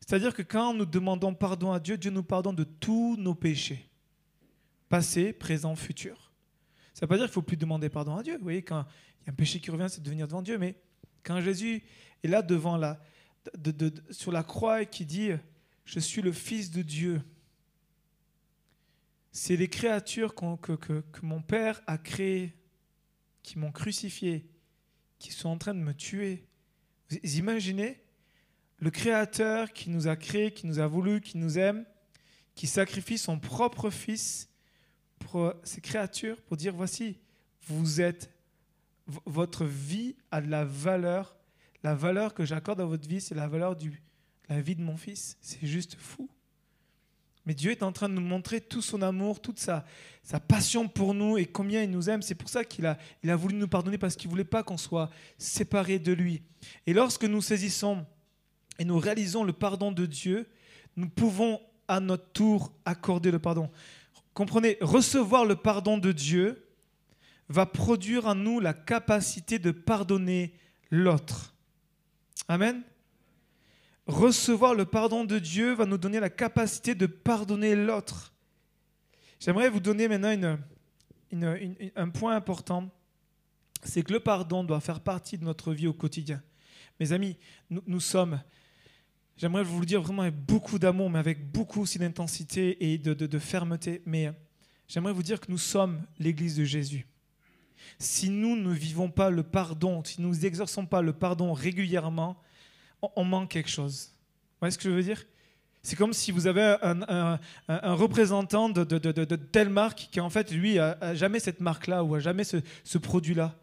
C'est-à-dire 0.00 0.34
que 0.34 0.42
quand 0.42 0.74
nous 0.74 0.84
demandons 0.84 1.34
pardon 1.34 1.72
à 1.72 1.80
Dieu, 1.80 1.96
Dieu 1.96 2.10
nous 2.10 2.22
pardonne 2.22 2.56
de 2.56 2.64
tous 2.64 3.16
nos 3.16 3.34
péchés, 3.34 3.88
passé, 4.88 5.32
présent, 5.32 5.76
futur. 5.76 6.32
Ça 6.92 7.06
ne 7.06 7.06
veut 7.06 7.08
pas 7.08 7.16
dire 7.16 7.24
qu'il 7.26 7.30
ne 7.30 7.34
faut 7.34 7.42
plus 7.42 7.56
demander 7.56 7.88
pardon 7.88 8.16
à 8.16 8.22
Dieu. 8.22 8.36
Vous 8.36 8.42
voyez, 8.42 8.62
quand 8.62 8.84
il 9.20 9.26
y 9.26 9.30
a 9.30 9.32
un 9.32 9.34
péché 9.34 9.60
qui 9.60 9.70
revient, 9.70 9.86
c'est 9.88 10.02
de 10.02 10.10
venir 10.10 10.26
devant 10.26 10.42
Dieu. 10.42 10.58
Mais 10.58 10.76
quand 11.22 11.40
Jésus 11.40 11.82
est 12.22 12.28
là 12.28 12.42
devant 12.42 12.76
la, 12.76 13.00
sur 14.10 14.32
la 14.32 14.42
croix 14.42 14.82
et 14.82 14.86
qui 14.86 15.06
dit 15.06 15.30
Je 15.84 16.00
suis 16.00 16.20
le 16.20 16.32
Fils 16.32 16.70
de 16.70 16.82
Dieu, 16.82 17.22
c'est 19.30 19.56
les 19.56 19.68
créatures 19.68 20.34
que, 20.34 20.74
que 20.74 21.02
mon 21.22 21.40
Père 21.40 21.80
a 21.86 21.96
créées, 21.96 22.54
qui 23.42 23.58
m'ont 23.58 23.72
crucifié, 23.72 24.46
qui 25.18 25.32
sont 25.32 25.48
en 25.48 25.58
train 25.58 25.74
de 25.74 25.80
me 25.80 25.94
tuer. 25.94 26.44
Imaginez 27.22 28.00
le 28.78 28.90
Créateur 28.90 29.72
qui 29.72 29.90
nous 29.90 30.08
a 30.08 30.16
créés, 30.16 30.52
qui 30.52 30.66
nous 30.66 30.78
a 30.78 30.86
voulu, 30.86 31.20
qui 31.20 31.38
nous 31.38 31.58
aime, 31.58 31.84
qui 32.54 32.66
sacrifie 32.66 33.18
son 33.18 33.38
propre 33.38 33.90
Fils 33.90 34.48
pour 35.18 35.54
ces 35.62 35.80
créatures, 35.80 36.40
pour 36.42 36.56
dire, 36.56 36.74
voici, 36.74 37.18
vous 37.66 38.00
êtes, 38.00 38.30
votre 39.06 39.64
vie 39.64 40.16
a 40.30 40.40
de 40.40 40.50
la 40.50 40.64
valeur. 40.64 41.36
La 41.82 41.94
valeur 41.94 42.34
que 42.34 42.44
j'accorde 42.44 42.80
à 42.80 42.84
votre 42.84 43.08
vie, 43.08 43.20
c'est 43.20 43.34
la 43.34 43.48
valeur 43.48 43.76
de 43.76 43.90
la 44.48 44.60
vie 44.60 44.76
de 44.76 44.82
mon 44.82 44.96
Fils. 44.96 45.36
C'est 45.40 45.66
juste 45.66 45.96
fou. 45.96 46.28
Mais 47.44 47.54
Dieu 47.54 47.72
est 47.72 47.82
en 47.82 47.92
train 47.92 48.08
de 48.08 48.14
nous 48.14 48.20
montrer 48.20 48.60
tout 48.60 48.82
son 48.82 49.02
amour, 49.02 49.40
toute 49.40 49.58
sa, 49.58 49.84
passion 50.46 50.88
pour 50.88 51.14
nous 51.14 51.38
et 51.38 51.46
combien 51.46 51.82
il 51.82 51.90
nous 51.90 52.08
aime. 52.08 52.22
C'est 52.22 52.36
pour 52.36 52.48
ça 52.48 52.64
qu'il 52.64 52.86
a, 52.86 52.96
il 53.22 53.30
a 53.30 53.36
voulu 53.36 53.54
nous 53.54 53.68
pardonner 53.68 53.98
parce 53.98 54.14
qu'il 54.14 54.28
ne 54.28 54.32
voulait 54.32 54.44
pas 54.44 54.62
qu'on 54.62 54.76
soit 54.76 55.10
séparés 55.38 55.98
de 55.98 56.12
lui. 56.12 56.42
Et 56.86 56.92
lorsque 56.92 57.24
nous 57.24 57.42
saisissons 57.42 58.06
et 58.78 58.84
nous 58.84 58.98
réalisons 58.98 59.42
le 59.42 59.52
pardon 59.52 59.90
de 59.90 60.06
Dieu, 60.06 60.48
nous 60.96 61.08
pouvons 61.08 61.60
à 61.88 61.98
notre 61.98 62.30
tour 62.32 62.72
accorder 62.84 63.30
le 63.30 63.40
pardon. 63.40 63.70
Comprenez, 64.34 64.78
recevoir 64.80 65.44
le 65.44 65.56
pardon 65.56 65.98
de 65.98 66.12
Dieu 66.12 66.68
va 67.48 67.66
produire 67.66 68.26
en 68.26 68.34
nous 68.34 68.60
la 68.60 68.72
capacité 68.72 69.58
de 69.58 69.72
pardonner 69.72 70.54
l'autre. 70.90 71.54
Amen. 72.48 72.82
Recevoir 74.06 74.74
le 74.74 74.84
pardon 74.84 75.24
de 75.24 75.38
Dieu 75.38 75.74
va 75.74 75.86
nous 75.86 75.98
donner 75.98 76.20
la 76.20 76.30
capacité 76.30 76.94
de 76.94 77.06
pardonner 77.06 77.76
l'autre. 77.76 78.32
J'aimerais 79.38 79.70
vous 79.70 79.80
donner 79.80 80.08
maintenant 80.08 80.58
un 81.96 82.08
point 82.10 82.36
important, 82.36 82.90
c'est 83.82 84.02
que 84.02 84.12
le 84.12 84.20
pardon 84.20 84.64
doit 84.64 84.80
faire 84.80 85.00
partie 85.00 85.38
de 85.38 85.44
notre 85.44 85.72
vie 85.72 85.86
au 85.86 85.92
quotidien. 85.92 86.42
Mes 87.00 87.12
amis, 87.12 87.36
nous 87.70 88.00
sommes 88.00 88.40
J'aimerais 89.36 89.64
vous 89.64 89.80
le 89.80 89.86
dire 89.86 90.00
vraiment 90.00 90.22
avec 90.22 90.36
beaucoup 90.36 90.78
d'amour, 90.78 91.10
mais 91.10 91.18
avec 91.18 91.50
beaucoup 91.50 91.80
aussi 91.80 91.98
d'intensité 91.98 92.92
et 92.92 92.98
de, 92.98 93.38
fermeté. 93.38 94.00
Mais 94.06 94.30
j'aimerais 94.86 95.12
vous 95.12 95.24
dire 95.24 95.40
que 95.40 95.50
nous 95.50 95.58
sommes 95.58 96.06
l'Église 96.18 96.56
de 96.56 96.64
Jésus. 96.64 97.06
Si 97.98 98.30
nous 98.30 98.54
ne 98.56 98.72
vivons 98.72 99.10
pas 99.10 99.30
le 99.30 99.42
pardon, 99.42 100.04
si 100.04 100.20
nous 100.20 100.36
n'exerçons 100.36 100.86
pas 100.86 101.02
le 101.02 101.12
pardon 101.12 101.52
régulièrement, 101.52 102.36
on, 103.02 103.24
manque 103.24 103.50
quelque 103.50 103.70
chose. 103.70 104.10
Vous 104.12 104.58
voyez 104.60 104.72
ce 104.72 104.78
que 104.78 104.84
je 104.84 104.94
veux 104.94 105.02
dire? 105.02 105.24
C'est 105.82 105.96
comme 105.96 106.12
si 106.12 106.30
vous 106.30 106.46
avez 106.46 106.76
un, 106.82 107.38
représentant 107.68 108.68
de, 108.68 109.36
telle 109.36 109.68
marque 109.68 110.08
qui, 110.12 110.20
en 110.20 110.30
fait, 110.30 110.52
lui, 110.52 110.78
a, 110.78 111.14
jamais 111.14 111.40
cette 111.40 111.60
marque-là 111.60 112.04
ou 112.04 112.14
a 112.14 112.20
jamais 112.20 112.44
ce, 112.44 112.98
produit-là. 112.98 113.56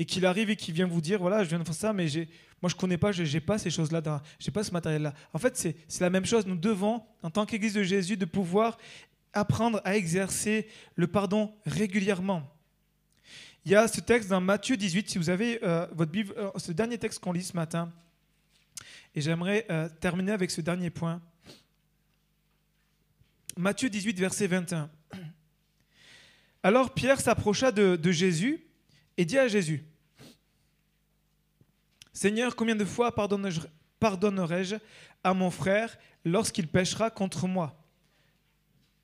Et 0.00 0.04
qu'il 0.04 0.26
arrive 0.26 0.50
et 0.50 0.56
qu'il 0.56 0.74
vient 0.74 0.88
vous 0.88 1.00
dire 1.00 1.20
voilà, 1.20 1.44
je 1.44 1.48
viens 1.48 1.60
de 1.60 1.64
faire 1.64 1.74
ça, 1.74 1.92
mais 1.92 2.08
j'ai 2.08 2.28
moi, 2.64 2.70
je 2.70 2.76
ne 2.76 2.80
connais 2.80 2.96
pas, 2.96 3.12
je 3.12 3.22
n'ai 3.22 3.40
pas 3.40 3.58
ces 3.58 3.68
choses-là, 3.68 4.00
je 4.38 4.48
n'ai 4.48 4.50
pas 4.50 4.64
ce 4.64 4.70
matériel-là. 4.70 5.12
En 5.34 5.38
fait, 5.38 5.54
c'est 5.54 6.00
la 6.00 6.08
même 6.08 6.24
chose. 6.24 6.46
Nous 6.46 6.56
devons, 6.56 7.02
en 7.22 7.28
tant 7.28 7.44
qu'Église 7.44 7.74
de 7.74 7.82
Jésus, 7.82 8.16
de 8.16 8.24
pouvoir 8.24 8.78
apprendre 9.34 9.82
à 9.84 9.96
exercer 9.96 10.66
le 10.94 11.06
pardon 11.06 11.52
régulièrement. 11.66 12.50
Il 13.66 13.72
y 13.72 13.74
a 13.74 13.86
ce 13.86 14.00
texte 14.00 14.30
dans 14.30 14.40
Matthieu 14.40 14.78
18, 14.78 15.10
si 15.10 15.18
vous 15.18 15.28
avez 15.28 15.62
euh, 15.62 15.86
votre 15.92 16.10
Bible, 16.10 16.32
euh, 16.38 16.50
ce 16.56 16.72
dernier 16.72 16.96
texte 16.96 17.18
qu'on 17.18 17.32
lit 17.32 17.42
ce 17.42 17.54
matin. 17.54 17.92
Et 19.14 19.20
j'aimerais 19.20 19.66
euh, 19.70 19.88
terminer 20.00 20.32
avec 20.32 20.50
ce 20.50 20.60
dernier 20.60 20.90
point. 20.90 21.22
Matthieu 23.56 23.88
18, 23.88 24.18
verset 24.18 24.46
21. 24.46 24.90
Alors 26.62 26.92
Pierre 26.94 27.20
s'approcha 27.20 27.70
de 27.70 28.10
Jésus 28.10 28.66
et 29.16 29.24
dit 29.24 29.38
à 29.38 29.48
Jésus, 29.48 29.84
Seigneur, 32.12 32.56
combien 32.56 32.76
de 32.76 32.84
fois 32.84 33.14
pardonnerai-je 33.14 34.76
à 35.22 35.34
mon 35.34 35.50
frère 35.50 35.96
lorsqu'il 36.24 36.68
péchera 36.68 37.10
contre 37.10 37.46
moi? 37.46 37.80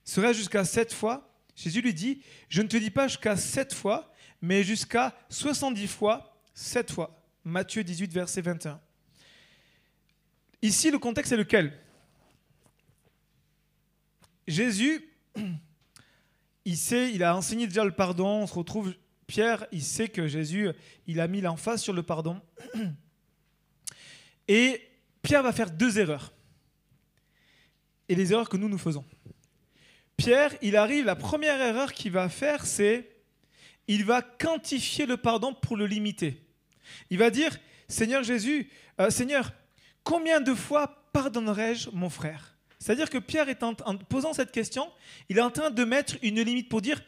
Serait 0.05 0.35
jusqu'à 0.35 0.65
sept 0.65 0.93
fois 0.93 1.31
Jésus 1.61 1.83
lui 1.83 1.93
dit, 1.93 2.23
je 2.49 2.63
ne 2.63 2.69
te 2.69 2.77
dis 2.79 2.91
pas 2.91 3.07
jusqu'à 3.07 3.37
sept 3.37 3.75
fois, 3.75 4.11
mais 4.41 4.63
jusqu'à 4.63 5.15
soixante-dix 5.29 5.89
fois, 5.89 6.41
sept 6.55 6.91
fois. 6.91 7.23
Matthieu 7.45 7.85
18, 7.85 8.13
verset 8.15 8.41
21. 8.41 8.81
Ici, 10.63 10.91
le 10.91 10.99
contexte 10.99 11.33
est 11.33 11.37
lequel? 11.37 11.73
Jésus, 14.47 15.09
il 16.65 16.77
sait, 16.77 17.13
il 17.13 17.23
a 17.23 17.37
enseigné 17.37 17.67
déjà 17.67 17.85
le 17.85 17.93
pardon, 17.93 18.43
on 18.43 18.47
se 18.47 18.55
retrouve 18.55 18.95
Pierre, 19.27 19.67
il 19.71 19.83
sait 19.83 20.09
que 20.09 20.27
Jésus, 20.27 20.71
il 21.07 21.21
a 21.21 21.29
mis 21.29 21.41
l'emphase 21.41 21.81
sur 21.81 21.93
le 21.93 22.03
pardon. 22.03 22.41
Et 24.49 24.83
Pierre 25.23 25.45
va 25.45 25.53
faire 25.53 25.71
deux 25.71 25.99
erreurs. 26.01 26.33
Et 28.09 28.17
les 28.17 28.33
erreurs 28.33 28.49
que 28.49 28.57
nous, 28.57 28.69
nous 28.69 28.79
faisons. 28.79 29.05
Pierre, 30.17 30.53
il 30.61 30.77
arrive, 30.77 31.05
la 31.05 31.15
première 31.15 31.61
erreur 31.61 31.93
qu'il 31.93 32.11
va 32.11 32.29
faire, 32.29 32.67
c'est 32.67 33.09
il 33.87 34.05
va 34.05 34.23
quantifier 34.23 35.07
le 35.07 35.17
pardon 35.17 35.55
pour 35.55 35.77
le 35.77 35.87
limiter. 35.87 36.45
Il 37.09 37.19
va 37.19 37.31
dire, 37.31 37.57
Seigneur 37.89 38.23
Jésus, 38.23 38.69
euh, 39.01 39.11
Seigneur, 39.11 39.53
combien 40.05 40.41
de 40.41 40.55
fois 40.55 41.05
pardonnerai-je 41.13 41.91
mon 41.93 42.11
frère? 42.11 42.57
C'est-à-dire 42.79 43.11
que 43.11 43.19
Pierre 43.19 43.47
en 43.63 43.97
posant 43.97 44.33
cette 44.33 44.53
question, 44.53 44.91
il 45.29 45.39
est 45.39 45.43
en 45.43 45.51
train 45.51 45.71
de 45.71 45.85
mettre 45.85 46.15
une 46.23 46.41
limite 46.41 46.69
pour 46.69 46.81
dire, 46.81 47.01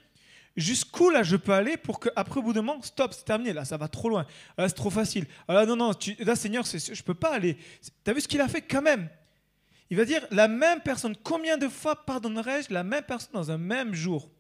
Jusqu'où 0.56 1.08
là 1.08 1.22
je 1.22 1.36
peux 1.36 1.52
aller 1.52 1.78
pour 1.78 1.98
qu'après 1.98 2.38
au 2.38 2.42
bout 2.42 2.52
d'un 2.52 2.60
moment, 2.60 2.82
stop, 2.82 3.14
c'est 3.14 3.24
terminé, 3.24 3.54
là 3.54 3.64
ça 3.64 3.78
va 3.78 3.88
trop 3.88 4.10
loin, 4.10 4.26
là 4.58 4.68
c'est 4.68 4.74
trop 4.74 4.90
facile. 4.90 5.26
Ah, 5.48 5.64
non, 5.64 5.76
non, 5.76 5.92
là 6.18 6.36
Seigneur, 6.36 6.64
je 6.66 6.90
ne 6.90 7.02
peux 7.02 7.14
pas 7.14 7.34
aller. 7.34 7.56
Tu 8.04 8.10
as 8.10 8.12
vu 8.12 8.20
ce 8.20 8.28
qu'il 8.28 8.40
a 8.40 8.48
fait 8.48 8.60
quand 8.60 8.82
même? 8.82 9.08
Il 9.88 9.96
va 9.96 10.04
dire, 10.04 10.26
la 10.30 10.48
même 10.48 10.80
personne, 10.80 11.16
combien 11.22 11.56
de 11.56 11.68
fois 11.68 12.04
pardonnerai-je 12.04 12.72
la 12.72 12.82
même 12.82 13.02
personne 13.02 13.32
dans 13.32 13.50
un 13.50 13.58
même 13.58 13.94
jour? 13.94 14.30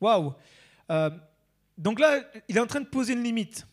Waouh 0.00 0.34
euh, 0.90 1.10
Donc 1.76 2.00
là, 2.00 2.20
il 2.48 2.56
est 2.56 2.60
en 2.60 2.66
train 2.66 2.80
de 2.80 2.86
poser 2.86 3.12
une 3.12 3.22
limite. 3.22 3.66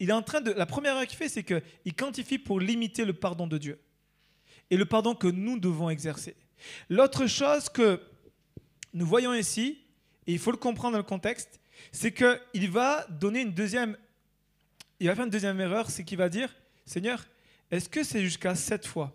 Il 0.00 0.10
est 0.10 0.14
en 0.14 0.22
train 0.22 0.40
de, 0.40 0.50
la 0.50 0.66
première 0.66 0.92
erreur 0.94 1.06
qu'il 1.06 1.16
fait, 1.16 1.28
c'est 1.28 1.44
qu'il 1.44 1.94
quantifie 1.94 2.38
pour 2.38 2.60
limiter 2.60 3.04
le 3.04 3.12
pardon 3.12 3.46
de 3.46 3.58
Dieu 3.58 3.78
et 4.70 4.76
le 4.76 4.84
pardon 4.84 5.14
que 5.14 5.26
nous 5.26 5.58
devons 5.58 5.90
exercer. 5.90 6.36
L'autre 6.88 7.26
chose 7.26 7.68
que 7.68 8.00
nous 8.92 9.06
voyons 9.06 9.34
ici, 9.34 9.78
et 10.26 10.32
il 10.32 10.38
faut 10.38 10.50
le 10.50 10.56
comprendre 10.56 10.92
dans 10.92 10.98
le 10.98 11.04
contexte, 11.04 11.60
c'est 11.92 12.12
qu'il 12.12 12.70
va 12.70 13.06
donner 13.08 13.42
une 13.42 13.52
deuxième, 13.52 13.96
il 15.00 15.08
va 15.08 15.14
faire 15.14 15.24
une 15.24 15.30
deuxième 15.30 15.60
erreur, 15.60 15.90
c'est 15.90 16.04
qu'il 16.04 16.18
va 16.18 16.28
dire, 16.28 16.54
Seigneur, 16.86 17.26
est-ce 17.70 17.88
que 17.88 18.02
c'est 18.02 18.22
jusqu'à 18.22 18.54
sept 18.54 18.86
fois? 18.86 19.12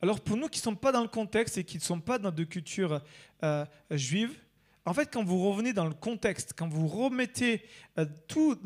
Alors 0.00 0.20
pour 0.20 0.36
nous 0.36 0.48
qui 0.48 0.58
ne 0.58 0.64
sommes 0.64 0.76
pas 0.76 0.90
dans 0.90 1.02
le 1.02 1.08
contexte 1.08 1.58
et 1.58 1.64
qui 1.64 1.78
ne 1.78 1.82
sommes 1.82 2.02
pas 2.02 2.18
dans 2.18 2.32
de 2.32 2.44
culture 2.44 3.00
euh, 3.44 3.64
juive, 3.92 4.36
en 4.84 4.94
fait, 4.94 5.12
quand 5.12 5.24
vous 5.24 5.48
revenez 5.48 5.72
dans 5.72 5.86
le 5.86 5.94
contexte, 5.94 6.54
quand 6.56 6.68
vous 6.68 6.88
remettez 6.88 7.62
euh, 7.98 8.06
tout 8.26 8.58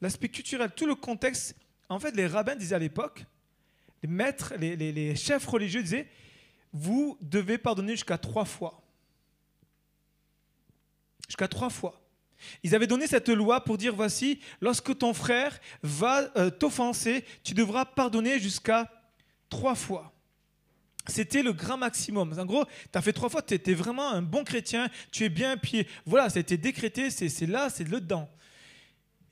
l'aspect 0.00 0.28
culturel, 0.28 0.70
tout 0.74 0.86
le 0.86 0.94
contexte, 0.94 1.56
en 1.88 1.98
fait, 1.98 2.12
les 2.12 2.26
rabbins 2.26 2.56
disaient 2.56 2.76
à 2.76 2.78
l'époque, 2.78 3.24
les 4.02 4.08
maîtres, 4.08 4.54
les, 4.56 5.16
chefs 5.16 5.46
religieux 5.46 5.82
disaient, 5.82 6.08
vous 6.72 7.18
devez 7.20 7.58
pardonner 7.58 7.92
jusqu'à 7.92 8.18
trois 8.18 8.44
fois 8.44 8.84
jusqu'à 11.28 11.48
trois 11.48 11.70
fois. 11.70 12.00
Ils 12.62 12.74
avaient 12.74 12.86
donné 12.86 13.06
cette 13.06 13.28
loi 13.28 13.64
pour 13.64 13.78
dire, 13.78 13.94
voici, 13.94 14.40
lorsque 14.60 14.96
ton 14.98 15.14
frère 15.14 15.58
va 15.82 16.30
euh, 16.36 16.50
t'offenser, 16.50 17.24
tu 17.42 17.54
devras 17.54 17.84
pardonner 17.84 18.38
jusqu'à 18.38 18.90
trois 19.48 19.74
fois. 19.74 20.13
C'était 21.06 21.42
le 21.42 21.52
grand 21.52 21.76
maximum. 21.76 22.38
En 22.38 22.46
gros, 22.46 22.64
tu 22.64 22.98
as 22.98 23.02
fait 23.02 23.12
trois 23.12 23.28
fois, 23.28 23.42
tu 23.42 23.54
étais 23.54 23.74
vraiment 23.74 24.10
un 24.10 24.22
bon 24.22 24.42
chrétien, 24.42 24.88
tu 25.12 25.24
es 25.24 25.28
bien, 25.28 25.56
puis 25.56 25.86
voilà, 26.06 26.28
été 26.34 26.56
décrété, 26.56 27.10
c'est 27.10 27.46
là, 27.46 27.68
c'est 27.68 27.84
le 27.84 28.00
dedans. 28.00 28.30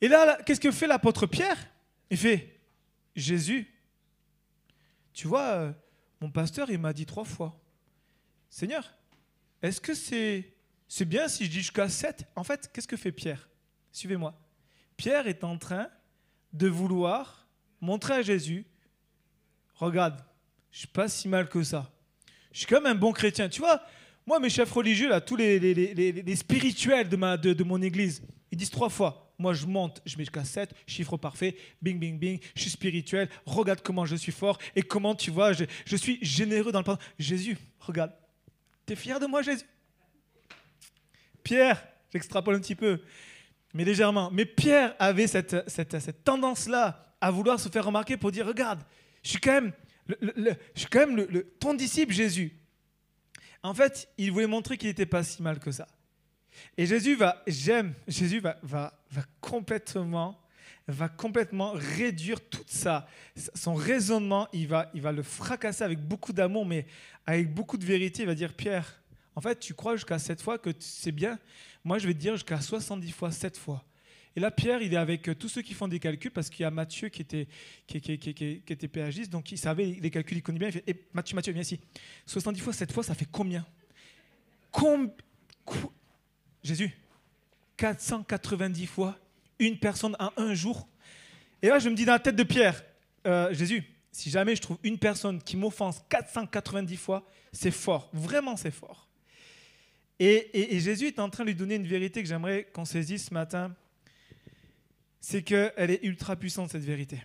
Et 0.01 0.09
là, 0.09 0.39
qu'est-ce 0.45 0.61
que 0.61 0.71
fait 0.71 0.87
l'apôtre 0.87 1.27
Pierre? 1.27 1.57
Il 2.11 2.19
fait, 2.19 2.61
Jésus, 3.17 3.73
tu 5.15 5.27
vois, 5.27 5.43
euh, 5.43 5.73
mon 6.21 6.31
pasteur, 6.31 6.71
il 6.71 6.79
m'a 6.79 6.93
dit 6.93 7.07
trois 7.07 7.25
fois, 7.25 7.59
Seigneur, 8.51 8.93
est-ce 9.63 9.81
que 9.81 9.95
c'est 9.95 11.05
bien 11.07 11.29
si 11.29 11.47
je 11.47 11.51
dis 11.51 11.59
jusqu'à 11.59 11.89
7. 11.89 12.27
En 12.37 12.45
fait, 12.45 12.71
qu'est-ce 12.73 12.89
que 12.89 12.97
fait 12.97 13.13
Pierre? 13.13 13.49
Suivez-moi. 13.93 14.39
Pierre 14.97 15.27
est 15.27 15.43
en 15.45 15.57
train 15.57 15.89
de 16.53 16.69
vouloir 16.69 17.47
montrer 17.81 18.15
à 18.15 18.23
Jésus, 18.23 18.67
regarde, 19.75 20.23
je 20.73 20.79
suis 20.79 20.89
pas 20.89 21.09
si 21.09 21.29
mal 21.29 21.49
que 21.49 21.63
ça. 21.63 21.91
Je 22.51 22.59
suis 22.59 22.67
quand 22.67 22.81
même 22.81 22.93
un 22.93 22.99
bon 22.99 23.13
chrétien. 23.13 23.49
Tu 23.49 23.61
vois, 23.61 23.83
moi, 24.27 24.41
mes 24.41 24.51
chefs 24.51 24.73
religieux, 24.73 25.09
là, 25.09 25.21
tous 25.21 25.37
les, 25.37 25.59
les, 25.59 26.37
spirituels 26.37 27.09
de, 27.09 27.17
ma, 27.17 27.37
de, 27.37 27.63
mon 27.65 27.81
église, 27.83 28.23
ils 28.51 28.59
disent 28.59 28.71
trois 28.71 28.89
fois. 28.89 29.35
Moi, 29.39 29.55
je 29.55 29.67
monte, 29.67 30.01
je 30.07 30.17
mets 30.17 30.25
jusqu'à 30.25 30.45
7, 30.45 30.73
chiffre 30.87 31.17
parfait, 31.17 31.57
bing, 31.81 31.99
bing, 31.99 32.19
bing, 32.19 32.39
je 32.55 32.61
suis 32.61 32.71
spirituel, 32.71 33.29
regarde 33.45 33.81
comment 33.83 34.05
je 34.05 34.15
suis 34.15 34.31
fort 34.31 34.59
et 34.77 34.83
comment 34.83 35.15
tu 35.15 35.31
vois, 35.31 35.53
je, 35.53 35.65
je 35.85 35.97
suis 35.97 36.19
généreux 36.23 36.71
dans 36.71 36.79
le 36.79 36.85
pardon. 36.85 37.03
Jésus, 37.19 37.59
regarde, 37.81 38.13
tu 38.87 38.93
es 38.93 38.97
fier 38.97 39.19
de 39.19 39.27
moi, 39.27 39.43
Jésus? 39.43 39.65
Pierre, 41.43 41.85
j'extrapole 42.13 42.55
un 42.55 42.61
petit 42.61 42.77
peu, 42.77 43.01
mais 43.75 43.85
légèrement. 43.85 44.31
Mais 44.31 44.45
Pierre 44.45 44.95
avait 45.01 45.27
cette, 45.27 45.69
cette, 45.69 45.99
cette 45.99 46.23
tendance-là 46.23 47.17
à 47.21 47.31
vouloir 47.31 47.59
se 47.59 47.69
faire 47.69 47.85
remarquer 47.85 48.17
pour 48.17 48.31
dire, 48.31 48.47
regarde, 48.47 48.81
je 49.25 49.31
suis 49.31 49.41
quand 49.41 49.53
même, 49.53 49.73
le, 50.21 50.55
je 50.75 50.81
suis 50.81 50.89
quand 50.89 51.07
même 51.07 51.17
le, 51.17 51.45
ton 51.59 51.75
disciple 51.75 52.13
Jésus. 52.13 52.57
En 53.63 53.75
fait, 53.75 54.09
il 54.19 54.33
voulait 54.33 54.47
montrer 54.47 54.77
qu'il 54.77 54.89
n'était 54.89 55.07
pas 55.07 55.23
si 55.23 55.43
mal 55.43 55.59
que 55.59 55.71
ça. 55.71 55.87
Et 56.77 56.87
Jésus 56.87 57.15
va, 57.15 57.43
j'aime, 57.47 57.95
Jésus 58.09 58.41
va, 58.41 58.59
va, 58.63 59.01
va 59.11 59.23
complètement 59.41 60.39
va 60.89 61.09
complètement 61.09 61.73
réduire 61.75 62.41
tout 62.41 62.65
ça. 62.67 63.07
Son 63.55 63.75
raisonnement, 63.75 64.49
il 64.53 64.67
va, 64.67 64.91
il 64.95 65.01
va 65.01 65.13
le 65.13 65.23
fracasser 65.23 65.85
avec 65.85 66.01
beaucoup 66.01 66.33
d'amour, 66.33 66.67
mais 66.67 66.87
avec 67.27 67.53
beaucoup 67.53 67.77
de 67.77 67.85
vérité. 67.85 68.23
Il 68.23 68.27
va 68.27 68.35
dire, 68.35 68.53
Pierre, 68.53 69.01
en 69.35 69.41
fait, 69.41 69.59
tu 69.59 69.75
crois 69.75 69.97
jusqu'à 69.97 70.19
7 70.19 70.43
fois 70.43 70.59
que 70.59 70.71
c'est 70.79 71.13
bien? 71.13 71.39
Moi, 71.85 71.99
je 71.99 72.07
vais 72.07 72.15
te 72.15 72.19
dire 72.19 72.35
jusqu'à 72.35 72.61
70 72.61 73.11
fois, 73.13 73.31
7 73.31 73.57
fois. 73.57 73.85
Et 74.35 74.41
là, 74.41 74.51
Pierre, 74.51 74.81
il 74.83 74.95
est 74.95 74.97
avec 74.97 75.29
euh, 75.29 75.35
tous 75.35 75.49
ceux 75.49 75.63
qui 75.63 75.75
font 75.75 75.89
des 75.89 75.99
calculs, 75.99 76.31
parce 76.31 76.49
qu'il 76.49 76.63
y 76.63 76.65
a 76.65 76.71
Mathieu 76.71 77.09
qui 77.09 77.23
était, 77.23 77.49
qui, 77.87 78.01
qui, 78.01 78.63
était 78.67 78.89
péagiste, 78.89 79.31
donc 79.31 79.53
il 79.53 79.59
savait 79.59 79.99
les 80.01 80.11
calculs, 80.11 80.39
il 80.39 80.43
connaît 80.43 80.59
bien. 80.59 80.69
Il 80.69 80.73
fait, 80.73 80.85
eh, 80.87 80.97
Mathieu, 81.13 81.35
Mathieu, 81.35 81.53
viens 81.53 81.63
ici. 81.63 81.79
70 82.27 82.61
fois, 82.61 82.73
7 82.73 82.93
fois, 82.93 83.03
ça 83.03 83.15
fait 83.15 83.29
combien? 83.31 83.67
Jésus, 86.63 86.97
490 87.77 88.87
fois, 88.87 89.19
une 89.59 89.79
personne 89.79 90.17
en 90.19 90.31
un 90.37 90.55
jour. 90.55 90.89
Et 91.61 91.69
là, 91.69 91.79
je 91.79 91.89
me 91.89 91.95
dis 91.95 92.05
dans 92.05 92.13
la 92.13 92.19
tête 92.19 92.37
de 92.37 92.43
Pierre, 92.43 92.83
euh, 93.27 93.53
Jésus, 93.53 93.85
si 94.11 94.31
jamais 94.31 94.57
je 94.57 94.63
trouve 94.63 94.79
une 94.83 94.99
personne 94.99 95.43
qui 95.43 95.57
m'offense 95.57 96.03
490 96.09 96.97
fois, 96.97 97.25
c'est 97.53 97.71
fort, 97.71 98.09
vraiment 98.13 98.57
c'est 98.57 98.71
fort. 98.71 99.09
Et, 100.19 100.79
Jésus 100.79 101.09
est 101.09 101.19
en 101.19 101.29
train 101.29 101.43
de 101.43 101.49
lui 101.49 101.57
donner 101.57 101.75
une 101.75 101.87
vérité 101.87 102.23
que 102.23 102.29
j'aimerais 102.29 102.69
qu'on 102.73 102.85
saisisse 102.85 103.27
ce 103.27 103.35
matin. 103.35 103.75
C'est 105.23 105.43
qu'elle 105.43 105.91
est 105.91 106.03
ultra 106.03 106.35
puissante, 106.35 106.73
cette 106.73 106.83
vérité. 106.83 107.23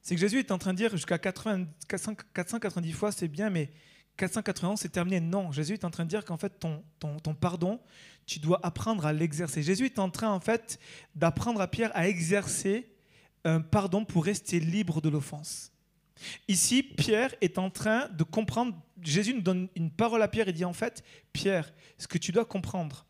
C'est 0.00 0.14
que 0.14 0.20
Jésus 0.20 0.38
est 0.38 0.52
en 0.52 0.58
train 0.58 0.72
de 0.72 0.78
dire 0.78 0.92
jusqu'à 0.92 1.18
490 1.18 2.92
fois, 2.92 3.10
c'est 3.10 3.26
bien, 3.26 3.50
mais 3.50 3.72
491, 4.16 4.78
c'est 4.78 4.88
terminé. 4.88 5.18
Non, 5.18 5.50
Jésus 5.50 5.72
est 5.74 5.84
en 5.84 5.90
train 5.90 6.04
de 6.04 6.08
dire 6.08 6.24
qu'en 6.24 6.36
fait, 6.36 6.60
ton, 6.60 6.84
ton, 7.00 7.34
pardon, 7.34 7.80
tu 8.26 8.38
dois 8.38 8.60
apprendre 8.62 9.04
à 9.04 9.12
l'exercer. 9.12 9.60
Jésus 9.64 9.86
est 9.86 9.98
en 9.98 10.08
train, 10.08 10.30
en 10.30 10.38
fait, 10.38 10.78
d'apprendre 11.16 11.60
à 11.60 11.66
Pierre 11.66 11.90
à 11.94 12.06
exercer 12.06 12.88
un 13.44 13.60
pardon 13.60 14.04
pour 14.04 14.24
rester 14.24 14.60
libre 14.60 15.00
de 15.00 15.08
l'offense. 15.08 15.72
Ici, 16.46 16.84
Pierre 16.84 17.34
est 17.40 17.58
en 17.58 17.70
train 17.70 18.08
de 18.10 18.22
comprendre, 18.22 18.80
Jésus 19.00 19.34
nous 19.34 19.40
donne 19.40 19.68
une 19.74 19.90
parole 19.90 20.22
à 20.22 20.28
Pierre 20.28 20.46
et 20.46 20.52
dit 20.52 20.64
en 20.64 20.72
fait, 20.72 21.02
Pierre, 21.32 21.74
ce 21.98 22.06
que 22.06 22.18
tu 22.18 22.30
dois 22.30 22.44
comprendre, 22.44 23.04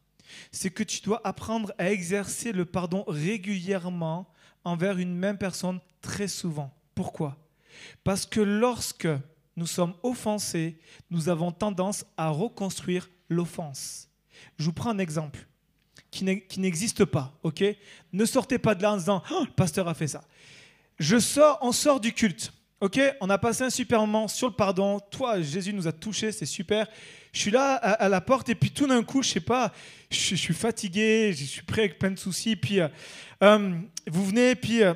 c'est 0.50 0.70
que 0.70 0.82
tu 0.82 1.00
dois 1.00 1.20
apprendre 1.24 1.72
à 1.78 1.90
exercer 1.90 2.52
le 2.52 2.64
pardon 2.64 3.04
régulièrement 3.06 4.28
envers 4.64 4.98
une 4.98 5.14
même 5.14 5.38
personne 5.38 5.80
très 6.00 6.28
souvent. 6.28 6.72
Pourquoi? 6.94 7.36
Parce 8.04 8.26
que 8.26 8.40
lorsque 8.40 9.08
nous 9.56 9.66
sommes 9.66 9.94
offensés, 10.02 10.78
nous 11.10 11.28
avons 11.28 11.52
tendance 11.52 12.04
à 12.16 12.28
reconstruire 12.28 13.08
l'offense. 13.28 14.08
Je 14.58 14.64
vous 14.64 14.72
prends 14.72 14.90
un 14.90 14.98
exemple 14.98 15.46
qui 16.10 16.24
n'existe 16.24 17.06
pas, 17.06 17.32
ok? 17.42 17.64
Ne 18.12 18.24
sortez 18.26 18.58
pas 18.58 18.74
de 18.74 18.82
là 18.82 18.92
en 18.92 18.96
disant, 18.98 19.22
oh, 19.30 19.44
le 19.46 19.52
pasteur 19.52 19.88
a 19.88 19.94
fait 19.94 20.08
ça. 20.08 20.22
Je 20.98 21.18
sors, 21.18 21.58
on 21.62 21.72
sort 21.72 22.00
du 22.00 22.12
culte. 22.12 22.52
Ok, 22.80 23.00
on 23.20 23.30
a 23.30 23.38
passé 23.38 23.62
un 23.62 23.70
super 23.70 24.00
moment 24.00 24.28
sur 24.28 24.48
le 24.48 24.54
pardon. 24.54 24.98
Toi, 24.98 25.40
Jésus 25.40 25.72
nous 25.72 25.86
a 25.86 25.92
touchés, 25.92 26.32
c'est 26.32 26.46
super. 26.46 26.86
Je 27.32 27.40
suis 27.40 27.50
là 27.50 27.76
à, 27.76 28.08
la 28.10 28.20
porte 28.20 28.50
et 28.50 28.54
puis 28.54 28.70
tout 28.70 28.86
d'un 28.86 29.02
coup, 29.02 29.22
je 29.22 29.30
sais 29.30 29.40
pas, 29.40 29.72
je, 30.10 30.34
suis 30.34 30.52
fatigué, 30.52 31.32
je 31.34 31.44
suis 31.44 31.62
prêt 31.62 31.82
avec 31.82 31.98
plein 31.98 32.10
de 32.10 32.18
soucis. 32.18 32.56
Puis 32.56 32.78
euh, 32.78 32.88
euh, 33.42 33.70
vous 34.06 34.26
venez, 34.26 34.54
puis 34.54 34.82
euh, 34.82 34.92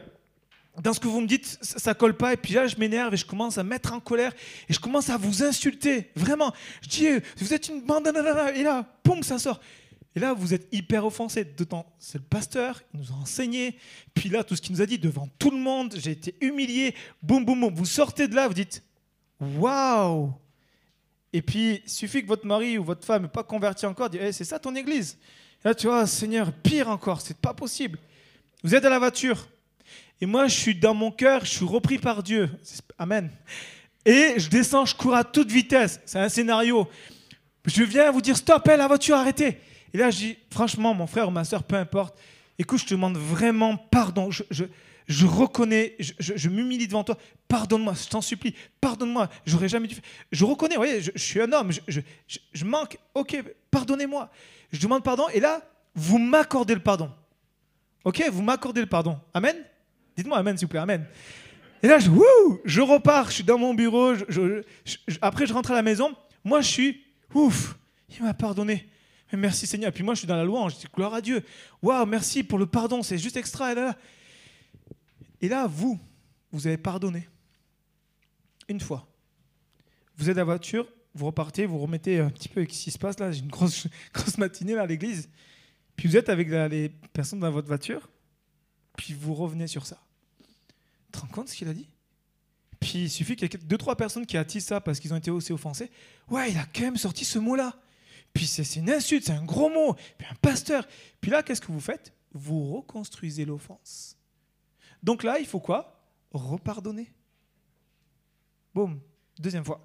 dans 0.82 0.92
ce 0.92 1.00
que 1.00 1.08
vous 1.08 1.22
me 1.22 1.26
dites, 1.26 1.58
ça, 1.62 1.78
ça, 1.78 1.94
colle 1.94 2.14
pas. 2.14 2.34
Et 2.34 2.36
puis 2.36 2.52
là, 2.52 2.66
je 2.66 2.76
m'énerve 2.76 3.14
et 3.14 3.16
je 3.16 3.24
commence 3.24 3.56
à 3.56 3.62
mettre 3.62 3.94
en 3.94 4.00
colère 4.00 4.34
et 4.68 4.74
je 4.74 4.78
commence 4.78 5.08
à 5.08 5.16
vous 5.16 5.42
insulter. 5.42 6.10
Vraiment, 6.14 6.52
je 6.82 6.88
dis, 6.88 7.08
vous 7.38 7.54
êtes 7.54 7.68
une 7.68 7.80
bande, 7.80 8.06
et 8.54 8.62
là, 8.62 8.84
poum, 9.02 9.22
ça 9.22 9.38
sort. 9.38 9.58
Et 10.14 10.20
là, 10.20 10.34
vous 10.34 10.52
êtes 10.52 10.68
hyper 10.72 11.06
offensé. 11.06 11.42
D'autant, 11.42 11.86
c'est 11.98 12.18
le 12.18 12.24
pasteur, 12.24 12.82
il 12.92 13.00
nous 13.00 13.12
a 13.12 13.14
enseigné. 13.14 13.78
Puis 14.12 14.28
là, 14.28 14.44
tout 14.44 14.56
ce 14.56 14.60
qu'il 14.60 14.74
nous 14.74 14.82
a 14.82 14.86
dit 14.86 14.98
devant 14.98 15.28
tout 15.38 15.50
le 15.50 15.58
monde, 15.58 15.94
j'ai 15.96 16.10
été 16.10 16.34
humilié. 16.42 16.94
Boum, 17.22 17.46
boum, 17.46 17.60
boum. 17.60 17.74
Vous 17.74 17.86
sortez 17.86 18.28
de 18.28 18.34
là, 18.34 18.46
vous 18.46 18.54
dites 18.54 18.82
Waouh 19.40 20.34
Et 21.32 21.42
puis, 21.42 21.82
il 21.84 21.90
suffit 21.90 22.22
que 22.22 22.28
votre 22.28 22.46
mari 22.46 22.78
ou 22.78 22.84
votre 22.84 23.04
femme 23.04 23.22
n'est 23.22 23.28
pas 23.28 23.42
converti 23.42 23.86
encore, 23.86 24.10
dit 24.10 24.18
hey, 24.18 24.32
C'est 24.32 24.44
ça 24.44 24.58
ton 24.58 24.74
église? 24.74 25.18
Là, 25.64 25.74
tu 25.74 25.86
vois, 25.86 26.06
Seigneur, 26.06 26.52
pire 26.52 26.88
encore, 26.88 27.20
c'est 27.20 27.36
pas 27.36 27.54
possible. 27.54 27.98
Vous 28.62 28.74
êtes 28.74 28.84
à 28.84 28.90
la 28.90 28.98
voiture. 28.98 29.48
Et 30.20 30.26
moi, 30.26 30.46
je 30.46 30.54
suis 30.54 30.74
dans 30.74 30.94
mon 30.94 31.10
cœur, 31.10 31.44
je 31.44 31.50
suis 31.50 31.64
repris 31.64 31.98
par 31.98 32.22
Dieu. 32.22 32.48
Amen. 32.98 33.30
Et 34.04 34.34
je 34.38 34.48
descends, 34.48 34.86
je 34.86 34.94
cours 34.94 35.14
à 35.14 35.24
toute 35.24 35.50
vitesse. 35.50 36.00
C'est 36.06 36.18
un 36.18 36.28
scénario. 36.28 36.88
Je 37.64 37.82
viens 37.82 38.10
vous 38.10 38.20
dire 38.20 38.36
Stop, 38.36 38.66
la 38.66 38.86
voiture, 38.86 39.16
arrêtez. 39.16 39.58
Et 39.92 39.98
là, 39.98 40.10
je 40.10 40.16
dis, 40.16 40.38
franchement, 40.50 40.94
mon 40.94 41.06
frère 41.06 41.28
ou 41.28 41.30
ma 41.30 41.44
soeur, 41.44 41.64
peu 41.64 41.76
importe, 41.76 42.16
écoute, 42.58 42.80
je 42.80 42.86
te 42.86 42.94
demande 42.94 43.16
vraiment 43.16 43.76
pardon. 43.76 44.30
Je, 44.30 44.64
je 45.06 45.24
reconnais, 45.24 45.96
je, 45.98 46.48
m'humilie 46.48 46.88
devant 46.88 47.04
toi. 47.04 47.16
Pardonne-moi, 47.46 47.94
je 47.94 48.08
t'en 48.08 48.20
supplie. 48.20 48.54
Pardonne-moi. 48.80 49.28
J'aurais 49.44 49.68
jamais 49.68 49.86
dû. 49.86 49.96
Je 50.32 50.44
reconnais, 50.44 50.74
vous 50.74 50.80
voyez, 50.80 51.00
je, 51.00 51.12
suis 51.16 51.40
un 51.40 51.52
homme. 51.52 51.70
Je, 51.86 52.64
manque. 52.64 52.98
Ok, 53.14 53.40
pardonnez-moi. 53.70 54.30
Je 54.72 54.80
demande 54.80 55.04
pardon. 55.04 55.28
Et 55.32 55.38
là, 55.38 55.62
vous 55.94 56.18
m'accordez 56.18 56.74
le 56.74 56.80
pardon. 56.80 57.10
Ok, 58.04 58.22
vous 58.32 58.42
m'accordez 58.42 58.80
le 58.80 58.88
pardon. 58.88 59.18
Amen? 59.32 59.56
Dites-moi 60.16 60.38
Amen, 60.38 60.56
s'il 60.56 60.66
vous 60.66 60.70
plaît. 60.70 60.80
Amen. 60.80 61.06
Et 61.82 61.88
là, 61.88 61.98
je, 62.00 62.80
repars. 62.80 63.28
Je 63.28 63.34
suis 63.34 63.44
dans 63.44 63.58
mon 63.58 63.74
bureau. 63.74 64.14
après, 65.20 65.46
je 65.46 65.52
rentre 65.52 65.70
à 65.70 65.74
la 65.74 65.82
maison. 65.82 66.16
Moi, 66.42 66.62
je 66.62 66.68
suis 66.68 67.04
ouf. 67.32 67.76
Il 68.10 68.24
m'a 68.24 68.34
pardonné. 68.34 68.88
Merci 69.32 69.66
Seigneur. 69.68 69.90
Et 69.90 69.92
puis 69.92 70.02
moi, 70.02 70.14
je 70.14 70.20
suis 70.20 70.28
dans 70.28 70.36
la 70.36 70.44
louange. 70.44 70.74
Je 70.74 70.78
dis 70.78 70.86
gloire 70.92 71.14
à 71.14 71.20
Dieu. 71.20 71.42
Waouh, 71.82 72.06
merci 72.06 72.42
pour 72.42 72.58
le 72.58 72.66
pardon. 72.66 73.02
C'est 73.02 73.18
juste 73.18 73.36
extra. 73.36 73.70
Et 73.70 73.74
là, 73.76 73.94
et 75.46 75.48
là, 75.48 75.68
vous, 75.68 75.96
vous 76.50 76.66
avez 76.66 76.76
pardonné. 76.76 77.28
Une 78.68 78.80
fois. 78.80 79.08
Vous 80.16 80.28
êtes 80.28 80.36
à 80.36 80.40
la 80.40 80.44
voiture, 80.44 80.92
vous 81.14 81.26
repartez, 81.26 81.66
vous 81.66 81.78
remettez 81.78 82.18
un 82.18 82.30
petit 82.30 82.48
peu 82.48 82.62
ce 82.62 82.66
qui 82.66 82.90
se 82.90 82.98
passe 82.98 83.20
là. 83.20 83.30
J'ai 83.30 83.42
une 83.42 83.48
grosse, 83.48 83.86
grosse 84.12 84.38
matinée 84.38 84.74
là 84.74 84.82
à 84.82 84.86
l'église. 84.86 85.28
Puis 85.94 86.08
vous 86.08 86.16
êtes 86.16 86.28
avec 86.28 86.48
les 86.48 86.88
personnes 87.12 87.38
dans 87.38 87.50
votre 87.52 87.68
voiture. 87.68 88.10
Puis 88.96 89.14
vous 89.14 89.34
revenez 89.34 89.68
sur 89.68 89.86
ça. 89.86 90.02
Tu 90.38 91.12
te 91.12 91.18
rends 91.20 91.28
compte 91.28 91.48
ce 91.48 91.54
qu'il 91.54 91.68
a 91.68 91.72
dit? 91.72 91.88
Puis 92.80 93.04
il 93.04 93.10
suffit 93.10 93.36
qu'il 93.36 93.48
y 93.48 93.54
ait 93.54 93.58
deux, 93.58 93.78
trois 93.78 93.94
personnes 93.94 94.26
qui 94.26 94.36
attisent 94.36 94.66
ça 94.66 94.80
parce 94.80 94.98
qu'ils 94.98 95.14
ont 95.14 95.16
été 95.16 95.30
aussi 95.30 95.52
offensés. 95.52 95.92
Ouais, 96.28 96.50
il 96.50 96.58
a 96.58 96.66
quand 96.74 96.82
même 96.82 96.96
sorti 96.96 97.24
ce 97.24 97.38
mot-là. 97.38 97.78
Puis 98.32 98.48
c'est 98.48 98.80
une 98.80 98.90
insulte, 98.90 99.26
c'est 99.26 99.32
un 99.32 99.44
gros 99.44 99.70
mot. 99.70 99.94
Puis 100.18 100.26
un 100.28 100.34
pasteur. 100.42 100.88
Puis 101.20 101.30
là, 101.30 101.44
qu'est-ce 101.44 101.60
que 101.60 101.70
vous 101.70 101.80
faites? 101.80 102.12
Vous 102.32 102.74
reconstruisez 102.74 103.44
l'offense. 103.44 104.15
Donc 105.06 105.22
là, 105.22 105.38
il 105.38 105.46
faut 105.46 105.60
quoi? 105.60 106.02
Repardonner. 106.32 107.08
Boum. 108.74 108.98
Deuxième 109.38 109.64
fois. 109.64 109.80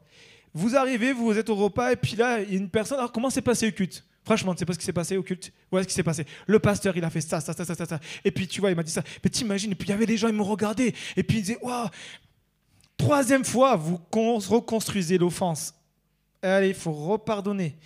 Vous 0.52 0.76
arrivez, 0.76 1.14
vous 1.14 1.38
êtes 1.38 1.48
au 1.48 1.56
repas, 1.56 1.92
et 1.92 1.96
puis 1.96 2.16
là, 2.16 2.42
il 2.42 2.52
y 2.52 2.56
a 2.56 2.58
une 2.58 2.72
personne. 2.72 2.98
Alors, 2.98 3.12
comment 3.12 3.30
s'est 3.30 3.44
passé 3.44 3.68
au 3.68 3.72
culte? 3.72 4.04
Franchement, 4.24 4.56
tu 4.56 4.60
sais 4.60 4.66
pas 4.66 4.74
ce 4.74 4.80
qui 4.80 4.86
s'est 4.86 4.92
passé 4.92 5.18
au 5.18 5.24
culte? 5.24 5.54
Voilà 5.70 5.84
ce 5.84 5.88
qui 5.88 5.94
s'est 5.94 6.02
passé. 6.02 6.26
Le 6.48 6.58
pasteur, 6.58 6.98
il 6.98 7.04
a 7.04 7.12
fait 7.12 7.22
ça, 7.22 7.40
ça, 7.40 7.54
ça, 7.54 7.64
ça, 7.64 7.76
ça, 7.76 7.86
ça. 7.86 8.00
Et 8.26 8.32
puis, 8.32 8.48
tu 8.48 8.62
vois, 8.62 8.72
il 8.72 8.76
m'a 8.76 8.82
dit 8.82 8.92
ça. 8.92 9.04
Mais 9.24 9.30
t'imagines, 9.30 9.72
et 9.72 9.76
puis 9.76 9.88
il 9.88 9.92
y 9.92 9.94
avait 9.94 10.08
des 10.08 10.18
gens, 10.18 10.28
ils 10.28 10.34
me 10.34 10.42
regardaient. 10.42 10.94
Et 11.16 11.22
puis, 11.22 11.38
ils 11.38 11.42
disaient, 11.42 11.60
waouh 11.62 11.88
Troisième 12.98 13.46
fois, 13.46 13.76
vous 13.76 14.00
reconstruisez 14.12 15.20
l'offense. 15.20 15.76
Allez, 16.42 16.70
il 16.70 16.74
faut 16.74 16.92
repardonner. 16.92 17.78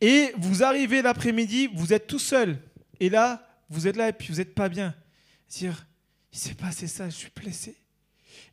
Et 0.00 0.32
vous 0.38 0.62
arrivez 0.62 1.02
l'après-midi, 1.02 1.68
vous 1.74 1.92
êtes 1.92 2.06
tout 2.06 2.20
seul. 2.20 2.56
Et 3.00 3.08
là, 3.08 3.44
vous 3.68 3.88
êtes 3.88 3.96
là 3.96 4.08
et 4.08 4.12
puis 4.12 4.28
vous 4.28 4.38
n'êtes 4.38 4.54
pas 4.54 4.68
bien. 4.68 4.94
Dire, 5.48 5.84
il 6.34 6.38
s'est 6.38 6.54
passé 6.54 6.88
ça, 6.88 7.08
je 7.08 7.14
suis 7.14 7.30
blessé. 7.34 7.76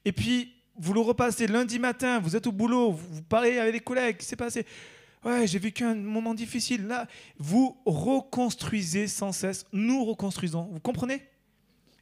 Et 0.06 0.12
puis, 0.12 0.54
vous 0.78 0.94
le 0.94 1.00
repassez 1.00 1.48
lundi 1.48 1.80
matin, 1.80 2.20
vous 2.20 2.36
êtes 2.36 2.46
au 2.46 2.52
boulot, 2.52 2.92
vous, 2.92 3.24
parlez 3.24 3.58
avec 3.58 3.74
les 3.74 3.80
collègues, 3.80 4.18
qui 4.18 4.26
s'est 4.26 4.36
passé? 4.36 4.68
Ouais, 5.26 5.48
j'ai 5.48 5.58
vécu 5.58 5.84
un 5.84 5.96
moment 5.96 6.36
difficile. 6.36 6.86
Là, 6.86 7.08
vous 7.38 7.76
reconstruisez 7.86 9.08
sans 9.08 9.32
cesse. 9.32 9.66
Nous 9.74 10.06
reconstruisons. 10.06 10.70
Vous 10.72 10.80
comprenez? 10.80 11.28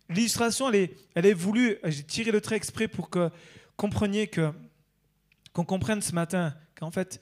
L'illustration, 0.10 0.70
elle 0.70 0.76
est, 0.76 0.98
elle 1.16 1.26
est 1.26 1.34
voulue, 1.34 1.78
j'ai 1.86 2.04
tiré 2.04 2.32
le 2.32 2.42
trait 2.42 2.56
exprès 2.56 2.88
pour 2.88 3.10
que 3.10 3.30
compreniez 3.78 4.28
que, 4.28 4.52
qu'on 5.54 5.66
comprenne 5.66 6.02
ce 6.02 6.14
matin 6.14 6.56
qu'en 6.76 6.92
fait, 6.92 7.22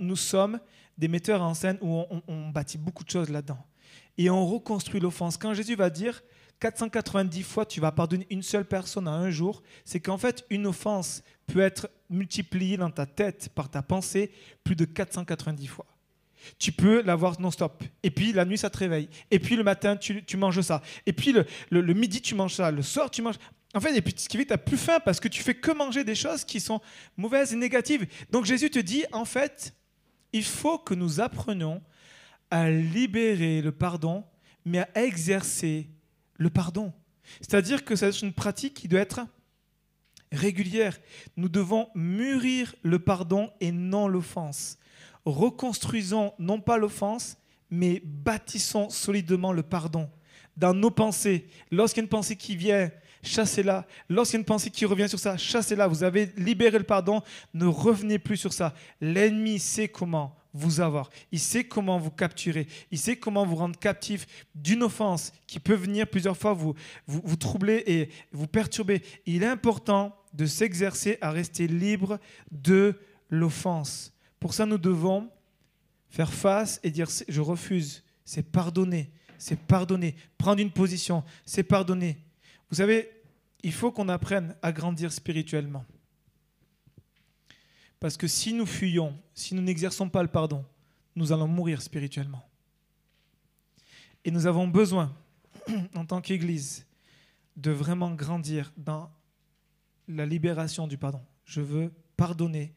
nous 0.00 0.16
sommes 0.16 0.60
des 0.98 1.08
metteurs 1.08 1.42
en 1.42 1.54
scène 1.54 1.78
où 1.80 2.04
on 2.28 2.48
bâtit 2.50 2.78
beaucoup 2.78 3.04
de 3.04 3.10
choses 3.10 3.30
là-dedans. 3.30 3.64
Et 4.18 4.30
on 4.30 4.46
reconstruit 4.46 5.00
l'offense. 5.00 5.36
Quand 5.36 5.54
Jésus 5.54 5.74
va 5.74 5.90
dire 5.90 6.22
490 6.60 7.42
fois 7.42 7.66
tu 7.66 7.80
vas 7.80 7.92
pardonner 7.92 8.26
une 8.30 8.42
seule 8.42 8.64
personne 8.64 9.08
en 9.08 9.12
un 9.12 9.30
jour, 9.30 9.62
c'est 9.84 10.00
qu'en 10.00 10.18
fait, 10.18 10.44
une 10.50 10.66
offense 10.66 11.22
peut 11.46 11.60
être 11.60 11.90
multipliée 12.10 12.76
dans 12.76 12.90
ta 12.90 13.06
tête 13.06 13.50
par 13.54 13.70
ta 13.70 13.82
pensée 13.82 14.32
plus 14.62 14.76
de 14.76 14.84
490 14.84 15.66
fois. 15.66 15.86
Tu 16.58 16.72
peux 16.72 17.02
l'avoir 17.02 17.40
non-stop. 17.40 17.82
Et 18.02 18.10
puis 18.10 18.32
la 18.32 18.44
nuit, 18.44 18.58
ça 18.58 18.70
te 18.70 18.78
réveille. 18.78 19.08
Et 19.30 19.38
puis 19.38 19.56
le 19.56 19.64
matin, 19.64 19.96
tu, 19.96 20.36
manges 20.36 20.60
ça. 20.60 20.82
Et 21.06 21.12
puis 21.12 21.32
le, 21.32 21.46
le, 21.70 21.94
midi, 21.94 22.20
tu 22.20 22.34
manges 22.34 22.54
ça. 22.54 22.70
Le 22.70 22.82
soir, 22.82 23.10
tu 23.10 23.22
manges. 23.22 23.38
En 23.74 23.80
fait, 23.80 23.96
et 23.96 24.02
puis 24.02 24.14
ce 24.16 24.28
qui 24.28 24.36
fait 24.36 24.44
tu 24.44 24.50
n'as 24.50 24.58
plus 24.58 24.76
faim 24.76 25.00
parce 25.04 25.18
que 25.18 25.28
tu 25.28 25.42
fais 25.42 25.54
que 25.54 25.72
manger 25.72 26.04
des 26.04 26.14
choses 26.14 26.44
qui 26.44 26.60
sont 26.60 26.80
mauvaises 27.16 27.52
et 27.52 27.56
négatives. 27.56 28.06
Donc 28.30 28.44
Jésus 28.44 28.70
te 28.70 28.78
dit, 28.78 29.04
en 29.10 29.24
fait, 29.24 29.74
il 30.32 30.44
faut 30.44 30.78
que 30.78 30.94
nous 30.94 31.20
apprenions 31.20 31.82
à 32.50 32.70
libérer 32.70 33.62
le 33.62 33.72
pardon, 33.72 34.24
mais 34.64 34.80
à 34.80 34.88
exercer 35.02 35.88
le 36.36 36.50
pardon. 36.50 36.92
C'est-à-dire 37.40 37.84
que 37.84 37.96
c'est 37.96 38.20
une 38.20 38.32
pratique 38.32 38.74
qui 38.74 38.88
doit 38.88 39.00
être 39.00 39.26
régulière. 40.32 40.98
Nous 41.36 41.48
devons 41.48 41.88
mûrir 41.94 42.74
le 42.82 42.98
pardon 42.98 43.50
et 43.60 43.72
non 43.72 44.08
l'offense 44.08 44.78
reconstruisons 45.24 46.32
non 46.38 46.60
pas 46.60 46.78
l'offense, 46.78 47.36
mais 47.70 48.02
bâtissons 48.04 48.90
solidement 48.90 49.52
le 49.52 49.62
pardon 49.62 50.08
dans 50.56 50.74
nos 50.74 50.90
pensées. 50.90 51.48
Lorsqu'il 51.70 52.00
y 52.00 52.02
a 52.02 52.04
une 52.04 52.08
pensée 52.08 52.36
qui 52.36 52.56
vient, 52.56 52.90
chassez-la. 53.22 53.86
Lorsqu'il 54.08 54.36
y 54.36 54.38
a 54.38 54.40
une 54.40 54.46
pensée 54.46 54.70
qui 54.70 54.84
revient 54.84 55.08
sur 55.08 55.18
ça, 55.18 55.36
chassez-la. 55.36 55.88
Vous 55.88 56.04
avez 56.04 56.26
libéré 56.36 56.78
le 56.78 56.84
pardon, 56.84 57.22
ne 57.54 57.66
revenez 57.66 58.18
plus 58.18 58.36
sur 58.36 58.52
ça. 58.52 58.74
L'ennemi 59.00 59.58
sait 59.58 59.88
comment 59.88 60.36
vous 60.54 60.80
avoir. 60.80 61.10
Il 61.32 61.40
sait 61.40 61.64
comment 61.64 61.98
vous 61.98 62.12
capturer. 62.12 62.66
Il 62.90 62.98
sait 62.98 63.16
comment 63.16 63.44
vous 63.44 63.56
rendre 63.56 63.78
captif 63.78 64.26
d'une 64.54 64.84
offense 64.84 65.32
qui 65.46 65.58
peut 65.58 65.74
venir 65.74 66.08
plusieurs 66.08 66.36
fois 66.36 66.54
vous, 66.54 66.74
vous, 67.06 67.36
troubler 67.36 67.82
et 67.86 68.08
vous 68.32 68.46
perturber. 68.46 69.02
Il 69.26 69.42
est 69.42 69.48
important 69.48 70.16
de 70.32 70.46
s'exercer 70.46 71.18
à 71.20 71.32
rester 71.32 71.66
libre 71.66 72.18
de 72.52 72.94
l'offense. 73.28 74.12
Pour 74.38 74.54
ça, 74.54 74.64
nous 74.64 74.78
devons 74.78 75.28
faire 76.08 76.32
face 76.32 76.80
et 76.84 76.90
dire 76.90 77.08
je 77.28 77.40
refuse. 77.40 78.04
C'est 78.24 78.44
pardonner. 78.44 79.10
C'est 79.38 79.58
pardonner. 79.58 80.14
Prendre 80.38 80.62
une 80.62 80.70
position. 80.70 81.24
C'est 81.44 81.64
pardonner. 81.64 82.16
Vous 82.70 82.76
savez, 82.76 83.10
il 83.62 83.72
faut 83.72 83.90
qu'on 83.90 84.08
apprenne 84.08 84.54
à 84.62 84.72
grandir 84.72 85.12
spirituellement. 85.12 85.84
Parce 88.00 88.16
que 88.16 88.26
si 88.26 88.52
nous 88.52 88.66
fuyons, 88.66 89.16
si 89.34 89.54
nous 89.54 89.62
n'exerçons 89.62 90.08
pas 90.08 90.22
le 90.22 90.28
pardon, 90.28 90.64
nous 91.16 91.32
allons 91.32 91.48
mourir 91.48 91.80
spirituellement. 91.80 92.44
Et 94.24 94.30
nous 94.30 94.46
avons 94.46 94.68
besoin, 94.68 95.14
en 95.94 96.04
tant 96.04 96.20
qu'Église, 96.20 96.86
de 97.56 97.70
vraiment 97.70 98.10
grandir 98.10 98.72
dans 98.76 99.10
la 100.08 100.26
libération 100.26 100.86
du 100.86 100.98
pardon. 100.98 101.20
Je 101.44 101.60
veux 101.60 101.92
pardonner 102.16 102.74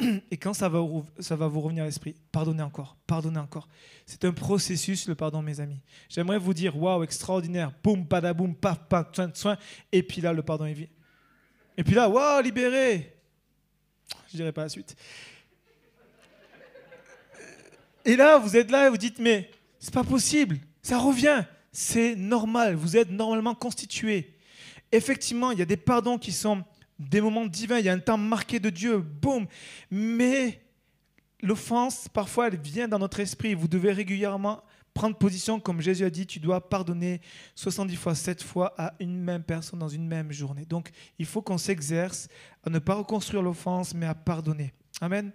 et 0.30 0.36
quand 0.36 0.54
ça 0.54 0.68
va, 0.68 0.80
vous 0.80 1.60
revenir 1.60 1.84
à 1.84 1.86
l'esprit, 1.86 2.14
pardonnez 2.32 2.62
encore, 2.62 2.96
pardonnez 3.06 3.38
encore. 3.38 3.68
C'est 4.06 4.24
un 4.24 4.32
processus, 4.32 5.08
le 5.08 5.14
pardon, 5.14 5.42
mes 5.42 5.60
amis. 5.60 5.80
J'aimerais 6.08 6.38
vous 6.38 6.54
dire, 6.54 6.76
waouh, 6.76 7.02
extraordinaire, 7.02 7.72
boum, 7.82 8.06
padaboum, 8.06 8.54
paf, 8.54 8.80
paf, 8.88 9.14
soin, 9.14 9.30
soin. 9.34 9.58
Et 9.92 10.02
puis 10.02 10.20
là, 10.20 10.32
le 10.32 10.42
pardon 10.42 10.66
est 10.66 10.74
vide. 10.74 10.90
Et 11.76 11.84
puis 11.84 11.94
là, 11.94 12.08
waouh, 12.08 12.42
libéré. 12.42 13.17
Je 14.30 14.36
dirais 14.36 14.52
pas 14.52 14.62
la 14.62 14.68
suite. 14.68 14.94
Et 18.04 18.16
là, 18.16 18.38
vous 18.38 18.56
êtes 18.56 18.70
là 18.70 18.86
et 18.86 18.90
vous 18.90 18.96
dites, 18.96 19.18
mais 19.18 19.50
c'est 19.78 19.92
pas 19.92 20.04
possible, 20.04 20.58
ça 20.82 20.98
revient. 20.98 21.44
C'est 21.72 22.16
normal, 22.16 22.74
vous 22.74 22.96
êtes 22.96 23.10
normalement 23.10 23.54
constitué. 23.54 24.34
Effectivement, 24.90 25.50
il 25.50 25.58
y 25.58 25.62
a 25.62 25.66
des 25.66 25.76
pardons 25.76 26.18
qui 26.18 26.32
sont 26.32 26.64
des 26.98 27.20
moments 27.20 27.46
divins, 27.46 27.78
il 27.78 27.84
y 27.84 27.88
a 27.88 27.92
un 27.92 27.98
temps 27.98 28.18
marqué 28.18 28.58
de 28.58 28.70
Dieu, 28.70 28.98
boum. 28.98 29.46
Mais 29.90 30.60
l'offense, 31.42 32.08
parfois, 32.08 32.48
elle 32.48 32.58
vient 32.58 32.88
dans 32.88 32.98
notre 32.98 33.20
esprit. 33.20 33.54
Vous 33.54 33.68
devez 33.68 33.92
régulièrement 33.92 34.62
prendre 34.98 35.16
position, 35.16 35.60
comme 35.60 35.80
Jésus 35.80 36.04
a 36.04 36.10
dit, 36.10 36.26
tu 36.26 36.40
dois 36.40 36.68
pardonner 36.68 37.20
70 37.54 37.94
fois, 37.94 38.16
7 38.16 38.42
fois 38.42 38.74
à 38.76 38.94
une 38.98 39.16
même 39.16 39.44
personne 39.44 39.78
dans 39.78 39.88
une 39.88 40.08
même 40.08 40.32
journée. 40.32 40.64
Donc, 40.64 40.90
il 41.20 41.24
faut 41.24 41.40
qu'on 41.40 41.56
s'exerce 41.56 42.26
à 42.64 42.70
ne 42.70 42.80
pas 42.80 42.94
reconstruire 42.94 43.40
l'offense, 43.40 43.94
mais 43.94 44.06
à 44.06 44.16
pardonner. 44.16 44.74
Amen. 45.00 45.30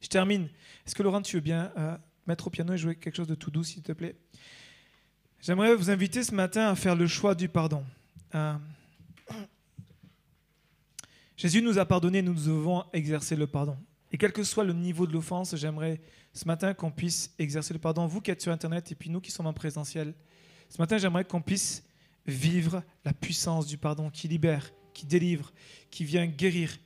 Je 0.00 0.08
termine. 0.08 0.48
Est-ce 0.84 0.96
que 0.96 1.04
Laurent, 1.04 1.22
tu 1.22 1.36
veux 1.36 1.42
bien 1.42 1.70
euh, 1.78 1.96
mettre 2.26 2.48
au 2.48 2.50
piano 2.50 2.72
et 2.72 2.76
jouer 2.76 2.96
quelque 2.96 3.14
chose 3.14 3.28
de 3.28 3.36
tout 3.36 3.52
doux, 3.52 3.62
s'il 3.62 3.84
te 3.84 3.92
plaît? 3.92 4.16
J'aimerais 5.40 5.76
vous 5.76 5.88
inviter 5.88 6.24
ce 6.24 6.34
matin 6.34 6.68
à 6.68 6.74
faire 6.74 6.96
le 6.96 7.06
choix 7.06 7.36
du 7.36 7.48
pardon. 7.48 7.84
Euh, 8.34 8.56
Jésus 11.36 11.62
nous 11.62 11.78
a 11.78 11.84
pardonné, 11.84 12.20
nous 12.20 12.34
devons 12.34 12.82
exercer 12.92 13.36
le 13.36 13.46
pardon. 13.46 13.78
Et 14.12 14.18
quel 14.18 14.32
que 14.32 14.42
soit 14.42 14.64
le 14.64 14.72
niveau 14.72 15.06
de 15.06 15.12
l'offense, 15.12 15.56
j'aimerais 15.56 16.00
ce 16.32 16.46
matin 16.46 16.74
qu'on 16.74 16.90
puisse 16.90 17.34
exercer 17.38 17.74
le 17.74 17.80
pardon. 17.80 18.06
Vous 18.06 18.20
qui 18.20 18.30
êtes 18.30 18.40
sur 18.40 18.52
Internet 18.52 18.92
et 18.92 18.94
puis 18.94 19.10
nous 19.10 19.20
qui 19.20 19.30
sommes 19.30 19.46
en 19.46 19.52
présentiel, 19.52 20.14
ce 20.68 20.78
matin 20.78 20.98
j'aimerais 20.98 21.24
qu'on 21.24 21.42
puisse 21.42 21.84
vivre 22.26 22.82
la 23.04 23.12
puissance 23.12 23.66
du 23.66 23.78
pardon 23.78 24.10
qui 24.10 24.28
libère, 24.28 24.72
qui 24.92 25.06
délivre, 25.06 25.52
qui 25.90 26.04
vient 26.04 26.26
guérir. 26.26 26.76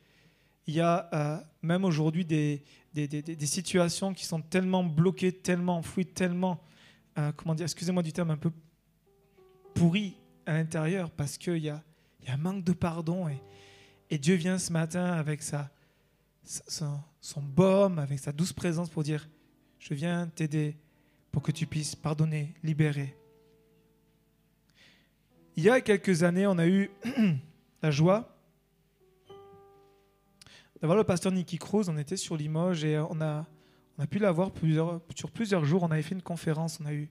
Il 0.67 0.75
y 0.75 0.81
a 0.81 1.09
euh, 1.13 1.39
même 1.63 1.85
aujourd'hui 1.85 2.25
des, 2.25 2.63
des, 2.93 3.47
situations 3.47 4.13
qui 4.13 4.25
sont 4.25 4.41
tellement 4.41 4.85
bloquées, 4.85 5.33
tellement 5.33 5.83
fluides, 5.83 6.15
tellement, 6.15 6.61
euh, 7.19 7.33
comment 7.33 7.55
dire, 7.55 7.65
excusez-moi 7.65 8.03
du 8.03 8.13
terme, 8.13 8.31
un 8.31 8.37
peu 8.37 8.53
pourries 9.75 10.17
à 10.47 10.55
l'intérieur 10.55 11.11
parce 11.11 11.39
qu'il 11.39 11.59
y 11.59 11.71
a, 11.71 11.83
y 12.27 12.31
a 12.31 12.35
un 12.35 12.39
manque 12.39 12.65
de 12.65 12.73
pardon 12.73 13.29
et, 13.29 14.19
Dieu 14.19 14.35
vient 14.35 14.59
ce 14.59 14.73
matin 14.73 15.05
avec 15.05 15.41
sa, 15.41 15.71
son 17.21 17.43
baume, 17.43 17.99
avec 17.99 18.19
sa 18.19 18.33
douce 18.33 18.53
présence 18.53 18.89
pour 18.89 19.03
dire, 19.03 19.29
je 19.79 19.95
viens 19.95 20.27
t'aider 20.29 20.77
pour 21.33 21.43
que 21.43 21.53
tu 21.53 21.67
puisses 21.67 21.95
pardonner, 21.95 22.55
libérer. 22.63 23.17
Il 25.57 25.65
y 25.65 25.71
a 25.71 25.81
quelques 25.81 26.23
années, 26.23 26.47
on 26.47 26.59
a 26.59 26.67
eu 26.67 26.91
la 27.83 27.91
joie 27.91 28.37
d'avoir 30.81 30.97
le 30.97 31.05
pasteur 31.05 31.33
Nicky 31.33 31.59
Cruz. 31.59 31.85
On 31.89 31.99
était 31.99 32.17
sur 32.17 32.37
Limoges 32.37 32.85
et 32.85 32.99
on 32.99 33.21
a, 33.21 33.47
on 33.99 34.03
a 34.03 34.07
pu 34.07 34.19
l'avoir 34.19 34.51
sur 35.15 35.31
plusieurs 35.31 35.65
jours. 35.65 35.83
On 35.83 35.91
avait 35.91 36.03
fait 36.03 36.15
une 36.15 36.23
conférence, 36.23 36.79
on 36.81 36.87
a 36.87 36.93
eu 36.93 37.09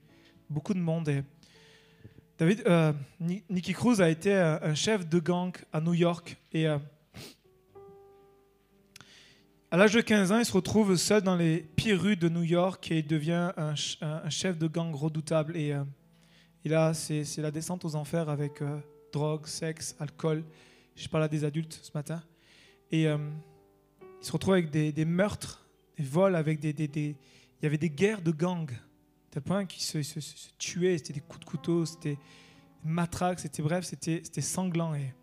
beaucoup 0.50 0.74
de 0.74 0.80
monde. 0.80 1.10
Et 1.10 1.24
David, 2.38 2.64
euh, 2.68 2.94
Nicky 3.20 3.74
Cruz 3.74 4.02
a 4.02 4.10
été 4.10 4.34
euh, 4.34 4.58
un 4.62 4.74
chef 4.74 5.08
de 5.08 5.20
gang 5.20 5.56
à 5.72 5.82
New 5.82 5.94
York 5.94 6.38
et 6.54 6.68
euh, 6.68 6.78
à 9.72 9.78
l'âge 9.78 9.94
de 9.94 10.02
15 10.02 10.32
ans, 10.32 10.40
il 10.40 10.46
se 10.46 10.52
retrouve 10.52 10.96
seul 10.96 11.22
dans 11.22 11.36
les 11.36 11.60
pires 11.76 12.02
rues 12.02 12.16
de 12.16 12.28
New 12.28 12.44
York 12.44 12.92
et 12.92 13.00
il 13.00 13.08
devient 13.08 13.52
un, 13.56 13.76
chef 14.30 14.58
de 14.58 14.68
gang 14.68 14.94
redoutable. 14.94 15.56
Et, 15.56 15.76
là, 16.66 16.94
c'est 16.94 17.38
la 17.38 17.52
descente 17.52 17.86
aux 17.86 17.96
enfers 17.96 18.30
avec 18.30 18.64
drogue, 19.12 19.46
sexe, 19.46 19.96
alcool. 20.00 20.44
Je 20.96 21.08
parle 21.08 21.30
des 21.30 21.44
adultes 21.44 21.80
ce 21.84 21.92
matin. 21.94 22.24
Et 22.92 23.04
il 23.04 23.20
se 24.22 24.32
retrouve 24.32 24.54
avec 24.54 24.72
des, 24.72 25.06
meurtres, 25.06 25.68
des 25.98 26.04
vols, 26.04 26.36
avec 26.36 26.60
des, 26.60 26.74
Il 26.80 27.16
y 27.62 27.66
avait 27.66 27.78
des 27.78 27.92
guerres 27.92 28.22
de 28.22 28.32
gangs 28.32 28.72
tel 29.30 29.44
point 29.44 29.66
qu'ils 29.66 29.84
se, 29.84 30.02
se, 30.02 30.50
tuaient, 30.58 30.98
c'était 30.98 31.14
des 31.14 31.20
coups 31.20 31.42
de 31.42 31.46
couteau, 31.46 31.86
c'était 31.86 32.18
matraques, 32.84 33.40
c'était 33.40 33.62
bref, 33.62 33.86
c'était 33.86 34.42
sanglant. 34.42 34.96
Et 34.96 35.14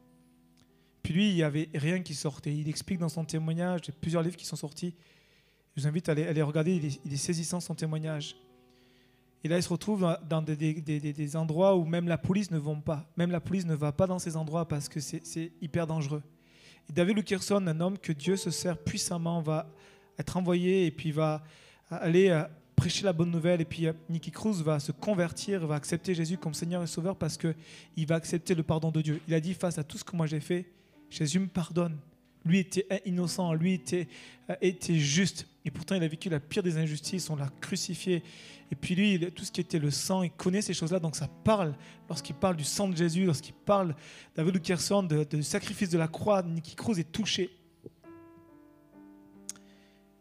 puis 1.06 1.14
lui, 1.14 1.28
il 1.28 1.34
n'y 1.36 1.44
avait 1.44 1.68
rien 1.72 2.02
qui 2.02 2.14
sortait. 2.14 2.52
Il 2.52 2.68
explique 2.68 2.98
dans 2.98 3.08
son 3.08 3.24
témoignage, 3.24 3.82
il 3.84 3.88
y 3.90 3.90
a 3.92 3.94
plusieurs 4.00 4.24
livres 4.24 4.34
qui 4.34 4.44
sont 4.44 4.56
sortis. 4.56 4.92
Je 5.76 5.80
vous 5.80 5.86
invite 5.86 6.08
à 6.08 6.12
aller, 6.12 6.42
regarder, 6.42 6.98
il 7.04 7.12
est, 7.12 7.16
saisissant 7.16 7.60
son 7.60 7.76
témoignage. 7.76 8.34
Et 9.44 9.48
là, 9.48 9.56
il 9.56 9.62
se 9.62 9.68
retrouve 9.68 10.18
dans 10.28 10.42
des, 10.42 11.36
endroits 11.36 11.76
où 11.76 11.84
même 11.84 12.08
la 12.08 12.18
police 12.18 12.50
ne 12.50 12.58
va 12.58 12.74
pas. 12.84 13.08
Même 13.16 13.30
la 13.30 13.38
police 13.38 13.64
ne 13.66 13.76
va 13.76 13.92
pas 13.92 14.08
dans 14.08 14.18
ces 14.18 14.36
endroits 14.36 14.66
parce 14.66 14.88
que 14.88 14.98
c'est 14.98 15.52
hyper 15.62 15.86
dangereux. 15.86 16.24
Et 16.90 16.92
David 16.92 17.18
Lukerson, 17.18 17.64
un 17.64 17.80
homme 17.80 17.98
que 17.98 18.10
Dieu 18.10 18.36
se 18.36 18.50
sert 18.50 18.76
puissamment, 18.76 19.40
va 19.40 19.70
être 20.18 20.36
envoyé 20.36 20.86
et 20.86 20.90
puis 20.90 21.12
va 21.12 21.44
aller 21.88 22.30
euh, 22.30 22.42
prêcher 22.74 23.04
la 23.04 23.12
bonne 23.12 23.30
nouvelle. 23.30 23.60
Et 23.60 23.64
puis 23.64 23.86
euh, 23.86 23.92
Nicky 24.10 24.32
Cruz 24.32 24.60
va 24.60 24.80
se 24.80 24.90
convertir, 24.90 25.68
va 25.68 25.76
accepter 25.76 26.16
Jésus 26.16 26.36
comme 26.36 26.52
Seigneur 26.52 26.82
et 26.82 26.88
Sauveur 26.88 27.14
parce 27.14 27.36
qu'il 27.36 28.06
va 28.08 28.16
accepter 28.16 28.56
le 28.56 28.64
pardon 28.64 28.90
de 28.90 29.02
Dieu. 29.02 29.20
Il 29.28 29.34
a 29.34 29.38
dit 29.38 29.54
face 29.54 29.78
à 29.78 29.84
tout 29.84 29.98
ce 29.98 30.02
que 30.02 30.16
moi 30.16 30.26
j'ai 30.26 30.40
fait, 30.40 30.66
Jésus 31.10 31.38
me 31.38 31.46
pardonne. 31.46 31.98
Lui 32.44 32.58
était 32.58 32.86
innocent, 33.04 33.52
lui 33.54 33.74
était, 33.74 34.06
était 34.60 34.98
juste. 34.98 35.48
Et 35.64 35.70
pourtant, 35.70 35.96
il 35.96 36.04
a 36.04 36.08
vécu 36.08 36.28
la 36.28 36.38
pire 36.38 36.62
des 36.62 36.78
injustices, 36.78 37.28
on 37.28 37.34
l'a 37.34 37.48
crucifié. 37.60 38.22
Et 38.70 38.76
puis 38.76 38.94
lui, 38.94 39.18
tout 39.32 39.44
ce 39.44 39.50
qui 39.50 39.60
était 39.60 39.80
le 39.80 39.90
sang, 39.90 40.22
il 40.22 40.30
connaît 40.30 40.62
ces 40.62 40.72
choses-là, 40.74 41.00
donc 41.00 41.16
ça 41.16 41.28
parle. 41.42 41.74
Lorsqu'il 42.08 42.36
parle 42.36 42.56
du 42.56 42.62
sang 42.62 42.88
de 42.88 42.96
Jésus, 42.96 43.24
lorsqu'il 43.24 43.54
parle 43.54 43.96
David 44.36 44.54
Lukerson, 44.54 45.02
du 45.02 45.42
sacrifice 45.42 45.90
de 45.90 45.98
la 45.98 46.06
croix, 46.06 46.42
Nicky 46.44 46.76
Cruz 46.76 47.00
est 47.00 47.10
touché. 47.10 47.50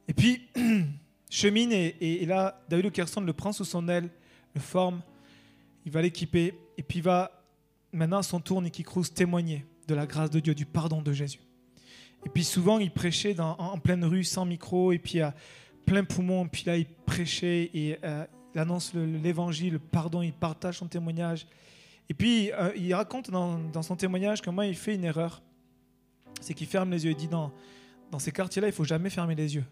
Et 0.07 0.13
puis, 0.13 0.47
chemine, 1.29 1.71
et, 1.71 2.25
là, 2.25 2.63
David 2.67 2.85
Lukerson 2.85 3.21
le 3.21 3.33
prend 3.33 3.51
sous 3.51 3.65
son 3.65 3.87
aile, 3.87 4.09
le 4.55 4.61
forme, 4.61 5.01
il 5.85 5.91
va 5.91 6.01
l'équiper, 6.01 6.55
et 6.77 6.81
puis 6.81 6.99
il 6.99 7.03
va 7.03 7.43
maintenant 7.91 8.17
à 8.17 8.23
son 8.23 8.39
tour, 8.39 8.63
Nicky 8.63 8.83
Cruz, 8.83 9.09
témoigner 9.13 9.63
de 9.87 9.95
la 9.95 10.05
grâce 10.05 10.29
de 10.29 10.39
Dieu, 10.39 10.55
du 10.55 10.65
pardon 10.65 11.01
de 11.01 11.13
Jésus. 11.13 11.39
Et 12.25 12.29
puis 12.29 12.43
souvent, 12.43 12.79
il 12.79 12.91
prêchait 12.91 13.39
en, 13.39 13.77
pleine 13.77 14.03
rue, 14.03 14.23
sans 14.23 14.45
micro, 14.45 14.91
et 14.91 14.97
puis 14.97 15.21
à 15.21 15.35
plein 15.85 16.03
poumon, 16.03 16.47
puis 16.47 16.63
là, 16.65 16.77
il 16.77 16.85
prêchait, 16.85 17.69
et 17.73 17.97
euh, 18.03 18.25
il 18.55 18.59
annonce 18.59 18.93
l'évangile, 18.93 19.73
le 19.73 19.79
pardon, 19.79 20.21
il 20.21 20.33
partage 20.33 20.79
son 20.79 20.87
témoignage. 20.87 21.45
Et 22.09 22.13
puis, 22.13 22.51
euh, 22.53 22.71
il 22.75 22.93
raconte 22.93 23.29
dans, 23.29 23.81
son 23.81 23.95
témoignage 23.95 24.41
comment 24.41 24.63
il 24.63 24.75
fait 24.75 24.95
une 24.95 25.03
erreur. 25.03 25.41
C'est 26.41 26.53
qu'il 26.53 26.67
ferme 26.67 26.91
les 26.91 27.05
yeux. 27.05 27.11
Il 27.11 27.17
dit 27.17 27.27
dans, 27.27 27.51
dans 28.11 28.19
ces 28.19 28.31
quartiers-là, 28.31 28.67
il 28.67 28.73
faut 28.73 28.83
jamais 28.83 29.09
fermer 29.09 29.35
les 29.35 29.55
yeux. 29.55 29.65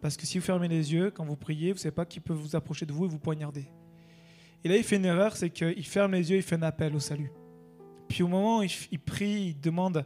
Parce 0.00 0.16
que 0.16 0.26
si 0.26 0.38
vous 0.38 0.44
fermez 0.44 0.68
les 0.68 0.92
yeux, 0.92 1.10
quand 1.10 1.24
vous 1.24 1.36
priez, 1.36 1.72
vous 1.72 1.76
ne 1.76 1.80
savez 1.80 1.94
pas 1.94 2.04
qui 2.04 2.20
peut 2.20 2.32
vous 2.32 2.56
approcher 2.56 2.86
de 2.86 2.92
vous 2.92 3.04
et 3.04 3.08
vous 3.08 3.18
poignarder. 3.18 3.66
Et 4.64 4.68
là, 4.68 4.76
il 4.76 4.84
fait 4.84 4.96
une 4.96 5.04
erreur, 5.04 5.36
c'est 5.36 5.50
qu'il 5.50 5.86
ferme 5.86 6.12
les 6.12 6.30
yeux, 6.30 6.36
il 6.36 6.42
fait 6.42 6.56
un 6.56 6.62
appel 6.62 6.94
au 6.94 7.00
salut. 7.00 7.30
Puis 8.08 8.22
au 8.22 8.28
moment 8.28 8.58
où 8.58 8.62
il, 8.62 8.98
prie, 8.98 9.48
il 9.48 9.60
demande 9.60 10.04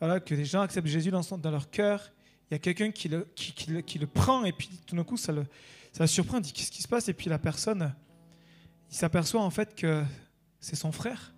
que 0.00 0.34
les 0.34 0.44
gens 0.44 0.60
acceptent 0.60 0.86
Jésus 0.86 1.10
dans, 1.10 1.50
leur 1.50 1.70
cœur. 1.70 2.12
Il 2.50 2.54
y 2.54 2.56
a 2.56 2.58
quelqu'un 2.58 2.90
qui 2.90 3.08
le, 3.08 4.06
prend 4.06 4.44
et 4.44 4.52
puis 4.52 4.68
tout 4.86 4.96
d'un 4.96 5.04
coup, 5.04 5.16
ça 5.16 5.32
le, 5.32 5.44
ça 5.92 6.04
le 6.04 6.08
surprend, 6.08 6.38
il 6.38 6.42
dit 6.42 6.52
qu'est-ce 6.52 6.70
qui 6.70 6.82
se 6.82 6.88
passe? 6.88 7.08
Et 7.08 7.14
puis 7.14 7.28
la 7.28 7.38
personne, 7.38 7.94
il 8.90 8.96
s'aperçoit 8.96 9.42
en 9.42 9.50
fait 9.50 9.74
que 9.74 10.02
c'est 10.60 10.76
son 10.76 10.92
frère. 10.92 11.34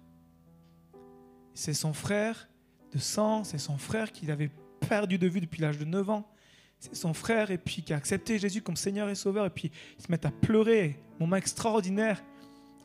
C'est 1.54 1.74
son 1.74 1.92
frère 1.92 2.48
de 2.92 2.98
sang, 2.98 3.44
c'est 3.44 3.58
son 3.58 3.78
frère 3.78 4.12
qu'il 4.12 4.30
avait 4.30 4.50
perdu 4.88 5.18
de 5.18 5.28
vue 5.28 5.40
depuis 5.40 5.60
l'âge 5.60 5.78
de 5.78 5.84
9 5.84 6.10
ans. 6.10 6.28
C'est 6.78 6.94
son 6.94 7.12
frère 7.12 7.50
et 7.50 7.58
puis 7.58 7.82
qui 7.82 7.92
a 7.92 7.96
accepté 7.96 8.38
Jésus 8.38 8.62
comme 8.62 8.76
Seigneur 8.76 9.08
et 9.10 9.14
Sauveur 9.14 9.46
et 9.46 9.50
puis 9.50 9.70
il 9.98 10.04
se 10.04 10.10
met 10.10 10.24
à 10.24 10.30
pleurer, 10.30 10.98
moment 11.18 11.36
extraordinaire. 11.36 12.22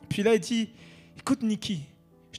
puis 0.08 0.22
là 0.22 0.34
il 0.34 0.40
dit, 0.40 0.70
écoute 1.16 1.42
Niki, 1.42 1.86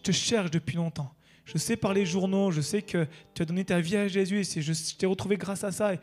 te 0.08 0.12
cherche 0.14 0.52
depuis 0.52 0.78
longtemps. 0.78 1.14
Je 1.44 1.58
sais 1.58 1.76
par 1.76 1.94
les 1.94 2.06
journaux, 2.06 2.52
je 2.52 2.62
sais 2.62 2.82
que 2.82 3.08
tu 3.34 3.42
as 3.42 3.46
donné 3.46 3.66
ta 3.66 3.82
vie 3.82 3.98
à 3.98 4.08
Jésus 4.08 4.40
et 4.40 4.62
je, 4.62 4.96
t'ai 4.96 5.06
retrouvé 5.06 5.36
grâce 5.38 5.64
à 5.64 5.72
ça. 5.72 5.94
Et, 5.94 6.00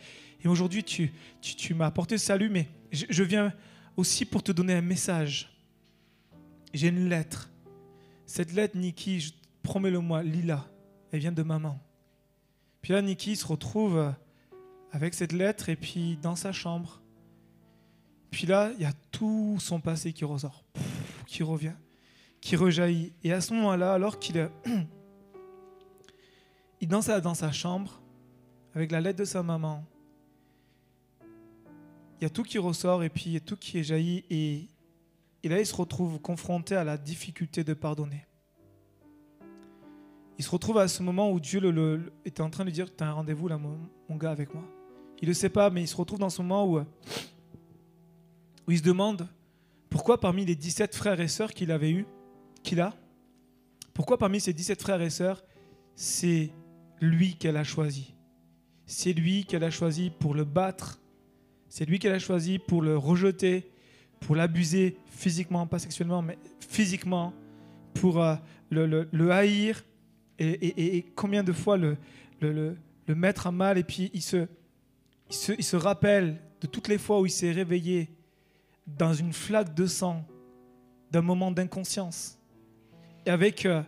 aujourd'hui 0.47 0.85
tu, 0.85 1.11
tu, 1.41 1.55
tu 1.55 1.73
m'as 1.73 1.87
apporté 1.87 2.19
salut, 2.19 2.51
mais 2.51 2.69
je, 2.93 3.23
viens 3.23 3.53
aussi 3.97 4.27
pour 4.27 4.43
te 4.43 4.53
donner 4.53 4.75
un 4.75 4.83
message. 4.83 5.51
J'ai 6.75 6.89
une 6.89 7.09
lettre. 7.09 7.51
Cette 8.27 8.53
lettre, 8.53 8.77
Niki, 8.77 9.35
promets-le-moi, 9.63 10.23
Lila, 10.23 10.67
elle 11.11 11.21
vient 11.21 11.33
de 11.33 11.43
maman. 11.43 11.81
Puis 12.83 12.93
là, 12.93 13.01
Niki 13.01 13.37
se 13.37 13.47
retrouve 13.47 14.13
avec 14.93 15.15
cette 15.15 15.33
lettre 15.33 15.71
et 15.71 15.77
puis 15.77 16.19
dans 16.21 16.37
sa 16.37 16.53
chambre. 16.53 17.01
Puis 18.31 18.47
là, 18.47 18.71
il 18.77 18.83
y 18.83 18.87
a 18.87 18.93
tout 19.11 19.57
son 19.61 19.81
passé 19.81 20.13
qui 20.13 20.27
ressort, 20.27 20.63
qui 21.27 21.43
revient, 21.43 21.73
qui 22.45 22.57
rejaillit. 22.57 23.15
Et 23.25 23.33
à 23.33 23.41
ce 23.41 23.55
moment-là, 23.55 23.95
alors 23.95 24.19
qu'il 24.19 24.51
il 26.81 26.89
danse 26.89 27.09
dans 27.09 27.33
sa 27.33 27.51
chambre 27.51 28.03
avec 28.75 28.93
la 28.93 29.01
lettre 29.01 29.21
de 29.21 29.25
sa 29.25 29.43
maman, 29.43 29.83
il 32.21 32.25
y 32.25 32.27
a 32.27 32.31
tout 32.31 32.43
qui 32.43 32.59
ressort 32.59 33.03
et 33.03 33.09
puis 33.09 33.25
il 33.27 33.33
y 33.33 33.37
a 33.39 33.41
tout 33.41 33.57
qui 33.57 33.79
est 33.79 33.83
jailli 33.83 34.25
et, 34.29 34.69
là 35.49 35.59
il 35.59 35.67
se 35.67 35.75
retrouve 35.75 36.21
confronté 36.21 36.77
à 36.77 36.85
la 36.85 36.99
difficulté 36.99 37.65
de 37.65 37.73
pardonner. 37.73 38.27
Il 40.37 40.45
se 40.45 40.51
retrouve 40.51 40.79
à 40.79 40.87
ce 40.87 41.03
moment 41.03 41.31
où 41.31 41.41
Dieu 41.41 41.61
le, 41.61 42.13
était 42.27 42.43
en 42.43 42.51
train 42.51 42.65
de 42.65 42.69
lui 42.69 42.75
dire 42.75 42.95
Tu 42.95 43.03
as 43.03 43.07
un 43.07 43.13
rendez-vous 43.13 43.49
là, 43.49 43.57
mon, 43.57 44.17
gars, 44.17 44.33
avec 44.33 44.53
moi. 44.53 44.65
Il 45.23 45.27
ne 45.27 45.31
le 45.31 45.35
sait 45.35 45.49
pas, 45.49 45.71
mais 45.71 45.83
il 45.83 45.89
se 45.89 45.97
retrouve 45.97 46.19
dans 46.19 46.29
ce 46.29 46.43
moment 46.43 46.67
où, 46.67 46.79
où 46.79 48.71
il 48.71 48.79
se 48.79 48.83
demande 48.83 49.29
pourquoi 49.89 50.21
parmi 50.21 50.45
les 50.45 50.57
17 50.57 50.95
frères 50.95 51.21
et 51.21 51.29
sœurs 51.29 51.55
qu'il 51.55 51.71
avait 51.71 51.93
eu, 51.93 52.05
qu'il 52.65 52.81
a, 52.81 52.93
pourquoi 53.93 54.19
parmi 54.19 54.41
ces 54.41 54.53
17 54.53 54.83
frères 54.83 55.01
et 55.01 55.11
sœurs, 55.11 55.45
c'est 55.95 56.51
lui 57.01 57.37
qu'elle 57.37 57.57
a 57.57 57.63
choisi? 57.63 58.15
C'est 58.87 59.13
lui 59.13 59.45
qu'elle 59.45 59.63
a 59.63 59.71
choisi 59.71 60.11
pour 60.11 60.35
le 60.35 60.45
battre, 60.45 61.01
c'est 61.69 61.85
lui 61.85 61.99
qu'elle 61.99 62.13
a 62.13 62.19
choisi 62.19 62.59
pour 62.59 62.83
le 62.83 62.97
rejeter, 62.99 63.71
pour 64.21 64.35
l'abuser 64.35 64.97
physiquement, 65.07 65.67
pas 65.67 65.79
sexuellement, 65.79 66.23
mais 66.23 66.39
physiquement, 66.61 67.33
pour 67.95 68.23
euh, 68.23 68.35
le, 68.71 69.31
haïr? 69.31 69.85
Et, 70.41 71.07
combien 71.15 71.45
de 71.45 71.53
fois 71.53 71.77
le, 71.77 71.97
le, 72.41 72.77
mettre 73.15 73.47
à 73.47 73.53
mal? 73.53 73.79
Et 73.79 73.85
puis 73.85 74.11
il 74.13 74.23
se, 74.23 74.49
il 75.31 75.37
se, 75.37 75.53
il 75.53 75.65
se 75.65 75.77
rappelle 75.77 76.41
de 76.61 76.67
toutes 76.67 76.89
les 76.89 76.99
fois 76.99 77.21
où 77.21 77.27
il 77.27 77.31
s'est 77.31 77.53
réveillé 77.53 78.09
dans 78.87 79.15
une 79.15 79.33
flaque 79.33 79.75
de 79.75 79.87
sang, 79.87 80.27
d'un 81.11 81.23
moment 81.23 81.51
d'inconscience, 81.51 82.39
et 82.44 82.44
avec, 83.27 83.67
euh, 83.67 83.83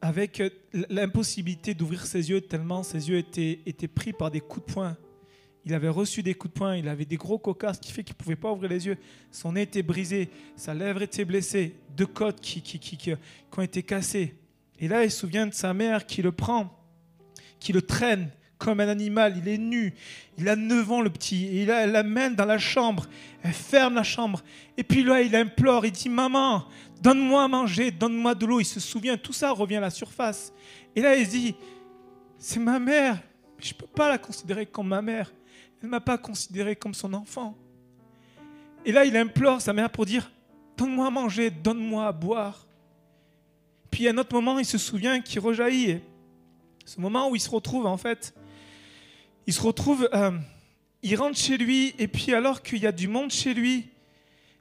avec 0.00 0.40
euh, 0.40 0.50
l'impossibilité 0.90 1.74
d'ouvrir 1.74 2.06
ses 2.06 2.30
yeux 2.30 2.40
tellement 2.40 2.82
ses 2.82 3.08
yeux 3.08 3.18
étaient, 3.18 3.60
étaient 3.66 3.88
pris 3.88 4.12
par 4.12 4.30
des 4.30 4.40
coups 4.40 4.66
de 4.66 4.72
poing 4.72 4.96
il 5.66 5.72
avait 5.72 5.88
reçu 5.88 6.22
des 6.22 6.34
coups 6.34 6.52
de 6.52 6.58
poing, 6.58 6.76
il 6.76 6.88
avait 6.88 7.06
des 7.06 7.16
gros 7.16 7.38
cocasses, 7.38 7.78
qui 7.78 7.90
fait 7.90 8.04
qu'il 8.04 8.14
ne 8.14 8.22
pouvait 8.22 8.36
pas 8.36 8.52
ouvrir 8.52 8.70
les 8.70 8.86
yeux. 8.86 8.98
Son 9.30 9.52
nez 9.52 9.62
était 9.62 9.82
brisé, 9.82 10.28
sa 10.56 10.74
lèvre 10.74 11.02
était 11.02 11.24
blessée, 11.24 11.74
deux 11.96 12.06
côtes 12.06 12.40
qui, 12.40 12.60
qui, 12.60 12.78
qui, 12.78 12.96
qui, 12.96 13.14
ont 13.56 13.62
été 13.62 13.82
cassées. 13.82 14.34
Et 14.78 14.88
là, 14.88 15.04
il 15.04 15.10
se 15.10 15.20
souvient 15.20 15.46
de 15.46 15.54
sa 15.54 15.72
mère 15.72 16.04
qui 16.06 16.20
le 16.20 16.32
prend, 16.32 16.70
qui 17.60 17.72
le 17.72 17.80
traîne 17.80 18.30
comme 18.58 18.80
un 18.80 18.88
animal. 18.88 19.34
Il 19.36 19.48
est 19.48 19.58
nu, 19.58 19.94
il 20.38 20.48
a 20.48 20.56
9 20.56 20.92
ans 20.92 21.00
le 21.00 21.10
petit, 21.10 21.46
et 21.46 21.62
il 21.62 21.70
elle 21.70 21.92
l'amène 21.92 22.34
dans 22.34 22.44
la 22.44 22.58
chambre, 22.58 23.06
elle 23.42 23.52
ferme 23.52 23.94
la 23.94 24.02
chambre. 24.02 24.42
Et 24.76 24.82
puis 24.82 25.02
là, 25.02 25.20
il 25.20 25.34
implore, 25.36 25.86
il 25.86 25.92
dit 25.92 26.08
Maman, 26.08 26.64
donne-moi 27.02 27.44
à 27.44 27.48
manger, 27.48 27.90
donne-moi 27.90 28.34
de 28.34 28.46
l'eau. 28.46 28.60
Il 28.60 28.64
se 28.64 28.80
souvient, 28.80 29.16
tout 29.16 29.32
ça 29.32 29.50
revient 29.50 29.76
à 29.76 29.80
la 29.80 29.90
surface. 29.90 30.52
Et 30.96 31.02
là, 31.02 31.16
il 31.16 31.28
dit 31.28 31.54
C'est 32.38 32.60
ma 32.60 32.78
mère, 32.78 33.20
je 33.58 33.72
ne 33.72 33.78
peux 33.78 33.86
pas 33.86 34.08
la 34.08 34.18
considérer 34.18 34.66
comme 34.66 34.88
ma 34.88 35.02
mère. 35.02 35.32
Elle 35.80 35.86
ne 35.86 35.90
m'a 35.90 36.00
pas 36.00 36.18
considéré 36.18 36.76
comme 36.76 36.94
son 36.94 37.12
enfant. 37.12 37.54
Et 38.86 38.92
là, 38.92 39.04
il 39.04 39.16
implore 39.16 39.60
sa 39.60 39.72
mère 39.72 39.90
pour 39.90 40.06
dire 40.06 40.30
Donne-moi 40.76 41.06
à 41.06 41.10
manger, 41.10 41.50
donne-moi 41.50 42.06
à 42.06 42.12
boire. 42.12 42.66
Puis 43.90 44.08
à 44.08 44.10
un 44.10 44.18
autre 44.18 44.34
moment, 44.34 44.58
il 44.58 44.64
se 44.64 44.78
souvient 44.78 45.20
qu'il 45.20 45.40
rejaillit. 45.40 46.00
Ce 46.84 47.00
moment 47.00 47.30
où 47.30 47.36
il 47.36 47.40
se 47.40 47.48
retrouve, 47.48 47.86
en 47.86 47.96
fait, 47.96 48.34
il 49.46 49.52
se 49.52 49.60
retrouve, 49.60 50.08
euh, 50.12 50.30
il 51.02 51.16
rentre 51.16 51.38
chez 51.38 51.56
lui, 51.56 51.94
et 51.98 52.08
puis 52.08 52.34
alors 52.34 52.62
qu'il 52.62 52.78
y 52.78 52.86
a 52.86 52.92
du 52.92 53.08
monde 53.08 53.30
chez 53.30 53.54
lui, 53.54 53.88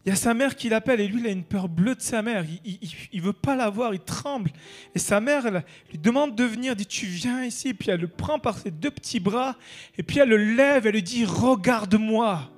il 0.06 0.10
y 0.10 0.12
a 0.12 0.18
sa 0.18 0.34
mère 0.34 0.58
qui 0.58 0.68
l'appelle 0.68 1.00
et 1.00 1.08
lui, 1.08 1.22
il 1.22 1.28
a 1.28 1.32
une 1.32 1.46
peur 1.46 1.70
bleue 1.70 1.96
de 1.96 2.02
sa 2.02 2.22
mère. 2.22 2.44
Il 2.66 3.22
ne 3.22 3.26
veut 3.26 3.32
pas 3.32 3.56
la 3.56 3.70
voir, 3.70 3.94
il 3.94 4.02
tremble. 4.02 4.52
Et 4.94 5.00
sa 5.00 5.22
mère 5.22 5.46
elle, 5.46 5.64
lui 5.92 5.98
demande 5.98 6.36
de 6.36 6.44
venir, 6.44 6.76
dit 6.76 6.86
Tu 6.86 7.06
viens 7.06 7.46
ici. 7.46 7.70
Et 7.70 7.74
puis 7.74 7.90
elle 7.90 8.02
le 8.02 8.10
prend 8.10 8.38
par 8.38 8.58
ses 8.58 8.70
deux 8.70 8.92
petits 8.92 9.22
bras. 9.22 9.56
Et 9.98 10.04
puis 10.04 10.20
elle 10.20 10.28
le 10.28 10.56
lève, 10.56 10.86
elle 10.86 10.96
lui 10.96 11.04
dit 11.04 11.24
Regarde-moi. 11.24 12.52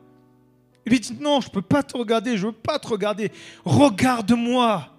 Il 0.88 0.94
lui 0.94 1.00
dit 1.00 1.16
Non, 1.20 1.40
je 1.40 1.50
ne 1.50 1.52
peux 1.52 1.62
pas 1.62 1.84
te 1.84 1.96
regarder, 1.96 2.36
je 2.36 2.48
ne 2.48 2.52
veux 2.52 2.58
pas 2.58 2.80
te 2.80 2.88
regarder. 2.88 3.32
Regarde-moi. 3.64 4.98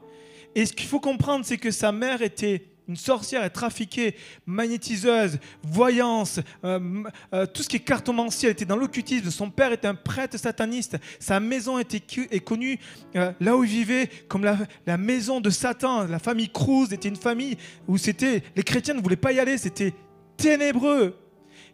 Et 0.55 0.67
ce 0.67 0.73
qu'il 0.73 0.87
faut 0.87 1.01
comprendre, 1.01 1.45
c'est 1.45 1.59
que 1.59 1.73
sa 1.73 1.91
mère 1.91 2.23
était 2.23 2.65
une 2.89 2.97
sorcière 2.97 3.43
est 3.43 3.51
trafiquée, 3.51 4.15
magnétiseuse, 4.47 5.39
voyance, 5.63 6.41
euh, 6.65 7.03
euh, 7.35 7.47
tout 7.47 7.63
ce 7.63 7.69
qui 7.69 7.77
est 7.77 7.81
cartomancie, 7.81 8.47
elle 8.47 8.53
était 8.53 8.65
dans 8.65 8.77
l'occultisme. 8.77 9.31
Son 9.31 9.51
père 9.51 9.73
était 9.73 9.89
un 9.89 9.95
prêtre 9.95 10.39
sataniste. 10.39 10.97
Sa 11.19 11.41
maison 11.41 11.79
était 11.79 12.03
est 12.31 12.41
connue 12.41 12.79
euh, 13.17 13.33
là 13.41 13.57
où 13.57 13.65
il 13.65 13.71
vivait 13.71 14.09
comme 14.29 14.45
la, 14.45 14.97
maison 14.97 15.41
de 15.41 15.51
Satan. 15.51 16.05
La 16.05 16.21
famille 16.21 16.49
Cruz 16.49 16.93
était 16.93 17.09
une 17.09 17.17
famille 17.17 17.57
où 17.89 17.99
c'était 17.99 18.43
les 18.55 18.63
chrétiens 18.63 18.95
ne 18.95 19.03
voulaient 19.03 19.17
pas 19.17 19.33
y 19.33 19.41
aller, 19.41 19.59
c'était 19.59 19.93
ténébreux. 20.37 21.19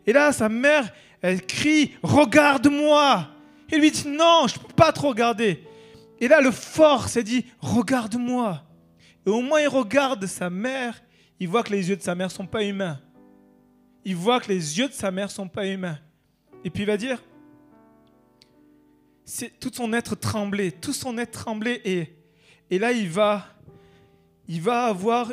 Et 0.07 0.13
là, 0.13 0.33
sa 0.33 0.49
mère, 0.49 0.93
elle 1.21 1.45
crie 1.45 1.93
Regarde-moi 2.03 3.29
Il 3.71 3.81
lui 3.81 3.91
dit 3.91 4.09
Non, 4.09 4.47
je 4.49 4.59
ne 4.59 4.65
peux 4.65 4.75
pas 4.75 4.93
te 4.93 5.01
regarder. 5.01 5.63
Et 6.21 6.29
là, 6.29 6.41
le 6.41 6.51
fort 6.51 7.09
s'est 7.09 7.23
dit 7.23 7.45
Regarde-moi. 7.61 8.65
Et 9.27 9.31
au 9.31 9.41
moins, 9.41 9.61
il 9.61 9.69
regarde 9.69 10.27
sa 10.27 10.51
mère, 10.51 11.03
il 11.39 11.49
voit 11.49 11.63
que 11.63 11.73
les 11.73 11.89
yeux 11.89 11.97
de 11.97 12.03
sa 12.03 12.15
mère 12.15 12.29
ne 12.29 12.33
sont 12.33 12.47
pas 12.47 12.65
humains. 12.65 13.01
Il 14.05 14.17
voit 14.17 14.41
que 14.41 14.49
les 14.49 14.79
yeux 14.79 14.89
de 14.89 14.93
sa 14.93 15.11
mère 15.11 15.27
ne 15.27 15.33
sont 15.33 15.49
pas 15.49 15.67
humains. 15.67 15.99
Et 16.65 16.71
puis 16.71 16.83
il 16.83 16.87
va 16.87 16.97
dire, 16.97 17.23
c'est 19.25 19.61
tout 19.61 19.71
son 19.73 19.93
être 19.93 20.17
tremblé, 20.17 20.73
tout 20.73 20.93
son 20.93 21.19
être 21.19 21.31
tremblé. 21.31 21.81
Et, 21.85 22.17
et 22.71 22.79
là, 22.79 22.93
il 22.93 23.09
va, 23.09 23.47
il 24.49 24.61
va 24.61 24.87
avoir 24.87 25.33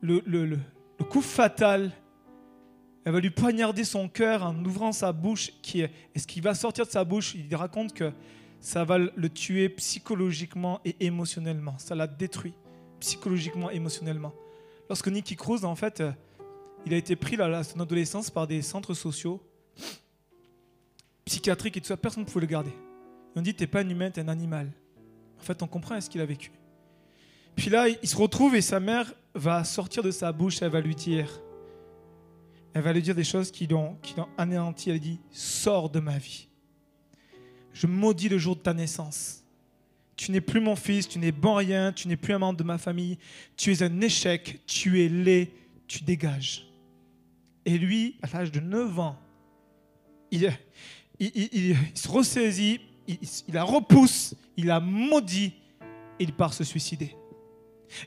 le, 0.00 0.22
le, 0.24 0.58
coup 1.10 1.20
fatal 1.20 1.92
Elle 3.04 3.12
va 3.12 3.20
lui 3.20 3.30
poignarder 3.30 3.84
son 3.84 4.08
cœur 4.08 4.44
en 4.44 4.64
ouvrant 4.64 4.92
sa 4.92 5.12
bouche. 5.12 5.50
Qui 5.62 5.82
est, 5.82 5.90
et 6.14 6.18
ce 6.18 6.26
qui 6.26 6.40
va 6.40 6.54
sortir 6.54 6.86
de 6.86 6.90
sa 6.90 7.04
bouche, 7.04 7.34
il 7.34 7.54
raconte 7.54 7.92
que 7.92 8.10
ça 8.60 8.84
va 8.84 8.98
le 8.98 9.28
tuer 9.28 9.68
psychologiquement 9.68 10.80
et 10.84 10.96
émotionnellement. 11.00 11.76
Ça 11.78 11.94
l'a 11.94 12.06
détruit 12.06 12.54
psychologiquement, 13.00 13.70
émotionnellement. 13.70 14.32
Lorsque 14.88 15.08
Nicky 15.08 15.36
Cruz, 15.36 15.64
en 15.64 15.74
fait, 15.74 16.00
euh, 16.00 16.12
il 16.86 16.94
a 16.94 16.96
été 16.96 17.16
pris 17.16 17.40
à 17.40 17.64
son 17.64 17.80
adolescence 17.80 18.30
par 18.30 18.46
des 18.46 18.62
centres 18.62 18.94
sociaux 18.94 19.42
psychiatriques 21.24 21.76
et 21.76 21.80
tout 21.80 21.86
ça, 21.86 21.96
personne 21.96 22.24
ne 22.24 22.28
pouvait 22.28 22.40
le 22.40 22.46
garder. 22.46 22.72
Ils 23.34 23.38
ont 23.38 23.42
dit, 23.42 23.54
t'es 23.54 23.66
pas 23.66 23.80
un 23.80 23.88
humain, 23.88 24.10
t'es 24.10 24.22
un 24.22 24.28
animal. 24.28 24.72
En 25.38 25.42
fait, 25.42 25.62
on 25.62 25.66
comprend 25.66 26.00
ce 26.00 26.08
qu'il 26.08 26.20
a 26.20 26.26
vécu. 26.26 26.50
Puis 27.54 27.70
là, 27.70 27.88
il 27.88 28.08
se 28.08 28.16
retrouve 28.16 28.54
et 28.54 28.62
sa 28.62 28.80
mère 28.80 29.12
va 29.34 29.62
sortir 29.64 30.02
de 30.02 30.10
sa 30.10 30.32
bouche, 30.32 30.62
elle 30.62 30.70
va 30.70 30.80
lui 30.80 30.94
dire, 30.94 31.28
elle 32.72 32.82
va 32.82 32.92
lui 32.92 33.02
dire 33.02 33.14
des 33.14 33.24
choses 33.24 33.50
qui 33.50 33.66
l'ont, 33.66 33.96
qui 34.02 34.14
l'ont 34.16 34.28
anéanti. 34.36 34.90
Elle 34.90 35.00
dit, 35.00 35.20
sors 35.30 35.90
de 35.90 36.00
ma 36.00 36.18
vie. 36.18 36.48
Je 37.72 37.86
maudis 37.86 38.28
le 38.28 38.38
jour 38.38 38.56
de 38.56 38.60
ta 38.60 38.74
naissance. 38.74 39.44
Tu 40.18 40.32
n'es 40.32 40.40
plus 40.40 40.60
mon 40.60 40.74
fils, 40.74 41.08
tu 41.08 41.20
n'es 41.20 41.30
bon 41.30 41.54
rien, 41.54 41.92
tu 41.92 42.08
n'es 42.08 42.16
plus 42.16 42.34
un 42.34 42.40
membre 42.40 42.58
de 42.58 42.64
ma 42.64 42.76
famille, 42.76 43.18
tu 43.56 43.70
es 43.72 43.84
un 43.84 44.00
échec, 44.00 44.60
tu 44.66 45.04
es 45.04 45.08
laid, 45.08 45.52
tu 45.86 46.02
dégages. 46.02 46.66
Et 47.64 47.78
lui, 47.78 48.16
à 48.20 48.26
l'âge 48.36 48.50
de 48.50 48.58
9 48.58 48.98
ans, 48.98 49.16
il, 50.32 50.52
il, 51.20 51.76
se 51.94 52.08
ressaisit, 52.08 52.80
il, 53.06 53.18
la 53.52 53.62
repousse, 53.62 54.34
il 54.56 54.66
la 54.66 54.80
maudit 54.80 55.52
et 56.18 56.24
il 56.24 56.32
part 56.32 56.52
se 56.52 56.64
suicider. 56.64 57.14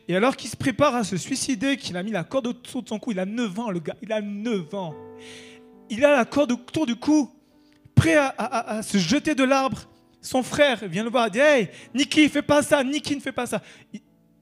Et 0.10 0.16
alors 0.16 0.36
qu'il 0.36 0.50
se 0.50 0.58
prépare 0.58 0.96
à 0.96 1.06
se 1.06 1.16
suicider, 1.16 1.78
qu'il 1.78 1.96
a 1.96 2.04
mis 2.04 2.12
la 2.12 2.26
corde 2.26 2.48
autour 2.48 2.84
de 2.84 2.90
son 2.90 3.00
cou, 3.00 3.12
il 3.12 3.20
a 3.20 3.26
9 3.26 3.58
ans, 3.58 3.72
le 3.72 3.80
gars, 3.80 3.96
il 4.02 4.12
a 4.12 4.20
9 4.20 4.76
ans. 4.76 4.94
Il 5.90 6.04
a 6.04 6.12
la 6.12 6.26
corde 6.26 6.52
autour 6.52 6.86
du 6.86 6.98
cou, 6.98 7.32
prêt 7.96 8.16
à, 8.18 8.82
se 8.84 8.98
jeter 8.98 9.34
de 9.34 9.46
l'arbre. 9.46 9.88
Son 10.22 10.44
frère 10.44 10.88
vient 10.88 11.04
le 11.04 11.10
voir 11.10 11.28
et 11.28 11.30
dit 11.32 11.40
Hey, 11.40 11.70
Niki, 11.94 12.30
fais 12.30 12.42
pas 12.42 12.62
ça, 12.62 12.84
Niki, 12.84 13.16
ne 13.16 13.22
fais 13.22 13.32
pas 13.32 13.48
ça. 13.48 13.62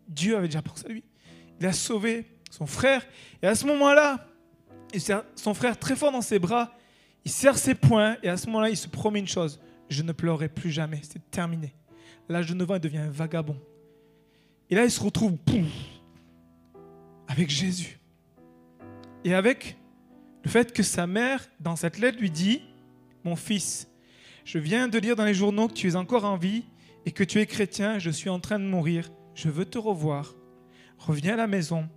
Dieu 0.07 0.36
avait 0.36 0.47
déjà 0.47 0.61
pensé 0.61 0.86
à 0.86 0.89
lui. 0.89 1.03
Il 1.59 1.65
a 1.65 1.73
sauvé 1.73 2.25
son 2.51 2.65
frère. 2.65 3.05
Et 3.41 3.47
à 3.47 3.55
ce 3.55 3.65
moment-là, 3.65 4.27
son 5.36 5.53
frère 5.53 5.77
très 5.77 5.95
fort 5.95 6.11
dans 6.11 6.21
ses 6.21 6.39
bras, 6.39 6.75
il 7.23 7.32
serre 7.32 7.57
ses 7.57 7.75
poings 7.75 8.17
et 8.23 8.30
à 8.30 8.38
ce 8.38 8.47
moment-là, 8.47 8.69
il 8.69 8.77
se 8.77 8.88
promet 8.88 9.19
une 9.19 9.27
chose 9.27 9.59
je 9.89 10.03
ne 10.03 10.11
pleurerai 10.11 10.49
plus 10.49 10.71
jamais, 10.71 11.01
c'est 11.03 11.30
terminé. 11.32 11.73
L'âge 12.30 12.47
de 12.47 12.53
9 12.53 12.71
ans, 12.71 12.75
il 12.75 12.80
devient 12.80 12.99
un 12.99 13.09
vagabond. 13.09 13.59
Et 14.69 14.75
là, 14.75 14.86
il 14.86 14.91
se 14.91 15.01
retrouve 15.01 15.38
avec 17.27 17.49
Jésus. 17.49 17.99
Et 19.23 19.34
avec 19.34 19.77
le 20.43 20.49
fait 20.49 20.71
que 20.71 20.84
sa 20.84 21.07
mère, 21.07 21.43
dans 21.59 21.75
cette 21.75 21.97
lettre, 21.97 22.19
lui 22.19 22.30
dit, 22.30 22.61
mon 23.23 23.36
fils, 23.36 23.88
je 24.49 24.57
viens 24.57 24.87
de 24.87 24.97
lire 24.97 25.15
dans 25.15 25.25
les 25.25 25.35
journaux 25.35 25.67
que 25.67 25.73
tu 25.73 25.87
es 25.87 25.95
encore 25.95 26.25
en 26.25 26.35
vie 26.35 26.63
et 27.05 27.11
que 27.11 27.23
tu 27.23 27.39
es 27.39 27.45
chrétien, 27.45 27.99
je 27.99 28.09
suis 28.09 28.31
en 28.31 28.39
train 28.39 28.57
de 28.57 28.63
mourir, 28.63 29.11
je 29.35 29.47
veux 29.47 29.63
te 29.63 29.77
revoir. 29.77 30.33
Reviens 30.97 31.35
à 31.35 31.37
la 31.37 31.45
maison, 31.45 31.87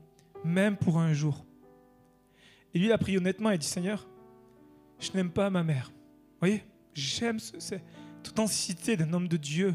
même 0.44 0.76
pour 0.76 0.98
un 0.98 1.14
jour. 1.14 1.46
Et 2.74 2.78
lui, 2.78 2.88
il 2.88 2.92
a 2.92 2.98
prié 2.98 3.16
honnêtement 3.16 3.52
et 3.52 3.56
dit, 3.56 3.66
Seigneur, 3.66 4.06
je 5.00 5.12
n'aime 5.14 5.30
pas 5.30 5.48
ma 5.48 5.62
mère. 5.62 5.92
Vous 5.94 6.40
voyez, 6.40 6.62
j'aime 6.92 7.38
cette 7.38 7.80
authenticité 8.28 8.98
d'un 8.98 9.10
homme 9.14 9.28
de 9.28 9.38
Dieu. 9.38 9.74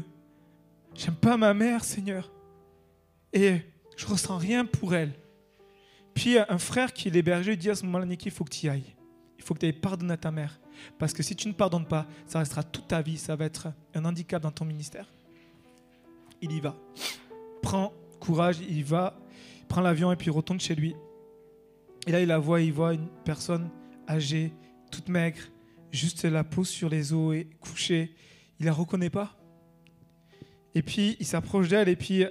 J'aime 0.94 1.16
pas 1.16 1.36
ma 1.36 1.54
mère, 1.54 1.82
Seigneur. 1.82 2.30
Et 3.32 3.56
je 3.96 4.06
ressens 4.06 4.36
rien 4.36 4.64
pour 4.64 4.94
elle. 4.94 5.14
Puis 6.14 6.38
un 6.38 6.58
frère 6.58 6.92
qui 6.92 7.10
l'hébergeait 7.10 7.56
dit 7.56 7.70
à 7.70 7.74
ce 7.74 7.84
moment-là, 7.86 8.06
il 8.08 8.30
faut 8.30 8.44
que 8.44 8.54
tu 8.54 8.66
y 8.66 8.68
ailles. 8.68 8.94
Il 9.36 9.42
faut 9.42 9.54
que 9.54 9.58
tu 9.58 9.66
ailles 9.66 9.72
pardonner 9.72 10.12
à 10.12 10.16
ta 10.16 10.30
mère. 10.30 10.60
Parce 10.98 11.12
que 11.12 11.22
si 11.22 11.36
tu 11.36 11.48
ne 11.48 11.52
pardonnes 11.52 11.86
pas, 11.86 12.06
ça 12.26 12.38
restera 12.38 12.62
toute 12.62 12.88
ta 12.88 13.02
vie. 13.02 13.16
Ça 13.16 13.36
va 13.36 13.44
être 13.44 13.68
un 13.94 14.04
handicap 14.04 14.42
dans 14.42 14.50
ton 14.50 14.64
ministère. 14.64 15.06
Il 16.40 16.52
y 16.52 16.60
va. 16.60 16.76
Prends 17.62 17.92
courage, 18.20 18.58
il 18.60 18.78
y 18.78 18.82
va, 18.82 19.18
prend 19.68 19.80
l'avion 19.80 20.12
et 20.12 20.16
puis 20.16 20.30
retourne 20.30 20.60
chez 20.60 20.74
lui. 20.74 20.94
Et 22.06 22.12
là, 22.12 22.20
il 22.20 22.28
la 22.28 22.38
voit, 22.38 22.60
il 22.60 22.72
voit 22.72 22.94
une 22.94 23.08
personne 23.24 23.70
âgée, 24.08 24.52
toute 24.90 25.08
maigre, 25.08 25.40
juste 25.90 26.24
la 26.24 26.44
peau 26.44 26.64
sur 26.64 26.88
les 26.88 27.12
os 27.12 27.34
et 27.34 27.48
couchée. 27.60 28.14
Il 28.60 28.66
la 28.66 28.72
reconnaît 28.72 29.10
pas. 29.10 29.36
Et 30.74 30.82
puis, 30.82 31.16
il 31.20 31.26
s'approche 31.26 31.68
d'elle 31.68 31.88
et 31.88 31.96
puis 31.96 32.24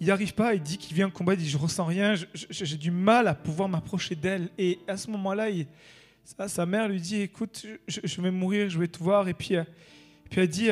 il 0.00 0.06
n'y 0.06 0.10
arrive 0.10 0.34
pas, 0.34 0.54
il 0.54 0.62
dit 0.62 0.76
qu'il 0.76 0.94
vient 0.94 1.06
en 1.06 1.10
combat, 1.10 1.34
il 1.34 1.38
dit 1.38 1.48
je 1.48 1.56
ressens 1.56 1.84
rien, 1.84 2.14
j'ai 2.34 2.76
du 2.76 2.90
mal 2.90 3.28
à 3.28 3.34
pouvoir 3.34 3.68
m'approcher 3.68 4.14
d'elle. 4.14 4.50
Et 4.58 4.78
à 4.88 4.96
ce 4.96 5.10
moment-là, 5.10 5.48
sa 6.24 6.66
mère 6.66 6.88
lui 6.88 7.00
dit 7.00 7.20
écoute, 7.20 7.66
je, 7.86 8.20
vais 8.20 8.30
mourir, 8.30 8.68
je 8.68 8.78
vais 8.78 8.88
te 8.88 8.98
voir. 9.02 9.28
Et 9.28 9.34
puis, 9.34 9.56
euh, 9.56 9.64
puis 10.30 10.40
elle 10.40 10.48
dit 10.48 10.68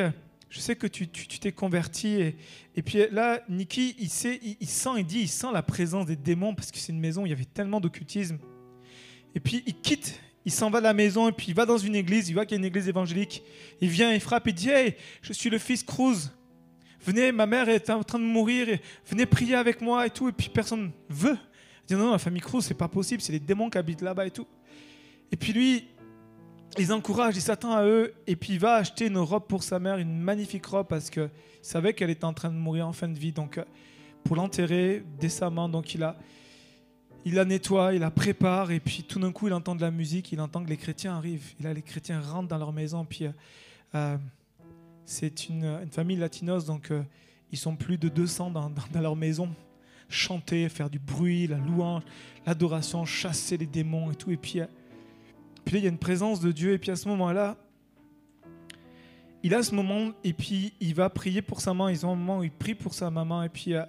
je 0.49 0.59
sais 0.59 0.75
que 0.75 0.87
tu 0.87 1.07
t'es 1.07 1.51
converti. 1.51 2.07
Et, 2.09 2.35
et, 2.75 2.81
puis 2.81 2.99
là, 3.11 3.41
Niki, 3.49 3.95
il, 3.99 4.09
sait, 4.09 4.39
il, 4.59 4.67
sent, 4.67 4.89
il 4.97 5.05
dit 5.05 5.21
il 5.21 5.27
sent 5.27 5.47
la 5.53 5.63
présence 5.63 6.05
des 6.05 6.15
démons 6.15 6.53
parce 6.53 6.71
que 6.71 6.77
c'est 6.77 6.91
une 6.91 6.99
maison 6.99 7.23
où 7.23 7.25
il 7.25 7.29
y 7.29 7.33
avait 7.33 7.45
tellement 7.45 7.79
d'occultisme. 7.79 8.37
Et 9.35 9.39
puis 9.39 9.63
il 9.65 9.73
quitte, 9.73 10.19
il 10.45 10.51
s'en 10.51 10.69
va 10.69 10.79
de 10.79 10.83
la 10.83 10.93
maison 10.93 11.27
et 11.29 11.31
puis 11.31 11.47
il 11.49 11.55
va 11.55 11.65
dans 11.65 11.77
une 11.77 11.95
église, 11.95 12.29
il 12.29 12.33
voit 12.33 12.45
qu'il 12.45 12.55
y 12.55 12.59
a 12.59 12.61
une 12.61 12.65
église 12.65 12.87
évangélique. 12.87 13.41
Il 13.81 13.89
vient, 13.89 14.13
il 14.13 14.19
frappe 14.19 14.47
et 14.47 14.53
dit 14.53 14.69
Hey, 14.69 14.95
je 15.21 15.33
suis 15.33 15.49
le 15.49 15.57
fils 15.57 15.83
Cruz 15.83 16.29
venez, 17.05 17.31
ma 17.31 17.45
mère 17.45 17.69
est 17.69 17.89
en 17.89 18.03
train 18.03 18.19
de 18.19 18.23
mourir, 18.23 18.79
venez 19.05 19.25
prier 19.25 19.55
avec 19.55 19.81
moi 19.81 20.05
et 20.05 20.09
tout. 20.09 20.29
Et 20.29 20.31
puis 20.31 20.49
personne 20.49 20.91
veut. 21.09 21.37
Il 21.83 21.87
dit 21.87 21.93
non, 21.95 22.05
non, 22.05 22.11
la 22.11 22.17
famille 22.17 22.41
Cruz, 22.41 22.61
c'est 22.61 22.73
pas 22.73 22.87
possible, 22.87 23.21
c'est 23.21 23.33
les 23.33 23.39
démons 23.39 23.69
qui 23.69 23.77
habitent 23.77 24.01
là-bas 24.01 24.25
et 24.25 24.31
tout. 24.31 24.47
Et 25.33 25.35
puis 25.35 25.51
lui, 25.51 25.87
ils 26.77 26.93
encouragent, 26.93 27.35
il 27.35 27.41
s'attend 27.41 27.73
à 27.73 27.83
eux, 27.83 28.13
et 28.27 28.35
puis 28.35 28.53
il 28.53 28.59
va 28.59 28.75
acheter 28.75 29.07
une 29.07 29.17
robe 29.17 29.47
pour 29.47 29.63
sa 29.63 29.79
mère, 29.79 29.97
une 29.97 30.21
magnifique 30.21 30.65
robe, 30.65 30.87
parce 30.87 31.09
qu'il 31.09 31.29
savait 31.63 31.93
qu'elle 31.93 32.11
était 32.11 32.23
en 32.23 32.33
train 32.33 32.49
de 32.49 32.55
mourir 32.55 32.87
en 32.87 32.93
fin 32.93 33.07
de 33.07 33.17
vie. 33.17 33.31
Donc 33.31 33.59
pour 34.23 34.35
l'enterrer 34.35 35.03
décemment, 35.19 35.67
donc 35.67 35.95
il 35.95 36.01
la, 36.01 36.15
il 37.25 37.33
la 37.33 37.45
nettoie, 37.45 37.95
il 37.95 37.99
la 37.99 38.11
prépare, 38.11 38.69
et 38.69 38.79
puis 38.79 39.03
tout 39.03 39.19
d'un 39.19 39.31
coup, 39.31 39.47
il 39.47 39.53
entend 39.53 39.75
de 39.75 39.81
la 39.81 39.89
musique, 39.89 40.31
il 40.31 40.39
entend 40.39 40.63
que 40.63 40.69
les 40.69 40.77
chrétiens 40.77 41.15
arrivent. 41.15 41.53
Et 41.59 41.63
là, 41.63 41.73
les 41.73 41.81
chrétiens 41.81 42.21
rentrent 42.21 42.49
dans 42.49 42.59
leur 42.59 42.71
maison, 42.71 43.03
puis... 43.03 43.25
Euh, 43.95 44.17
c'est 45.05 45.49
une, 45.49 45.87
famille 45.91 46.17
latinos, 46.17 46.65
donc 46.65 46.91
euh, 46.91 47.03
ils 47.51 47.57
sont 47.57 47.75
plus 47.75 47.97
de 47.97 48.07
200 48.07 48.51
dans, 48.51 48.71
leur 49.01 49.15
maison. 49.15 49.53
Chanter, 50.09 50.69
faire 50.69 50.89
du 50.89 50.99
bruit, 50.99 51.47
la 51.47 51.57
louange, 51.57 52.03
l'adoration, 52.45 53.03
chasser 53.05 53.57
les 53.57 53.65
démons 53.65 54.11
et 54.11 54.15
tout. 54.15 54.31
Et 54.31 54.37
puis, 54.37 54.59
euh, 54.59 54.65
puis 55.65 55.75
là, 55.75 55.79
il 55.79 55.83
y 55.83 55.87
a 55.87 55.89
une 55.89 55.97
présence 55.97 56.39
de 56.39 56.51
Dieu. 56.51 56.73
Et 56.73 56.77
puis 56.77 56.91
à 56.91 56.95
ce 56.95 57.07
moment-là, 57.09 57.57
il 59.43 59.53
a 59.53 59.63
ce 59.63 59.75
moment, 59.75 60.11
et 60.23 60.33
puis 60.33 60.73
il 60.79 60.95
va 60.95 61.09
prier 61.09 61.41
pour 61.41 61.61
sa 61.61 61.73
maman. 61.73 61.89
Ils 61.89 62.05
ont 62.05 62.13
un 62.13 62.15
moment 62.15 62.39
où 62.39 62.43
il 62.43 62.51
prie 62.51 62.75
pour 62.75 62.93
sa 62.93 63.09
maman. 63.09 63.43
Et 63.43 63.49
puis, 63.49 63.73
euh, 63.73 63.83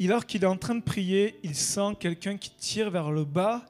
alors 0.00 0.26
qu'il 0.26 0.42
est 0.42 0.46
en 0.46 0.56
train 0.56 0.74
de 0.74 0.82
prier, 0.82 1.38
il 1.42 1.54
sent 1.54 1.96
quelqu'un 2.00 2.36
qui 2.36 2.50
tire 2.50 2.90
vers 2.90 3.10
le 3.10 3.24
bas. 3.24 3.64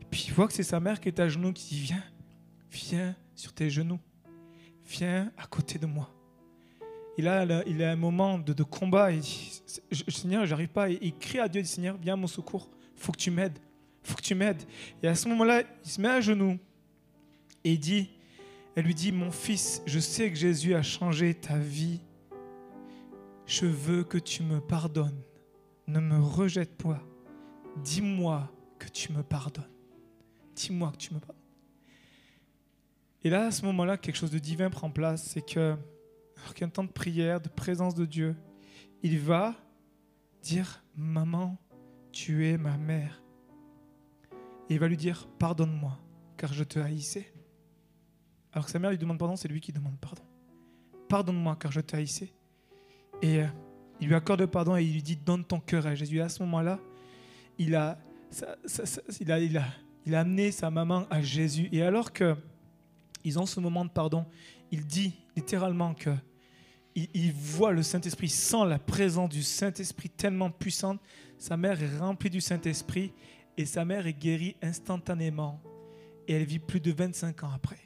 Et 0.00 0.04
puis 0.10 0.26
il 0.28 0.34
voit 0.34 0.46
que 0.46 0.52
c'est 0.52 0.62
sa 0.62 0.80
mère 0.80 1.00
qui 1.00 1.08
est 1.08 1.20
à 1.20 1.28
genoux, 1.28 1.52
qui 1.52 1.74
dit 1.74 1.80
Viens, 1.80 2.04
viens 2.70 3.16
sur 3.34 3.52
tes 3.52 3.70
genoux 3.70 3.98
viens 4.88 5.30
à 5.36 5.46
côté 5.46 5.78
de 5.78 5.86
moi. 5.86 6.08
Il 7.18 7.28
a, 7.28 7.44
il 7.66 7.82
a 7.82 7.92
un 7.92 7.96
moment 7.96 8.38
de, 8.38 8.62
combat. 8.62 9.10
Il 9.10 9.20
dit, 9.20 9.62
Seigneur, 10.08 10.44
j'arrive 10.44 10.68
pas. 10.68 10.90
Il, 10.90 11.14
crie 11.16 11.38
à 11.38 11.48
Dieu, 11.48 11.60
il 11.60 11.64
dit, 11.64 11.70
Seigneur, 11.70 11.96
viens 11.96 12.12
à 12.12 12.16
mon 12.16 12.26
secours. 12.26 12.68
faut 12.94 13.12
que 13.12 13.18
tu 13.18 13.30
m'aides. 13.30 13.58
Faut 14.06 14.16
que 14.16 14.22
tu 14.22 14.34
m'aides. 14.34 14.62
Et 15.02 15.08
à 15.08 15.14
ce 15.14 15.28
moment-là, 15.28 15.62
il 15.84 15.90
se 15.90 16.00
met 16.00 16.08
à 16.08 16.20
genoux 16.20 16.58
et 17.64 17.76
dit, 17.76 18.10
elle 18.74 18.84
lui 18.84 18.94
dit, 18.94 19.12
mon 19.12 19.30
fils, 19.30 19.82
je 19.86 19.98
sais 19.98 20.30
que 20.30 20.36
Jésus 20.36 20.74
a 20.74 20.82
changé 20.82 21.34
ta 21.34 21.58
vie. 21.58 22.00
Je 23.46 23.66
veux 23.66 24.04
que 24.04 24.18
tu 24.18 24.42
me 24.42 24.60
pardonnes. 24.60 25.22
Ne 25.86 26.00
me 26.00 26.18
rejette 26.18 26.76
pas. 26.76 27.02
Dis-moi 27.82 28.52
que 28.78 28.88
tu 28.88 29.12
me 29.12 29.22
pardonnes. 29.22 29.70
Dis-moi 30.54 30.90
que 30.92 30.96
tu 30.96 31.14
me 31.14 31.20
pardonnes. 31.20 31.36
Et 33.22 33.30
là, 33.30 33.46
à 33.46 33.50
ce 33.50 33.64
moment-là, 33.64 33.96
quelque 33.96 34.16
chose 34.16 34.30
de 34.30 34.38
divin 34.38 34.70
prend 34.70 34.90
place, 34.90 35.24
c'est 35.24 35.42
que, 35.44 35.76
temps 36.72 36.84
de 36.84 36.90
prière, 36.90 37.40
de 37.40 37.48
présence 37.48 37.94
de 37.94 38.04
Dieu, 38.04 38.36
il 39.02 39.18
va 39.18 39.54
dire 40.42 40.84
Maman, 40.94 41.58
tu 42.12 42.46
es 42.46 42.56
ma 42.56 42.76
mère. 42.76 43.22
Et 44.68 44.74
il 44.74 44.80
va 44.80 44.88
lui 44.88 44.96
dire 44.96 45.28
Pardonne-moi, 45.38 45.98
car 46.36 46.52
je 46.52 46.64
te 46.64 46.78
haïssais. 46.78 47.32
Alors 48.52 48.66
que 48.66 48.70
sa 48.70 48.78
mère 48.78 48.90
lui 48.90 48.98
demande 48.98 49.18
pardon, 49.18 49.36
c'est 49.36 49.48
lui 49.48 49.60
qui 49.60 49.72
demande 49.72 49.98
pardon. 50.00 50.22
Pardonne-moi, 51.08 51.56
car 51.60 51.72
je 51.72 51.80
te 51.80 51.96
haïssais. 51.96 52.32
Et 53.22 53.42
euh, 53.42 53.46
il 54.00 54.08
lui 54.08 54.14
accorde 54.14 54.40
le 54.40 54.46
pardon 54.46 54.76
et 54.76 54.82
il 54.82 54.92
lui 54.92 55.02
dit 55.02 55.16
Donne 55.16 55.44
ton 55.44 55.60
cœur 55.60 55.86
à 55.86 55.94
Jésus. 55.94 56.18
Et 56.18 56.22
à 56.22 56.28
ce 56.28 56.42
moment-là, 56.42 56.80
il 57.58 57.74
a, 57.74 57.98
il, 59.20 59.32
a, 59.32 59.40
il, 59.40 59.62
il 60.06 60.14
amené 60.14 60.50
sa 60.50 60.70
maman 60.70 61.06
à 61.10 61.22
Jésus. 61.22 61.68
Et 61.72 61.82
alors 61.82 62.12
que 62.12 62.36
ils 63.26 63.40
ont 63.40 63.46
ce 63.46 63.58
moment 63.58 63.84
de 63.84 63.90
pardon. 63.90 64.24
Il 64.70 64.86
dit 64.86 65.12
littéralement 65.34 65.94
que 65.94 66.10
il, 66.94 67.32
voit 67.32 67.72
le 67.72 67.82
Saint-Esprit, 67.82 68.28
sent 68.28 68.64
la 68.66 68.78
présence 68.78 69.28
du 69.28 69.42
Saint-Esprit 69.42 70.08
tellement 70.08 70.50
puissante. 70.50 71.00
Sa 71.36 71.56
mère 71.56 71.82
est 71.82 71.98
remplie 71.98 72.30
du 72.30 72.40
Saint-Esprit 72.40 73.12
et 73.56 73.64
sa 73.64 73.84
mère 73.84 74.06
est 74.06 74.12
guérie 74.12 74.56
instantanément. 74.62 75.60
et 76.28 76.34
elle 76.34 76.44
vit 76.44 76.58
plus 76.58 76.80
de 76.80 76.90
25 76.90 77.44
ans 77.44 77.50
après. 77.54 77.78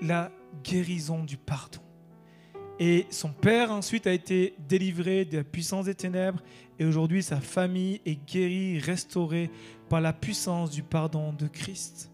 La 0.00 0.32
guérison 0.64 1.22
du 1.22 1.36
pardon. 1.36 1.80
Et 2.78 3.06
son 3.10 3.30
père 3.30 3.70
ensuite 3.70 4.06
a 4.06 4.12
été 4.12 4.54
délivré 4.68 5.24
de 5.24 5.38
la 5.38 5.44
puissance 5.44 5.84
des 5.86 5.94
ténèbres 5.94 6.42
et 6.78 6.84
aujourd'hui 6.84 7.22
sa 7.22 7.40
famille 7.40 8.00
est 8.04 8.18
guérie, 8.26 8.78
restaurée 8.78 9.50
par 9.88 10.00
la 10.00 10.12
puissance 10.12 10.70
du 10.70 10.82
pardon 10.82 11.32
de 11.32 11.46
Christ. 11.46 12.10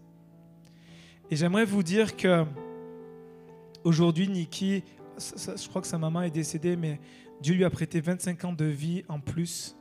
Et 1.31 1.35
j'aimerais 1.35 1.65
vous 1.65 1.83
dire 1.83 2.15
que 2.15 2.45
aujourd'hui 3.83 4.27
Nikki, 4.27 4.83
je 5.17 5.67
crois 5.67 5.81
que 5.81 5.87
sa 5.87 5.97
maman 5.97 6.21
est 6.21 6.31
décédée, 6.31 6.75
mais 6.75 6.99
Dieu 7.41 7.55
lui 7.55 7.65
a 7.65 7.69
prêté 7.69 7.99
25 7.99 8.45
ans 8.45 8.53
de 8.53 8.65
vie 8.65 9.03
en 9.07 9.19
plus 9.19 9.75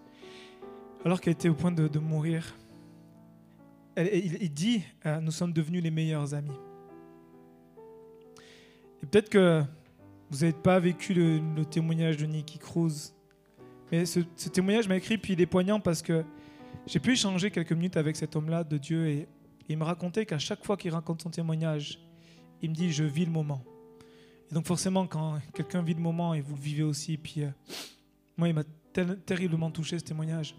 alors 1.04 1.20
qu'elle 1.20 1.32
était 1.32 1.48
au 1.48 1.54
point 1.54 1.72
de, 1.72 1.98
mourir. 1.98 2.56
il, 3.96 4.52
dit, 4.52 4.82
euh, 5.06 5.20
nous 5.20 5.30
sommes 5.30 5.52
devenus 5.52 5.82
les 5.82 5.90
meilleurs 5.90 6.34
amis. 6.34 6.56
Et 9.02 9.06
peut-être 9.06 9.28
que 9.28 9.62
vous 10.30 10.38
n'avez 10.38 10.52
pas 10.52 10.78
vécu 10.78 11.12
le, 11.14 11.64
témoignage 11.64 12.16
de 12.16 12.26
Nicky 12.26 12.58
Cruz. 12.58 13.12
Mais 13.90 14.06
ce, 14.06 14.20
témoignage 14.48 14.88
m'a 14.88 14.96
écrit, 14.96 15.18
puis 15.18 15.34
il 15.34 15.40
est 15.40 15.46
poignant 15.46 15.80
parce 15.80 16.02
que 16.02 16.24
j'ai 16.86 17.00
pu 17.00 17.12
échanger 17.12 17.50
quelques 17.50 17.72
minutes 17.72 17.96
avec 17.96 18.16
cet 18.16 18.36
homme-là 18.36 18.64
de 18.64 18.78
Dieu 18.78 19.08
et, 19.08 19.28
il 19.68 19.78
me 19.78 19.84
racontait 19.84 20.26
qu'à 20.26 20.38
chaque 20.38 20.64
fois 20.64 20.76
qu'il 20.76 20.90
raconte 20.90 21.22
son 21.22 21.30
témoignage, 21.30 21.98
il 22.60 22.70
me 22.70 22.74
dit 22.74 22.92
Je 22.92 23.04
vis 23.04 23.24
le 23.24 23.30
moment. 23.30 23.62
Et 24.50 24.54
donc, 24.54 24.66
forcément, 24.66 25.06
quand 25.06 25.38
quelqu'un 25.54 25.82
vit 25.82 25.94
le 25.94 26.00
moment 26.00 26.34
et 26.34 26.40
vous 26.40 26.56
le 26.56 26.60
vivez 26.60 26.82
aussi, 26.82 27.16
puis 27.16 27.44
euh, 27.44 27.50
moi, 28.36 28.48
il 28.48 28.54
m'a 28.54 28.64
terriblement 29.24 29.70
touché 29.70 29.98
ce 29.98 30.04
témoignage. 30.04 30.56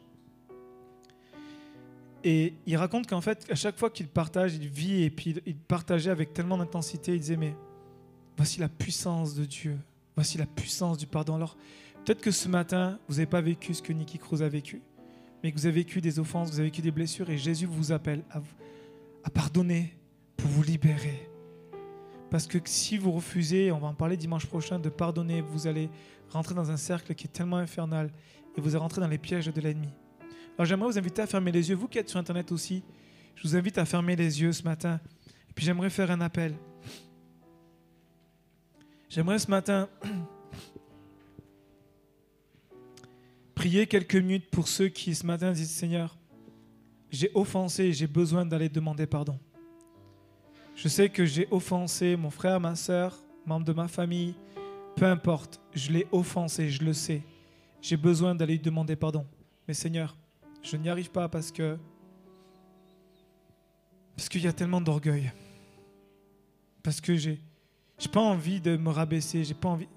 Et 2.24 2.54
il 2.66 2.78
raconte 2.78 3.08
qu'en 3.08 3.22
fait, 3.22 3.46
à 3.50 3.56
chaque 3.56 3.78
fois 3.78 3.90
qu'il 3.90 4.08
partage, 4.08 4.56
il 4.56 4.68
vit 4.68 5.04
et 5.04 5.10
puis 5.10 5.36
il 5.46 5.56
partageait 5.56 6.12
avec 6.12 6.34
tellement 6.34 6.58
d'intensité, 6.58 7.14
il 7.14 7.20
disait 7.20 7.38
Mais 7.38 7.56
Voici 8.38 8.60
la 8.60 8.70
puissance 8.70 9.36
de 9.36 9.46
Dieu. 9.46 9.78
Voici 10.16 10.38
la 10.38 10.46
puissance 10.46 10.98
du 10.98 11.08
pardon. 11.08 11.36
Alors, 11.36 11.56
peut-être 12.04 12.22
que 12.22 12.32
ce 12.32 12.48
matin, 12.48 13.00
vous 13.08 13.16
n'avez 13.16 13.26
pas 13.26 13.42
vécu 13.42 13.74
ce 13.74 13.82
que 13.82 13.94
Nicky 13.94 14.18
Cruz 14.18 14.42
a 14.42 14.50
vécu, 14.50 14.82
mais 15.44 15.52
que 15.52 15.58
vous 15.58 15.66
avez 15.66 15.76
vécu 15.76 16.02
des 16.02 16.20
offenses, 16.20 16.50
vous 16.50 16.60
avez 16.60 16.70
vécu 16.70 16.82
des 16.82 16.92
blessures, 16.92 17.30
et 17.30 17.38
Jésus 17.38 17.66
vous 17.66 17.92
appelle 17.92 18.24
à, 18.32 18.42
à 19.24 19.30
pardonner 19.30 19.96
pour 20.38 20.50
vous 20.50 20.64
libérer. 20.64 21.30
Parce 22.30 22.48
que 22.48 22.58
si 22.66 22.98
vous 22.98 23.12
refusez, 23.12 23.72
on 23.72 23.78
va 23.78 23.88
en 23.88 23.94
parler 23.94 24.18
dimanche 24.18 24.48
prochain, 24.48 24.80
de 24.80 24.90
pardonner, 24.90 25.42
vous 25.42 25.68
allez 25.68 25.90
rentrer 26.32 26.56
dans 26.56 26.72
un 26.72 26.78
cercle 26.78 27.14
qui 27.14 27.28
est 27.28 27.32
tellement 27.32 27.58
infernal 27.58 28.12
et 28.58 28.62
vous 28.62 28.70
allez 28.70 28.80
rentrer 28.80 29.02
dans 29.02 29.08
les 29.08 29.20
pièges 29.20 29.46
de 29.46 29.62
l'ennemi. 29.62 29.90
Alors 30.58 30.66
j'aimerais 30.66 30.92
vous 30.92 30.98
inviter 30.98 31.22
à 31.22 31.28
fermer 31.28 31.52
les 31.52 31.70
yeux. 31.70 31.76
Vous 31.76 31.88
qui 31.88 31.98
êtes 31.98 32.10
sur 32.10 32.20
Internet 32.20 32.52
aussi, 32.52 32.84
je 33.36 33.48
vous 33.48 33.56
invite 33.56 33.78
à 33.78 33.86
fermer 33.86 34.16
les 34.16 34.42
yeux 34.42 34.52
ce 34.52 34.64
matin. 34.64 35.00
Et 35.50 35.54
puis 35.54 35.66
j'aimerais 35.66 35.90
faire 35.90 36.12
un 36.12 36.22
appel. 36.22 36.54
J'aimerais 39.10 39.40
ce 39.40 39.50
matin 39.50 39.90
prier 43.56 43.88
quelques 43.88 44.16
minutes 44.16 44.50
pour 44.52 44.68
ceux 44.68 44.90
qui 44.90 45.16
ce 45.16 45.26
matin 45.26 45.52
disent 45.52 45.72
Seigneur, 45.72 46.18
j'ai 47.10 47.32
offensé, 47.34 47.94
j'ai 47.94 48.08
besoin 48.08 48.46
d'aller 48.46 48.70
demander 48.70 49.08
pardon. 49.08 49.40
Je 50.76 50.88
sais 50.88 51.10
que 51.10 51.26
j'ai 51.26 51.48
offensé 51.52 52.16
mon 52.16 52.32
frère, 52.32 52.60
ma 52.60 52.76
soeur, 52.76 53.18
membre 53.46 53.66
de 53.66 53.74
ma 53.74 53.88
famille, 53.88 54.36
peu 54.96 55.06
importe, 55.06 55.60
je 55.74 55.92
l'ai 55.92 56.08
offensé, 56.12 56.70
je 56.70 56.84
le 56.84 56.94
sais. 56.94 57.22
J'ai 57.82 57.98
besoin 57.98 58.34
d'aller 58.36 58.54
lui 58.54 58.60
demander 58.60 58.96
pardon. 58.96 59.26
Mais 59.68 59.74
Seigneur, 59.74 60.16
je 60.64 60.78
n'y 60.78 60.90
arrive 60.90 61.12
pas 61.12 61.30
parce 61.30 61.52
que 61.52 61.78
parce 64.16 64.30
qu'il 64.30 64.42
y 64.42 64.48
a 64.48 64.54
tellement 64.54 64.82
d'orgueil. 64.82 65.32
Parce 66.82 67.02
que 67.02 67.16
j'ai 67.16 67.40
j'ai 68.00 68.10
pas 68.10 68.22
envie 68.22 68.60
de 68.60 68.76
me 68.76 68.90
rabaisser, 68.90 69.44
j'ai 69.44 69.54
pas 69.54 69.70
envie. 69.70 69.88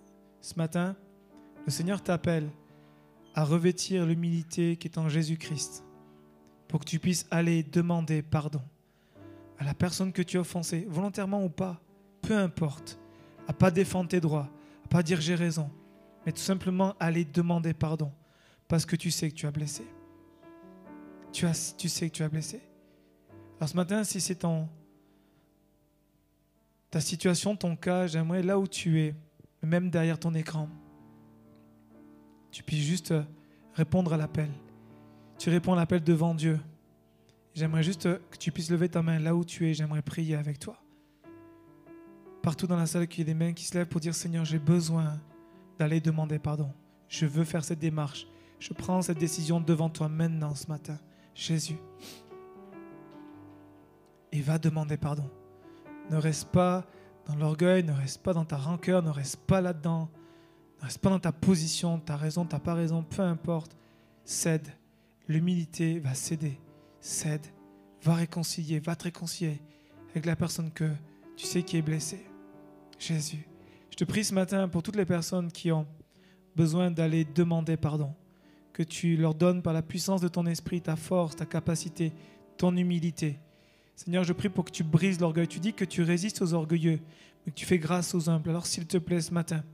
Ce 0.40 0.54
matin, 0.56 0.94
le 1.64 1.70
Seigneur 1.70 2.02
t'appelle 2.02 2.50
à 3.34 3.44
revêtir 3.44 4.06
l'humilité 4.06 4.76
qui 4.76 4.88
est 4.88 4.98
en 4.98 5.08
Jésus-Christ 5.08 5.84
pour 6.68 6.80
que 6.80 6.84
tu 6.84 6.98
puisses 6.98 7.26
aller 7.30 7.62
demander 7.62 8.22
pardon 8.22 8.62
à 9.58 9.64
la 9.64 9.74
personne 9.74 10.12
que 10.12 10.22
tu 10.22 10.36
as 10.36 10.40
offensée, 10.40 10.86
volontairement 10.88 11.42
ou 11.42 11.48
pas, 11.48 11.80
peu 12.22 12.36
importe, 12.36 12.98
à 13.48 13.52
pas 13.52 13.70
défendre 13.70 14.08
tes 14.08 14.20
droits, 14.20 14.50
à 14.84 14.88
pas 14.88 15.02
dire 15.02 15.20
j'ai 15.20 15.34
raison, 15.34 15.70
mais 16.24 16.32
tout 16.32 16.40
simplement 16.40 16.94
aller 17.00 17.24
demander 17.24 17.72
pardon 17.72 18.12
parce 18.68 18.84
que 18.84 18.96
tu 18.96 19.10
sais 19.10 19.30
que 19.30 19.34
tu 19.34 19.46
as 19.46 19.50
blessé. 19.50 19.84
Tu, 21.36 21.44
as, 21.44 21.74
tu 21.76 21.90
sais 21.90 22.08
que 22.08 22.14
tu 22.14 22.22
as 22.22 22.30
blessé. 22.30 22.62
Alors 23.58 23.68
ce 23.68 23.76
matin, 23.76 24.04
si 24.04 24.22
c'est 24.22 24.42
ta 26.90 26.98
situation, 26.98 27.54
ton 27.56 27.76
cas, 27.76 28.06
j'aimerais 28.06 28.42
là 28.42 28.58
où 28.58 28.66
tu 28.66 29.02
es, 29.02 29.14
même 29.60 29.90
derrière 29.90 30.18
ton 30.18 30.34
écran, 30.34 30.70
tu 32.50 32.62
puisses 32.62 32.86
juste 32.86 33.10
euh, 33.10 33.22
répondre 33.74 34.14
à 34.14 34.16
l'appel. 34.16 34.48
Tu 35.36 35.50
réponds 35.50 35.74
à 35.74 35.76
l'appel 35.76 36.02
devant 36.02 36.34
Dieu. 36.34 36.58
J'aimerais 37.54 37.82
juste 37.82 38.06
euh, 38.06 38.18
que 38.30 38.38
tu 38.38 38.50
puisses 38.50 38.70
lever 38.70 38.88
ta 38.88 39.02
main 39.02 39.18
là 39.18 39.36
où 39.36 39.44
tu 39.44 39.68
es. 39.68 39.74
J'aimerais 39.74 40.00
prier 40.00 40.36
avec 40.36 40.58
toi. 40.58 40.82
Partout 42.40 42.66
dans 42.66 42.78
la 42.78 42.86
salle, 42.86 43.06
il 43.10 43.18
y 43.18 43.20
ait 43.20 43.24
des 43.24 43.34
mains 43.34 43.52
qui 43.52 43.66
se 43.66 43.76
lèvent 43.76 43.88
pour 43.88 44.00
dire 44.00 44.14
Seigneur, 44.14 44.46
j'ai 44.46 44.58
besoin 44.58 45.20
d'aller 45.78 46.00
demander 46.00 46.38
pardon. 46.38 46.72
Je 47.10 47.26
veux 47.26 47.44
faire 47.44 47.62
cette 47.62 47.80
démarche. 47.80 48.26
Je 48.58 48.72
prends 48.72 49.02
cette 49.02 49.18
décision 49.18 49.60
devant 49.60 49.90
toi 49.90 50.08
maintenant 50.08 50.54
ce 50.54 50.68
matin. 50.68 50.98
Jésus. 51.36 51.78
Et 54.32 54.40
va 54.40 54.58
demander 54.58 54.96
pardon. 54.96 55.30
Ne 56.10 56.16
reste 56.16 56.48
pas 56.50 56.86
dans 57.26 57.36
l'orgueil, 57.36 57.84
ne 57.84 57.92
reste 57.92 58.22
pas 58.22 58.32
dans 58.32 58.44
ta 58.44 58.56
rancœur, 58.56 59.02
ne 59.02 59.10
reste 59.10 59.36
pas 59.36 59.60
là-dedans. 59.60 60.08
Ne 60.78 60.84
reste 60.84 60.98
pas 60.98 61.10
dans 61.10 61.20
ta 61.20 61.32
position, 61.32 62.00
ta 62.00 62.16
raison, 62.16 62.44
ta 62.44 62.58
pas 62.58 62.74
raison, 62.74 63.02
peu 63.02 63.22
importe. 63.22 63.76
Cède. 64.24 64.66
L'humilité 65.28 65.98
va 65.98 66.14
céder. 66.14 66.58
Cède. 67.00 67.46
Va 68.02 68.14
réconcilier, 68.14 68.80
va 68.80 68.96
te 68.96 69.04
réconcilier 69.04 69.60
avec 70.10 70.26
la 70.26 70.36
personne 70.36 70.70
que 70.70 70.90
tu 71.36 71.44
sais 71.44 71.62
qui 71.62 71.76
est 71.76 71.82
blessée. 71.82 72.24
Jésus. 72.98 73.46
Je 73.90 73.96
te 73.96 74.04
prie 74.04 74.24
ce 74.24 74.32
matin 74.32 74.68
pour 74.68 74.82
toutes 74.82 74.96
les 74.96 75.04
personnes 75.04 75.50
qui 75.52 75.70
ont 75.70 75.86
besoin 76.54 76.90
d'aller 76.90 77.24
demander 77.24 77.76
pardon. 77.76 78.14
Que 78.76 78.82
tu 78.82 79.16
leur 79.16 79.34
donnes 79.34 79.62
par 79.62 79.72
la 79.72 79.80
puissance 79.80 80.20
de 80.20 80.28
ton 80.28 80.44
esprit 80.44 80.82
ta 80.82 80.96
force, 80.96 81.34
ta 81.34 81.46
capacité, 81.46 82.12
ton 82.58 82.76
humilité 82.76 83.40
Seigneur, 83.94 84.22
je 84.22 84.34
prie 84.34 84.50
pour 84.50 84.66
que 84.66 84.70
tu 84.70 84.84
brises 84.84 85.18
l'orgueil. 85.18 85.48
Tu 85.48 85.60
dis 85.60 85.72
que 85.72 85.86
tu 85.86 86.02
résistes 86.02 86.42
aux 86.42 86.52
orgueilleux, 86.52 87.00
mais 87.44 87.52
que 87.52 87.56
tu 87.56 87.64
fais 87.64 87.78
grâce 87.78 88.14
aux 88.14 88.28
humbles. 88.28 88.50
Alors 88.50 88.66
s'il 88.66 88.86
te 88.86 88.98
plaît 88.98 89.22
ce 89.22 89.32
matin, 89.32 89.64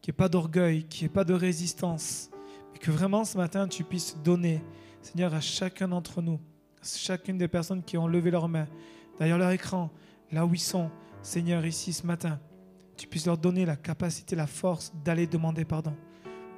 qu'il 0.00 0.10
n'y 0.10 0.16
ait 0.16 0.16
pas 0.16 0.30
d'orgueil, 0.30 0.84
qu'il 0.84 1.02
n'y 1.02 1.10
ait 1.10 1.12
pas 1.12 1.24
de 1.24 1.34
résistance, 1.34 2.30
mais 2.72 2.78
que 2.78 2.90
vraiment 2.90 3.26
ce 3.26 3.36
matin 3.36 3.68
tu 3.68 3.84
puisses 3.84 4.16
donner, 4.24 4.62
Seigneur, 5.02 5.34
à 5.34 5.42
chacun 5.42 5.88
d'entre 5.88 6.22
nous, 6.22 6.40
à 6.80 6.86
chacune 6.86 7.36
des 7.36 7.48
personnes 7.48 7.82
qui 7.82 7.98
ont 7.98 8.06
levé 8.06 8.30
leurs 8.30 8.48
mains, 8.48 8.68
derrière 9.18 9.36
leur 9.36 9.50
écran, 9.50 9.90
là 10.32 10.46
où 10.46 10.54
ils 10.54 10.58
sont, 10.58 10.90
Seigneur, 11.20 11.66
ici 11.66 11.92
ce 11.92 12.06
matin, 12.06 12.40
tu 12.96 13.06
puisses 13.06 13.26
leur 13.26 13.36
donner 13.36 13.66
la 13.66 13.76
capacité, 13.76 14.34
la 14.34 14.46
force 14.46 14.94
d'aller 15.04 15.26
demander 15.26 15.66
pardon 15.66 15.94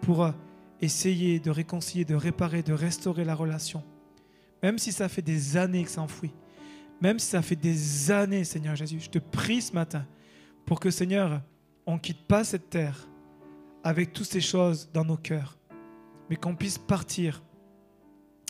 pour 0.01 0.22
euh, 0.22 0.30
essayer 0.83 1.39
de 1.39 1.51
réconcilier, 1.51 2.05
de 2.05 2.16
réparer, 2.16 2.62
de 2.62 2.72
restaurer 2.72 3.24
la 3.24 3.35
relation. 3.35 3.83
Même 4.62 4.78
si 4.78 4.93
ça 4.93 5.09
fait 5.09 5.22
des 5.22 5.57
années 5.57 5.85
que 5.85 5.91
ça 5.91 6.03
enfouit, 6.03 6.35
même 7.01 7.18
si 7.18 7.26
ça 7.26 7.41
fait 7.41 7.57
des 7.57 8.11
années, 8.11 8.45
Seigneur 8.45 8.76
Jésus, 8.76 9.01
je 9.01 9.11
te 9.11 9.18
prie 9.18 9.62
ce 9.62 9.72
matin 9.72 10.07
pour 10.66 10.80
que, 10.80 10.91
Seigneur, 10.91 11.41
on 11.87 11.95
ne 11.95 11.99
quitte 11.99 12.26
pas 12.26 12.45
cette 12.45 12.68
terre 12.68 13.09
avec 13.83 14.12
toutes 14.12 14.26
ces 14.26 14.41
choses 14.41 14.91
dans 14.93 15.05
nos 15.05 15.16
cœurs, 15.16 15.57
mais 16.28 16.37
qu'on 16.37 16.55
puisse 16.55 16.78
partir 16.78 17.43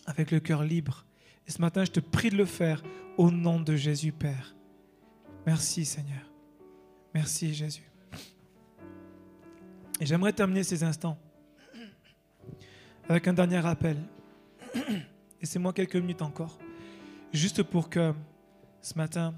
avec 0.07 0.31
le 0.31 0.41
cœur 0.41 0.63
libre. 0.63 1.07
Et 1.47 1.51
ce 1.51 1.61
matin, 1.61 1.85
je 1.85 1.91
te 1.91 2.01
prie 2.01 2.31
de 2.31 2.37
le 2.37 2.45
faire 2.45 2.83
au 3.17 3.31
nom 3.31 3.61
de 3.61 3.77
Jésus, 3.77 4.13
Père. 4.13 4.57
Merci, 5.47 5.85
Seigneur. 5.85 6.31
Merci, 7.15 7.55
Jésus. 7.55 7.91
Et 10.01 10.07
j'aimerais 10.07 10.33
terminer 10.33 10.63
ces 10.63 10.83
instants 10.83 11.19
avec 13.09 13.29
un 13.29 13.33
dernier 13.33 13.65
appel. 13.67 13.97
Et 15.41 15.47
c'est 15.47 15.59
moi 15.59 15.73
quelques 15.73 15.97
minutes 15.97 16.23
encore. 16.23 16.59
Juste 17.33 17.63
pour 17.63 17.91
que 17.91 18.13
ce 18.81 18.97
matin, 18.97 19.35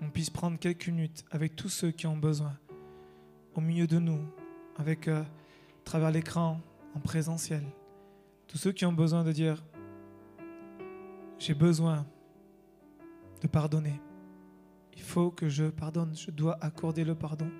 on 0.00 0.08
puisse 0.10 0.30
prendre 0.30 0.58
quelques 0.58 0.88
minutes 0.88 1.24
avec 1.30 1.56
tous 1.56 1.68
ceux 1.68 1.90
qui 1.90 2.06
ont 2.06 2.16
besoin, 2.16 2.58
au 3.54 3.60
milieu 3.60 3.86
de 3.86 3.98
nous, 3.98 4.20
avec 4.76 5.08
euh, 5.08 5.22
à 5.22 5.84
travers 5.84 6.10
l'écran, 6.10 6.60
en 6.94 7.00
présentiel, 7.00 7.64
tous 8.46 8.58
ceux 8.58 8.72
qui 8.72 8.84
ont 8.84 8.92
besoin 8.92 9.24
de 9.24 9.32
dire, 9.32 9.64
j'ai 11.38 11.54
besoin 11.54 12.06
de 13.40 13.48
pardonner. 13.48 14.00
Il 14.94 15.02
faut 15.02 15.30
que 15.30 15.48
je 15.48 15.64
pardonne, 15.64 16.14
je 16.16 16.30
dois 16.30 16.56
accorder 16.60 17.04
le 17.04 17.14
pardon, 17.14 17.50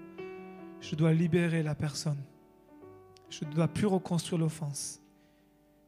je 0.80 0.94
dois 0.94 1.12
libérer 1.12 1.62
la 1.62 1.74
personne, 1.74 2.22
je 3.30 3.44
ne 3.44 3.52
dois 3.52 3.68
plus 3.68 3.86
reconstruire 3.86 4.40
l'offense. 4.40 5.01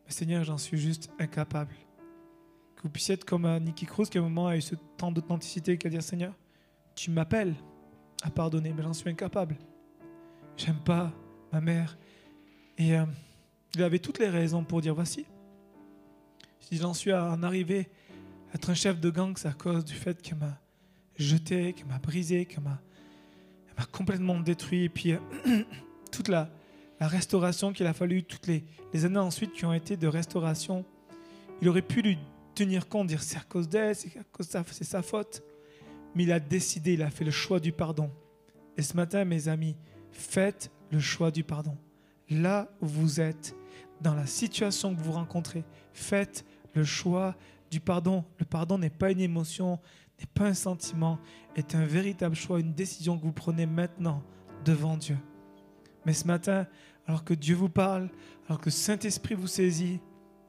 Mais 0.07 0.13
Seigneur, 0.13 0.45
j'en 0.45 0.59
suis 0.59 0.79
juste 0.79 1.11
incapable. 1.19 1.75
vous 2.83 2.91
puissiez 2.91 3.15
être 3.15 3.25
comme 3.25 3.47
Nicky 3.59 3.87
Cruz 3.87 4.07
qui 4.07 4.19
à 4.19 4.21
un 4.21 4.25
moment 4.25 4.49
a 4.49 4.57
eu 4.57 4.61
ce 4.61 4.75
temps 4.97 5.11
d'authenticité 5.11 5.79
qui 5.79 5.87
a 5.87 5.91
dit 5.91 6.01
Seigneur, 6.03 6.35
tu 6.95 7.11
m'appelles 7.11 7.55
à 8.23 8.31
pardonner, 8.31 8.73
mais 8.73 8.83
j'en 8.83 8.93
suis 8.93 9.11
incapable. 9.11 9.57
J'aime 10.57 10.79
pas 10.79 11.13
ma 11.53 11.61
mère. 11.61 11.99
Et 12.79 12.97
euh, 12.97 13.05
il 13.75 13.83
avait 13.83 13.99
toutes 13.99 14.19
les 14.19 14.29
raisons 14.29 14.65
pour 14.65 14.81
dire 14.81 14.95
voici. 14.95 15.27
Si 16.61 16.77
j'en 16.77 16.95
suis 16.95 17.13
en 17.13 17.43
arrivé 17.43 17.89
à 18.53 18.55
être 18.57 18.71
un 18.71 18.75
chef 18.75 19.01
de 19.01 19.11
gang, 19.11 19.37
c'est 19.37 19.49
à 19.49 19.53
cause 19.53 19.85
du 19.85 19.95
fait 19.95 20.21
qu'elle 20.23 20.39
m'a 20.39 20.59
jeté, 21.17 21.73
qu'elle 21.73 21.87
m'a 21.87 21.99
brisé, 21.99 22.47
qu'elle 22.47 22.65
m'a, 22.65 22.81
complètement 23.93 24.41
détruit. 24.41 24.85
Et 24.85 24.89
puis 24.89 25.13
euh, 25.13 25.19
toute 26.13 26.29
la, 26.29 26.49
la 27.01 27.09
restauration 27.09 27.72
qu'il 27.72 27.86
a 27.86 27.92
fallu, 27.92 28.22
toutes 28.22 28.47
les, 28.47 28.64
années 29.05 29.18
ensuite 29.18 29.53
qui 29.53 29.64
ont 29.64 29.72
été 29.72 29.97
de 29.97 30.07
restauration, 30.07 30.84
il 31.61 31.68
aurait 31.68 31.82
pu 31.82 32.03
lui 32.03 32.18
tenir 32.55 32.88
compte, 32.88 33.09
dire 33.09 33.22
c'est 33.22 33.36
à 33.36 33.45
cause 33.49 33.68
d'elle, 33.68 33.97
c'est 33.97 34.12
c'est 34.70 34.84
sa 34.84 35.03
faute. 35.03 35.42
Mais 36.14 36.22
il 36.22 36.32
a 36.32 36.38
décidé, 36.38 36.95
il 36.95 37.03
a 37.03 37.11
fait 37.11 37.24
le 37.24 37.32
choix 37.32 37.59
du 37.59 37.72
pardon. 37.72 38.11
Et 38.76 38.82
ce 38.82 38.95
matin, 38.97 39.24
mes 39.24 39.49
amis, 39.49 39.76
faites 40.12 40.70
le 40.90 41.01
choix 41.01 41.30
du 41.30 41.42
pardon. 41.42 41.76
Là 42.30 42.70
où 42.80 42.86
vous 42.86 43.20
êtes, 43.20 43.57
dans 44.01 44.14
la 44.14 44.26
situation 44.26 44.95
que 44.95 45.01
vous 45.01 45.12
rencontrez, 45.12 45.64
faites 45.92 46.45
le 46.74 46.84
choix 46.84 47.34
du 47.70 47.80
pardon. 47.80 48.24
Le 48.38 48.45
pardon 48.45 48.78
n'est 48.78 48.90
pas 48.90 49.11
une 49.11 49.20
émotion, 49.20 49.80
n'est 50.20 50.26
pas 50.32 50.47
un 50.47 50.55
sentiment, 50.55 51.18
est 51.57 51.74
un 51.74 51.84
véritable 51.84 52.36
choix, 52.36 52.61
une 52.61 52.74
décision 52.74 53.18
que 53.18 53.24
vous 53.24 53.32
prenez 53.32 53.66
maintenant 53.66 54.22
devant 54.64 54.97
Dieu. 54.97 55.16
Mais 56.07 56.13
ce 56.13 56.27
matin, 56.27 56.67
alors 57.07 57.25
que 57.25 57.35
Dieu 57.35 57.55
vous 57.55 57.69
parle, 57.69 58.09
alors 58.47 58.61
que 58.61 58.71
Saint-Esprit 58.71 59.35
vous 59.35 59.47
saisit, 59.47 60.01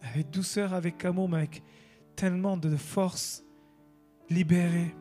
avec 0.02 0.30
douceur, 0.30 0.74
avec 0.74 1.04
amour, 1.06 1.30
mais 1.30 1.38
avec 1.38 1.64
tellement 2.16 2.58
de 2.58 2.76
force, 2.76 3.44
libérez, 4.30 4.96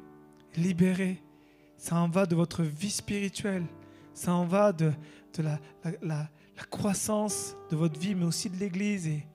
libérez. 0.57 1.23
Ça 1.77 1.97
en 1.97 2.09
va 2.09 2.27
de 2.27 2.35
votre 2.35 2.63
vie 2.63 2.91
spirituelle, 2.91 3.67
ça 4.15 4.33
en 4.33 4.45
va 4.45 4.73
de, 4.73 4.93
la, 5.39 6.31
croissance 6.71 7.57
de 7.71 7.77
votre 7.77 8.01
vie, 8.01 8.15
mais 8.15 8.25
aussi 8.25 8.49
de 8.49 8.57
l'Église 8.57 9.07
et 9.07 9.27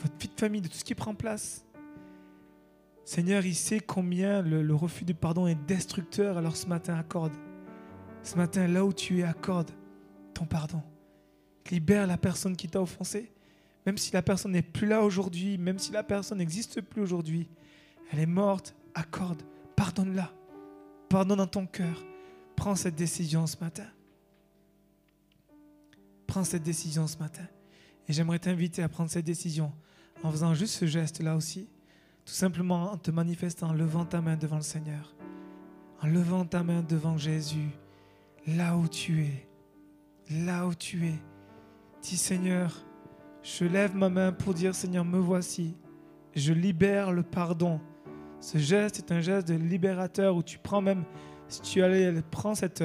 votre 0.00 0.16
vie 0.18 0.28
de 0.28 0.38
famille, 0.38 0.60
de 0.60 0.68
tout 0.68 0.76
ce 0.76 0.84
qui 0.84 0.94
prend 0.94 1.14
place. 1.14 1.64
Seigneur, 3.04 3.44
il 3.44 3.54
sait 3.54 3.80
combien 3.80 4.42
le, 4.42 4.62
le 4.62 4.74
refus 4.74 5.04
du 5.04 5.14
pardon 5.14 5.46
est 5.46 5.54
destructeur, 5.66 6.38
alors 6.38 6.56
ce 6.56 6.66
matin, 6.66 6.94
accorde. 6.94 7.32
Ce 8.22 8.36
matin, 8.36 8.66
là 8.68 8.84
où 8.84 8.92
tu 8.92 9.20
es, 9.20 9.22
accorde 9.22 9.70
ton 10.36 10.44
pardon. 10.44 10.82
Libère 11.70 12.06
la 12.06 12.18
personne 12.18 12.56
qui 12.56 12.68
t'a 12.68 12.80
offensé. 12.80 13.32
Même 13.86 13.96
si 13.96 14.12
la 14.12 14.22
personne 14.22 14.52
n'est 14.52 14.62
plus 14.62 14.86
là 14.86 15.02
aujourd'hui, 15.02 15.56
même 15.58 15.78
si 15.78 15.92
la 15.92 16.02
personne 16.02 16.38
n'existe 16.38 16.80
plus 16.82 17.00
aujourd'hui, 17.00 17.48
elle 18.12 18.18
est 18.18 18.26
morte, 18.26 18.74
accorde, 18.94 19.42
pardonne-la. 19.76 20.30
Pardonne 21.08 21.38
dans 21.38 21.46
ton 21.46 21.66
cœur. 21.66 22.04
Prends 22.54 22.74
cette 22.74 22.96
décision 22.96 23.46
ce 23.46 23.56
matin. 23.60 23.86
Prends 26.26 26.44
cette 26.44 26.62
décision 26.62 27.06
ce 27.06 27.16
matin. 27.16 27.46
Et 28.08 28.12
j'aimerais 28.12 28.38
t'inviter 28.38 28.82
à 28.82 28.88
prendre 28.88 29.10
cette 29.10 29.24
décision 29.24 29.72
en 30.22 30.30
faisant 30.30 30.54
juste 30.54 30.74
ce 30.74 30.86
geste-là 30.86 31.36
aussi. 31.36 31.68
Tout 32.24 32.34
simplement 32.34 32.92
en 32.92 32.98
te 32.98 33.10
manifestant, 33.10 33.68
en 33.68 33.72
levant 33.72 34.04
ta 34.04 34.20
main 34.20 34.36
devant 34.36 34.56
le 34.56 34.62
Seigneur. 34.62 35.14
En 36.02 36.08
levant 36.08 36.44
ta 36.44 36.62
main 36.62 36.82
devant 36.82 37.16
Jésus. 37.16 37.70
Là 38.46 38.76
où 38.76 38.88
tu 38.88 39.22
es. 39.22 39.45
Là 40.30 40.66
où 40.66 40.74
tu 40.74 41.06
es. 41.06 41.14
Dis 42.02 42.16
Seigneur, 42.16 42.74
je 43.42 43.64
lève 43.64 43.94
ma 43.94 44.08
main 44.08 44.32
pour 44.32 44.54
dire 44.54 44.74
Seigneur, 44.74 45.04
me 45.04 45.18
voici. 45.18 45.76
Je 46.34 46.52
libère 46.52 47.12
le 47.12 47.22
pardon. 47.22 47.80
Ce 48.40 48.58
geste 48.58 48.98
est 48.98 49.12
un 49.12 49.20
geste 49.20 49.48
de 49.48 49.54
libérateur 49.54 50.34
où 50.34 50.42
tu 50.42 50.58
prends 50.58 50.80
même, 50.80 51.04
si 51.48 51.60
tu 51.62 51.82
allais 51.82 52.12
prends 52.30 52.54
cette, 52.56 52.82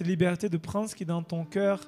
liberté 0.00 0.50
de 0.50 0.58
prendre 0.58 0.90
ce 0.90 0.94
qui 0.94 1.04
est 1.04 1.06
dans 1.06 1.22
ton 1.22 1.44
cœur, 1.44 1.80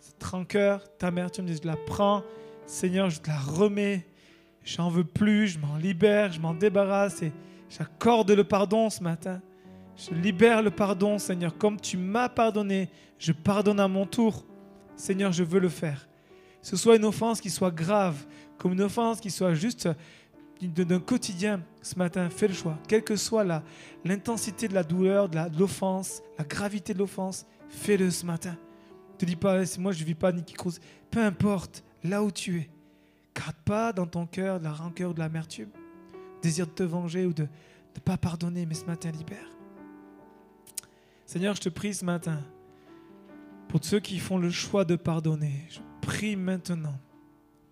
cette 0.00 0.22
rancœur, 0.24 0.84
ta 0.98 1.12
mère, 1.12 1.30
tu 1.30 1.40
me 1.40 1.46
dis, 1.46 1.60
je 1.62 1.66
la 1.66 1.76
prends. 1.76 2.22
Seigneur, 2.66 3.10
je 3.10 3.20
te 3.20 3.28
la 3.28 3.38
remets. 3.38 4.04
J'en 4.64 4.88
veux 4.88 5.04
plus, 5.04 5.48
je 5.48 5.58
m'en 5.60 5.76
libère, 5.76 6.32
je 6.32 6.40
m'en 6.40 6.54
débarrasse 6.54 7.22
et 7.22 7.32
j'accorde 7.68 8.30
le 8.32 8.44
pardon 8.44 8.90
ce 8.90 9.02
matin. 9.02 9.40
Je 9.96 10.14
libère 10.14 10.62
le 10.62 10.70
pardon, 10.70 11.18
Seigneur. 11.18 11.56
Comme 11.56 11.80
tu 11.80 11.96
m'as 11.96 12.28
pardonné, 12.28 12.90
je 13.18 13.32
pardonne 13.32 13.80
à 13.80 13.88
mon 13.88 14.06
tour. 14.06 14.44
Seigneur, 14.96 15.32
je 15.32 15.44
veux 15.44 15.60
le 15.60 15.68
faire 15.68 16.08
ce 16.64 16.76
soit 16.76 16.96
une 16.96 17.04
offense 17.04 17.42
qui 17.42 17.50
soit 17.50 17.70
grave, 17.70 18.24
comme 18.56 18.72
une 18.72 18.80
offense 18.80 19.20
qui 19.20 19.30
soit 19.30 19.52
juste 19.52 19.86
d'un 20.62 20.98
quotidien 20.98 21.62
ce 21.82 21.98
matin, 21.98 22.30
fais 22.30 22.48
le 22.48 22.54
choix. 22.54 22.78
Quelle 22.88 23.04
que 23.04 23.16
soit 23.16 23.44
l'intensité 24.02 24.66
de 24.66 24.72
la 24.72 24.82
douleur, 24.82 25.28
de 25.28 25.58
l'offense, 25.58 26.22
la, 26.38 26.44
gravité 26.44 26.94
de 26.94 27.00
l'offense, 27.00 27.44
fais-le 27.68 28.10
ce 28.10 28.24
matin. 28.24 28.56
Ne 29.12 29.18
te 29.18 29.24
dis 29.26 29.36
pas, 29.36 29.58
moi 29.78 29.92
je 29.92 30.00
ne 30.00 30.06
vis 30.06 30.14
pas 30.14 30.32
Nicky 30.32 30.54
Cruz. 30.54 30.80
Peu 31.10 31.20
importe, 31.22 31.84
là 32.02 32.22
où 32.22 32.30
tu 32.30 32.60
es, 32.60 32.70
garde 33.36 33.56
pas 33.66 33.92
dans 33.92 34.06
ton 34.06 34.24
cœur 34.24 34.58
de 34.58 34.64
la 34.64 34.72
rancœur 34.72 35.10
ou 35.10 35.14
de 35.14 35.18
l'amertume, 35.18 35.68
désir 36.40 36.66
de 36.66 36.72
te 36.72 36.82
venger 36.82 37.26
ou 37.26 37.34
de 37.34 37.42
ne 37.42 38.00
pas 38.00 38.16
pardonner, 38.16 38.64
mais 38.64 38.74
ce 38.74 38.86
matin 38.86 39.10
libère. 39.10 39.53
Seigneur, 41.26 41.54
je 41.54 41.60
te 41.62 41.68
prie 41.68 41.94
ce 41.94 42.04
matin 42.04 42.40
pour 43.68 43.84
ceux 43.84 44.00
qui 44.00 44.18
font 44.18 44.38
le 44.38 44.50
choix 44.50 44.84
de 44.84 44.94
pardonner 44.94 45.68
prie 46.04 46.36
maintenant 46.36 46.98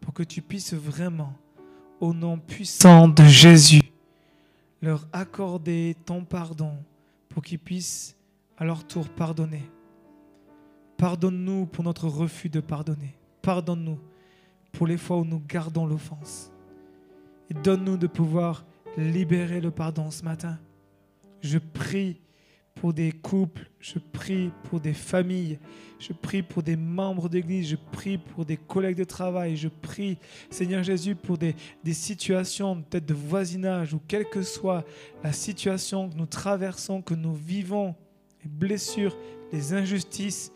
pour 0.01 0.15
que 0.15 0.23
tu 0.23 0.41
puisses 0.41 0.73
vraiment, 0.73 1.35
au 2.01 2.15
nom 2.15 2.39
puissant 2.39 3.07
de 3.09 3.25
Jésus, 3.25 3.83
leur 4.81 5.07
accorder 5.13 5.95
ton 6.07 6.25
pardon 6.25 6.73
pour 7.29 7.43
qu'ils 7.43 7.59
puissent 7.59 8.17
à 8.57 8.65
leur 8.65 8.87
tour 8.87 9.09
pardonner. 9.11 9.63
Pardonne-nous 10.97 11.67
pour 11.67 11.85
notre 11.85 12.09
refus 12.09 12.49
de 12.49 12.61
pardonner. 12.61 13.15
Pardonne-nous 13.43 13.99
pour 14.73 14.87
les 14.87 14.97
fois 14.97 15.19
où 15.19 15.25
nous 15.25 15.43
gardons 15.47 15.87
l'offense. 15.87 16.51
Et 17.51 17.55
donne-nous 17.55 17.97
de 17.99 18.07
pouvoir 18.07 18.65
libérer 18.97 19.61
le 19.61 19.71
pardon 19.71 20.11
ce 20.11 20.25
matin. 20.25 20.59
Je 21.43 21.59
prie 21.59 22.21
pour 22.75 22.93
des 22.93 23.13
couples, 23.13 23.71
je 23.81 23.99
prie 23.99 24.51
pour 24.65 24.81
des 24.81 24.93
familles, 24.93 25.59
je 25.99 26.13
prie 26.13 26.43
pour 26.43 26.63
des 26.63 26.77
membres 26.77 27.29
d'église, 27.29 27.69
je 27.69 27.77
prie 27.77 28.19
pour 28.19 28.45
des 28.45 28.57
collègues 28.57 28.97
de 28.97 29.05
travail, 29.05 29.57
je 29.57 29.69
prie, 29.69 30.19
Seigneur 30.51 30.83
Jésus, 30.83 31.15
pour 31.15 31.39
des, 31.39 31.55
des 31.85 31.93
situations 31.93 32.83
peut-être 32.83 33.07
de 33.07 33.15
voisinage 33.15 33.95
ou 33.95 34.01
quelle 34.09 34.25
que 34.25 34.43
soit 34.43 34.85
la 35.23 35.33
situation 35.33 36.09
que 36.09 36.17
nous 36.17 36.27
traversons, 36.27 37.03
que 37.03 37.15
nous 37.15 37.35
vivons, 37.35 37.95
les 38.43 38.51
blessures, 38.51 39.17
les 39.53 39.75
injustices, 39.75 40.53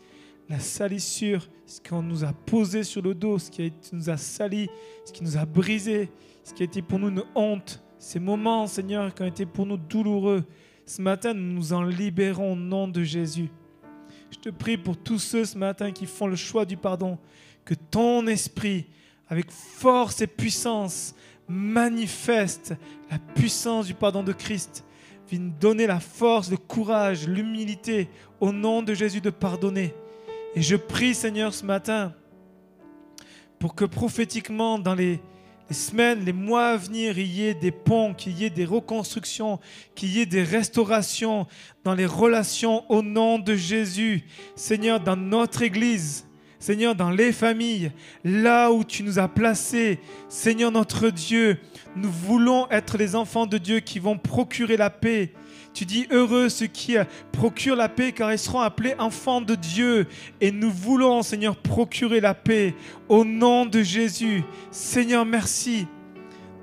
la 0.49 0.59
salissure, 0.59 1.47
ce 1.65 1.81
qu'on 1.81 2.01
nous 2.01 2.23
a 2.23 2.33
posé 2.33 2.83
sur 2.83 3.01
le 3.01 3.13
dos, 3.13 3.37
ce 3.39 3.51
qui 3.51 3.73
nous 3.91 4.09
a 4.09 4.17
sali, 4.17 4.69
ce 5.05 5.11
qui 5.11 5.23
nous 5.23 5.37
a 5.37 5.45
brisé, 5.45 6.09
ce 6.43 6.53
qui 6.53 6.63
a 6.63 6.65
été 6.65 6.81
pour 6.81 6.99
nous 6.99 7.09
une 7.09 7.23
honte, 7.35 7.83
ces 7.99 8.19
moments, 8.19 8.67
Seigneur, 8.67 9.13
qui 9.13 9.23
ont 9.23 9.27
été 9.27 9.45
pour 9.45 9.65
nous 9.65 9.77
douloureux. 9.77 10.45
Ce 10.87 11.01
matin, 11.01 11.33
nous 11.33 11.53
nous 11.53 11.73
en 11.73 11.83
libérons 11.83 12.53
au 12.53 12.55
nom 12.55 12.87
de 12.87 13.03
Jésus. 13.03 13.49
Je 14.31 14.37
te 14.37 14.49
prie 14.49 14.77
pour 14.77 14.95
tous 14.95 15.19
ceux 15.19 15.43
ce 15.43 15.57
matin 15.57 15.91
qui 15.91 16.05
font 16.05 16.27
le 16.27 16.37
choix 16.37 16.63
du 16.63 16.77
pardon, 16.77 17.17
que 17.65 17.73
ton 17.73 18.25
esprit, 18.25 18.85
avec 19.27 19.51
force 19.51 20.21
et 20.21 20.27
puissance, 20.27 21.13
manifeste 21.49 22.73
la 23.11 23.19
puissance 23.19 23.87
du 23.87 23.95
pardon 23.95 24.23
de 24.23 24.31
Christ. 24.31 24.85
Vienne 25.29 25.51
donner 25.59 25.87
la 25.87 25.99
force, 25.99 26.49
le 26.49 26.55
courage, 26.55 27.27
l'humilité 27.27 28.07
au 28.39 28.53
nom 28.53 28.81
de 28.81 28.93
Jésus 28.93 29.19
de 29.19 29.29
pardonner. 29.29 29.93
Et 30.55 30.61
je 30.61 30.77
prie 30.77 31.13
Seigneur 31.13 31.53
ce 31.53 31.65
matin 31.65 32.13
pour 33.59 33.75
que 33.75 33.83
prophétiquement 33.83 34.79
dans 34.79 34.95
les, 34.95 35.19
les 35.69 35.75
semaines, 35.75 36.23
les 36.23 36.33
mois 36.33 36.69
à 36.69 36.77
venir, 36.77 37.17
il 37.17 37.27
y 37.27 37.45
ait 37.45 37.53
des 37.53 37.71
ponts, 37.71 38.13
qu'il 38.13 38.37
y 38.39 38.45
ait 38.45 38.49
des 38.49 38.65
reconstructions, 38.65 39.59
qu'il 39.95 40.09
y 40.09 40.21
ait 40.21 40.25
des 40.25 40.43
restaurations 40.43 41.45
dans 41.83 41.93
les 41.93 42.05
relations 42.05 42.89
au 42.89 43.01
nom 43.01 43.37
de 43.37 43.55
Jésus. 43.55 44.23
Seigneur, 44.55 44.99
dans 44.99 45.17
notre 45.17 45.61
Église, 45.61 46.25
Seigneur, 46.59 46.95
dans 46.95 47.11
les 47.11 47.31
familles, 47.31 47.91
là 48.23 48.71
où 48.71 48.83
tu 48.83 49.03
nous 49.03 49.19
as 49.19 49.27
placés, 49.27 49.99
Seigneur 50.29 50.71
notre 50.71 51.09
Dieu, 51.09 51.59
nous 51.95 52.11
voulons 52.11 52.69
être 52.71 52.97
les 52.97 53.15
enfants 53.15 53.45
de 53.45 53.57
Dieu 53.57 53.79
qui 53.79 53.99
vont 53.99 54.17
procurer 54.17 54.77
la 54.77 54.89
paix, 54.89 55.33
tu 55.77 55.85
dis 55.85 56.07
heureux 56.09 56.49
ceux 56.49 56.65
qui 56.65 56.97
euh, 56.97 57.03
procurent 57.31 57.75
la 57.75 57.87
paix 57.87 58.11
car 58.11 58.33
ils 58.33 58.39
seront 58.39 58.61
appelés 58.61 58.95
enfants 58.97 59.41
de 59.41 59.53
Dieu. 59.53 60.07
Et 60.41 60.51
nous 60.51 60.71
voulons, 60.71 61.21
Seigneur, 61.21 61.55
procurer 61.55 62.19
la 62.19 62.33
paix 62.33 62.73
au 63.07 63.23
nom 63.23 63.67
de 63.67 63.83
Jésus. 63.83 64.43
Seigneur, 64.71 65.23
merci 65.23 65.85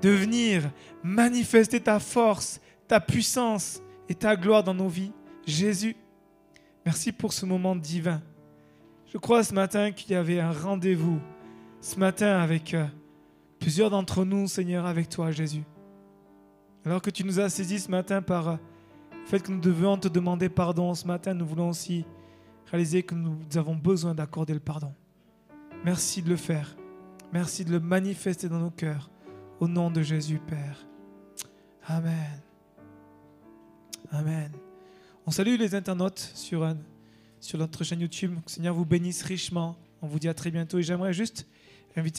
de 0.01 0.09
venir 0.09 0.69
manifester 1.01 1.79
ta 1.79 1.99
force, 1.99 2.59
ta 2.89 2.99
puissance 2.99 3.81
et 4.09 4.15
ta 4.15 4.35
gloire 4.35 4.65
dans 4.65 4.73
nos 4.73 4.89
vies. 4.89 5.13
Jésus, 5.47 5.95
merci 6.85 7.13
pour 7.13 7.31
ce 7.31 7.45
moment 7.45 7.77
divin. 7.77 8.21
Je 9.13 9.17
crois 9.17 9.45
ce 9.45 9.53
matin 9.53 9.93
qu'il 9.93 10.11
y 10.11 10.15
avait 10.15 10.41
un 10.41 10.51
rendez-vous, 10.51 11.21
ce 11.79 11.97
matin 11.97 12.39
avec 12.39 12.73
euh, 12.73 12.85
plusieurs 13.59 13.91
d'entre 13.91 14.25
nous, 14.25 14.45
Seigneur, 14.49 14.85
avec 14.85 15.07
toi, 15.07 15.31
Jésus. 15.31 15.63
Alors 16.85 17.01
que 17.01 17.09
tu 17.09 17.23
nous 17.23 17.39
as 17.39 17.47
saisis 17.47 17.79
ce 17.79 17.89
matin 17.89 18.21
par 18.21 18.57
euh, 19.25 19.31
le 19.31 19.31
fait 19.31 19.39
que 19.39 19.51
nous 19.51 19.59
devions 19.59 19.97
te 19.97 20.07
demander 20.07 20.49
pardon 20.49 20.93
ce 20.93 21.07
matin, 21.07 21.33
nous 21.33 21.45
voulons 21.45 21.69
aussi 21.69 22.05
réaliser 22.67 23.03
que 23.03 23.15
nous 23.15 23.37
avons 23.55 23.75
besoin 23.75 24.13
d'accorder 24.13 24.53
le 24.53 24.59
pardon. 24.59 24.93
Merci 25.83 26.21
de 26.21 26.29
le 26.29 26.35
faire. 26.35 26.75
Merci 27.33 27.65
de 27.65 27.71
le 27.71 27.79
manifester 27.79 28.49
dans 28.49 28.59
nos 28.59 28.71
cœurs. 28.71 29.09
Au 29.59 29.67
nom 29.67 29.91
de 29.91 30.01
Jésus, 30.01 30.39
Père. 30.39 30.85
Amen. 31.87 32.41
Amen. 34.11 34.51
On 35.25 35.31
salue 35.31 35.57
les 35.57 35.75
internautes 35.75 36.31
sur, 36.33 36.63
euh, 36.63 36.73
sur 37.39 37.59
notre 37.59 37.83
chaîne 37.83 38.01
YouTube. 38.01 38.31
Que 38.35 38.41
le 38.45 38.51
Seigneur 38.51 38.75
vous 38.75 38.85
bénisse 38.85 39.23
richement. 39.23 39.75
On 40.01 40.07
vous 40.07 40.19
dit 40.19 40.29
à 40.29 40.33
très 40.33 40.51
bientôt. 40.51 40.77
Et 40.77 40.83
j'aimerais 40.83 41.13
juste 41.13 41.47
inviter 41.95 42.13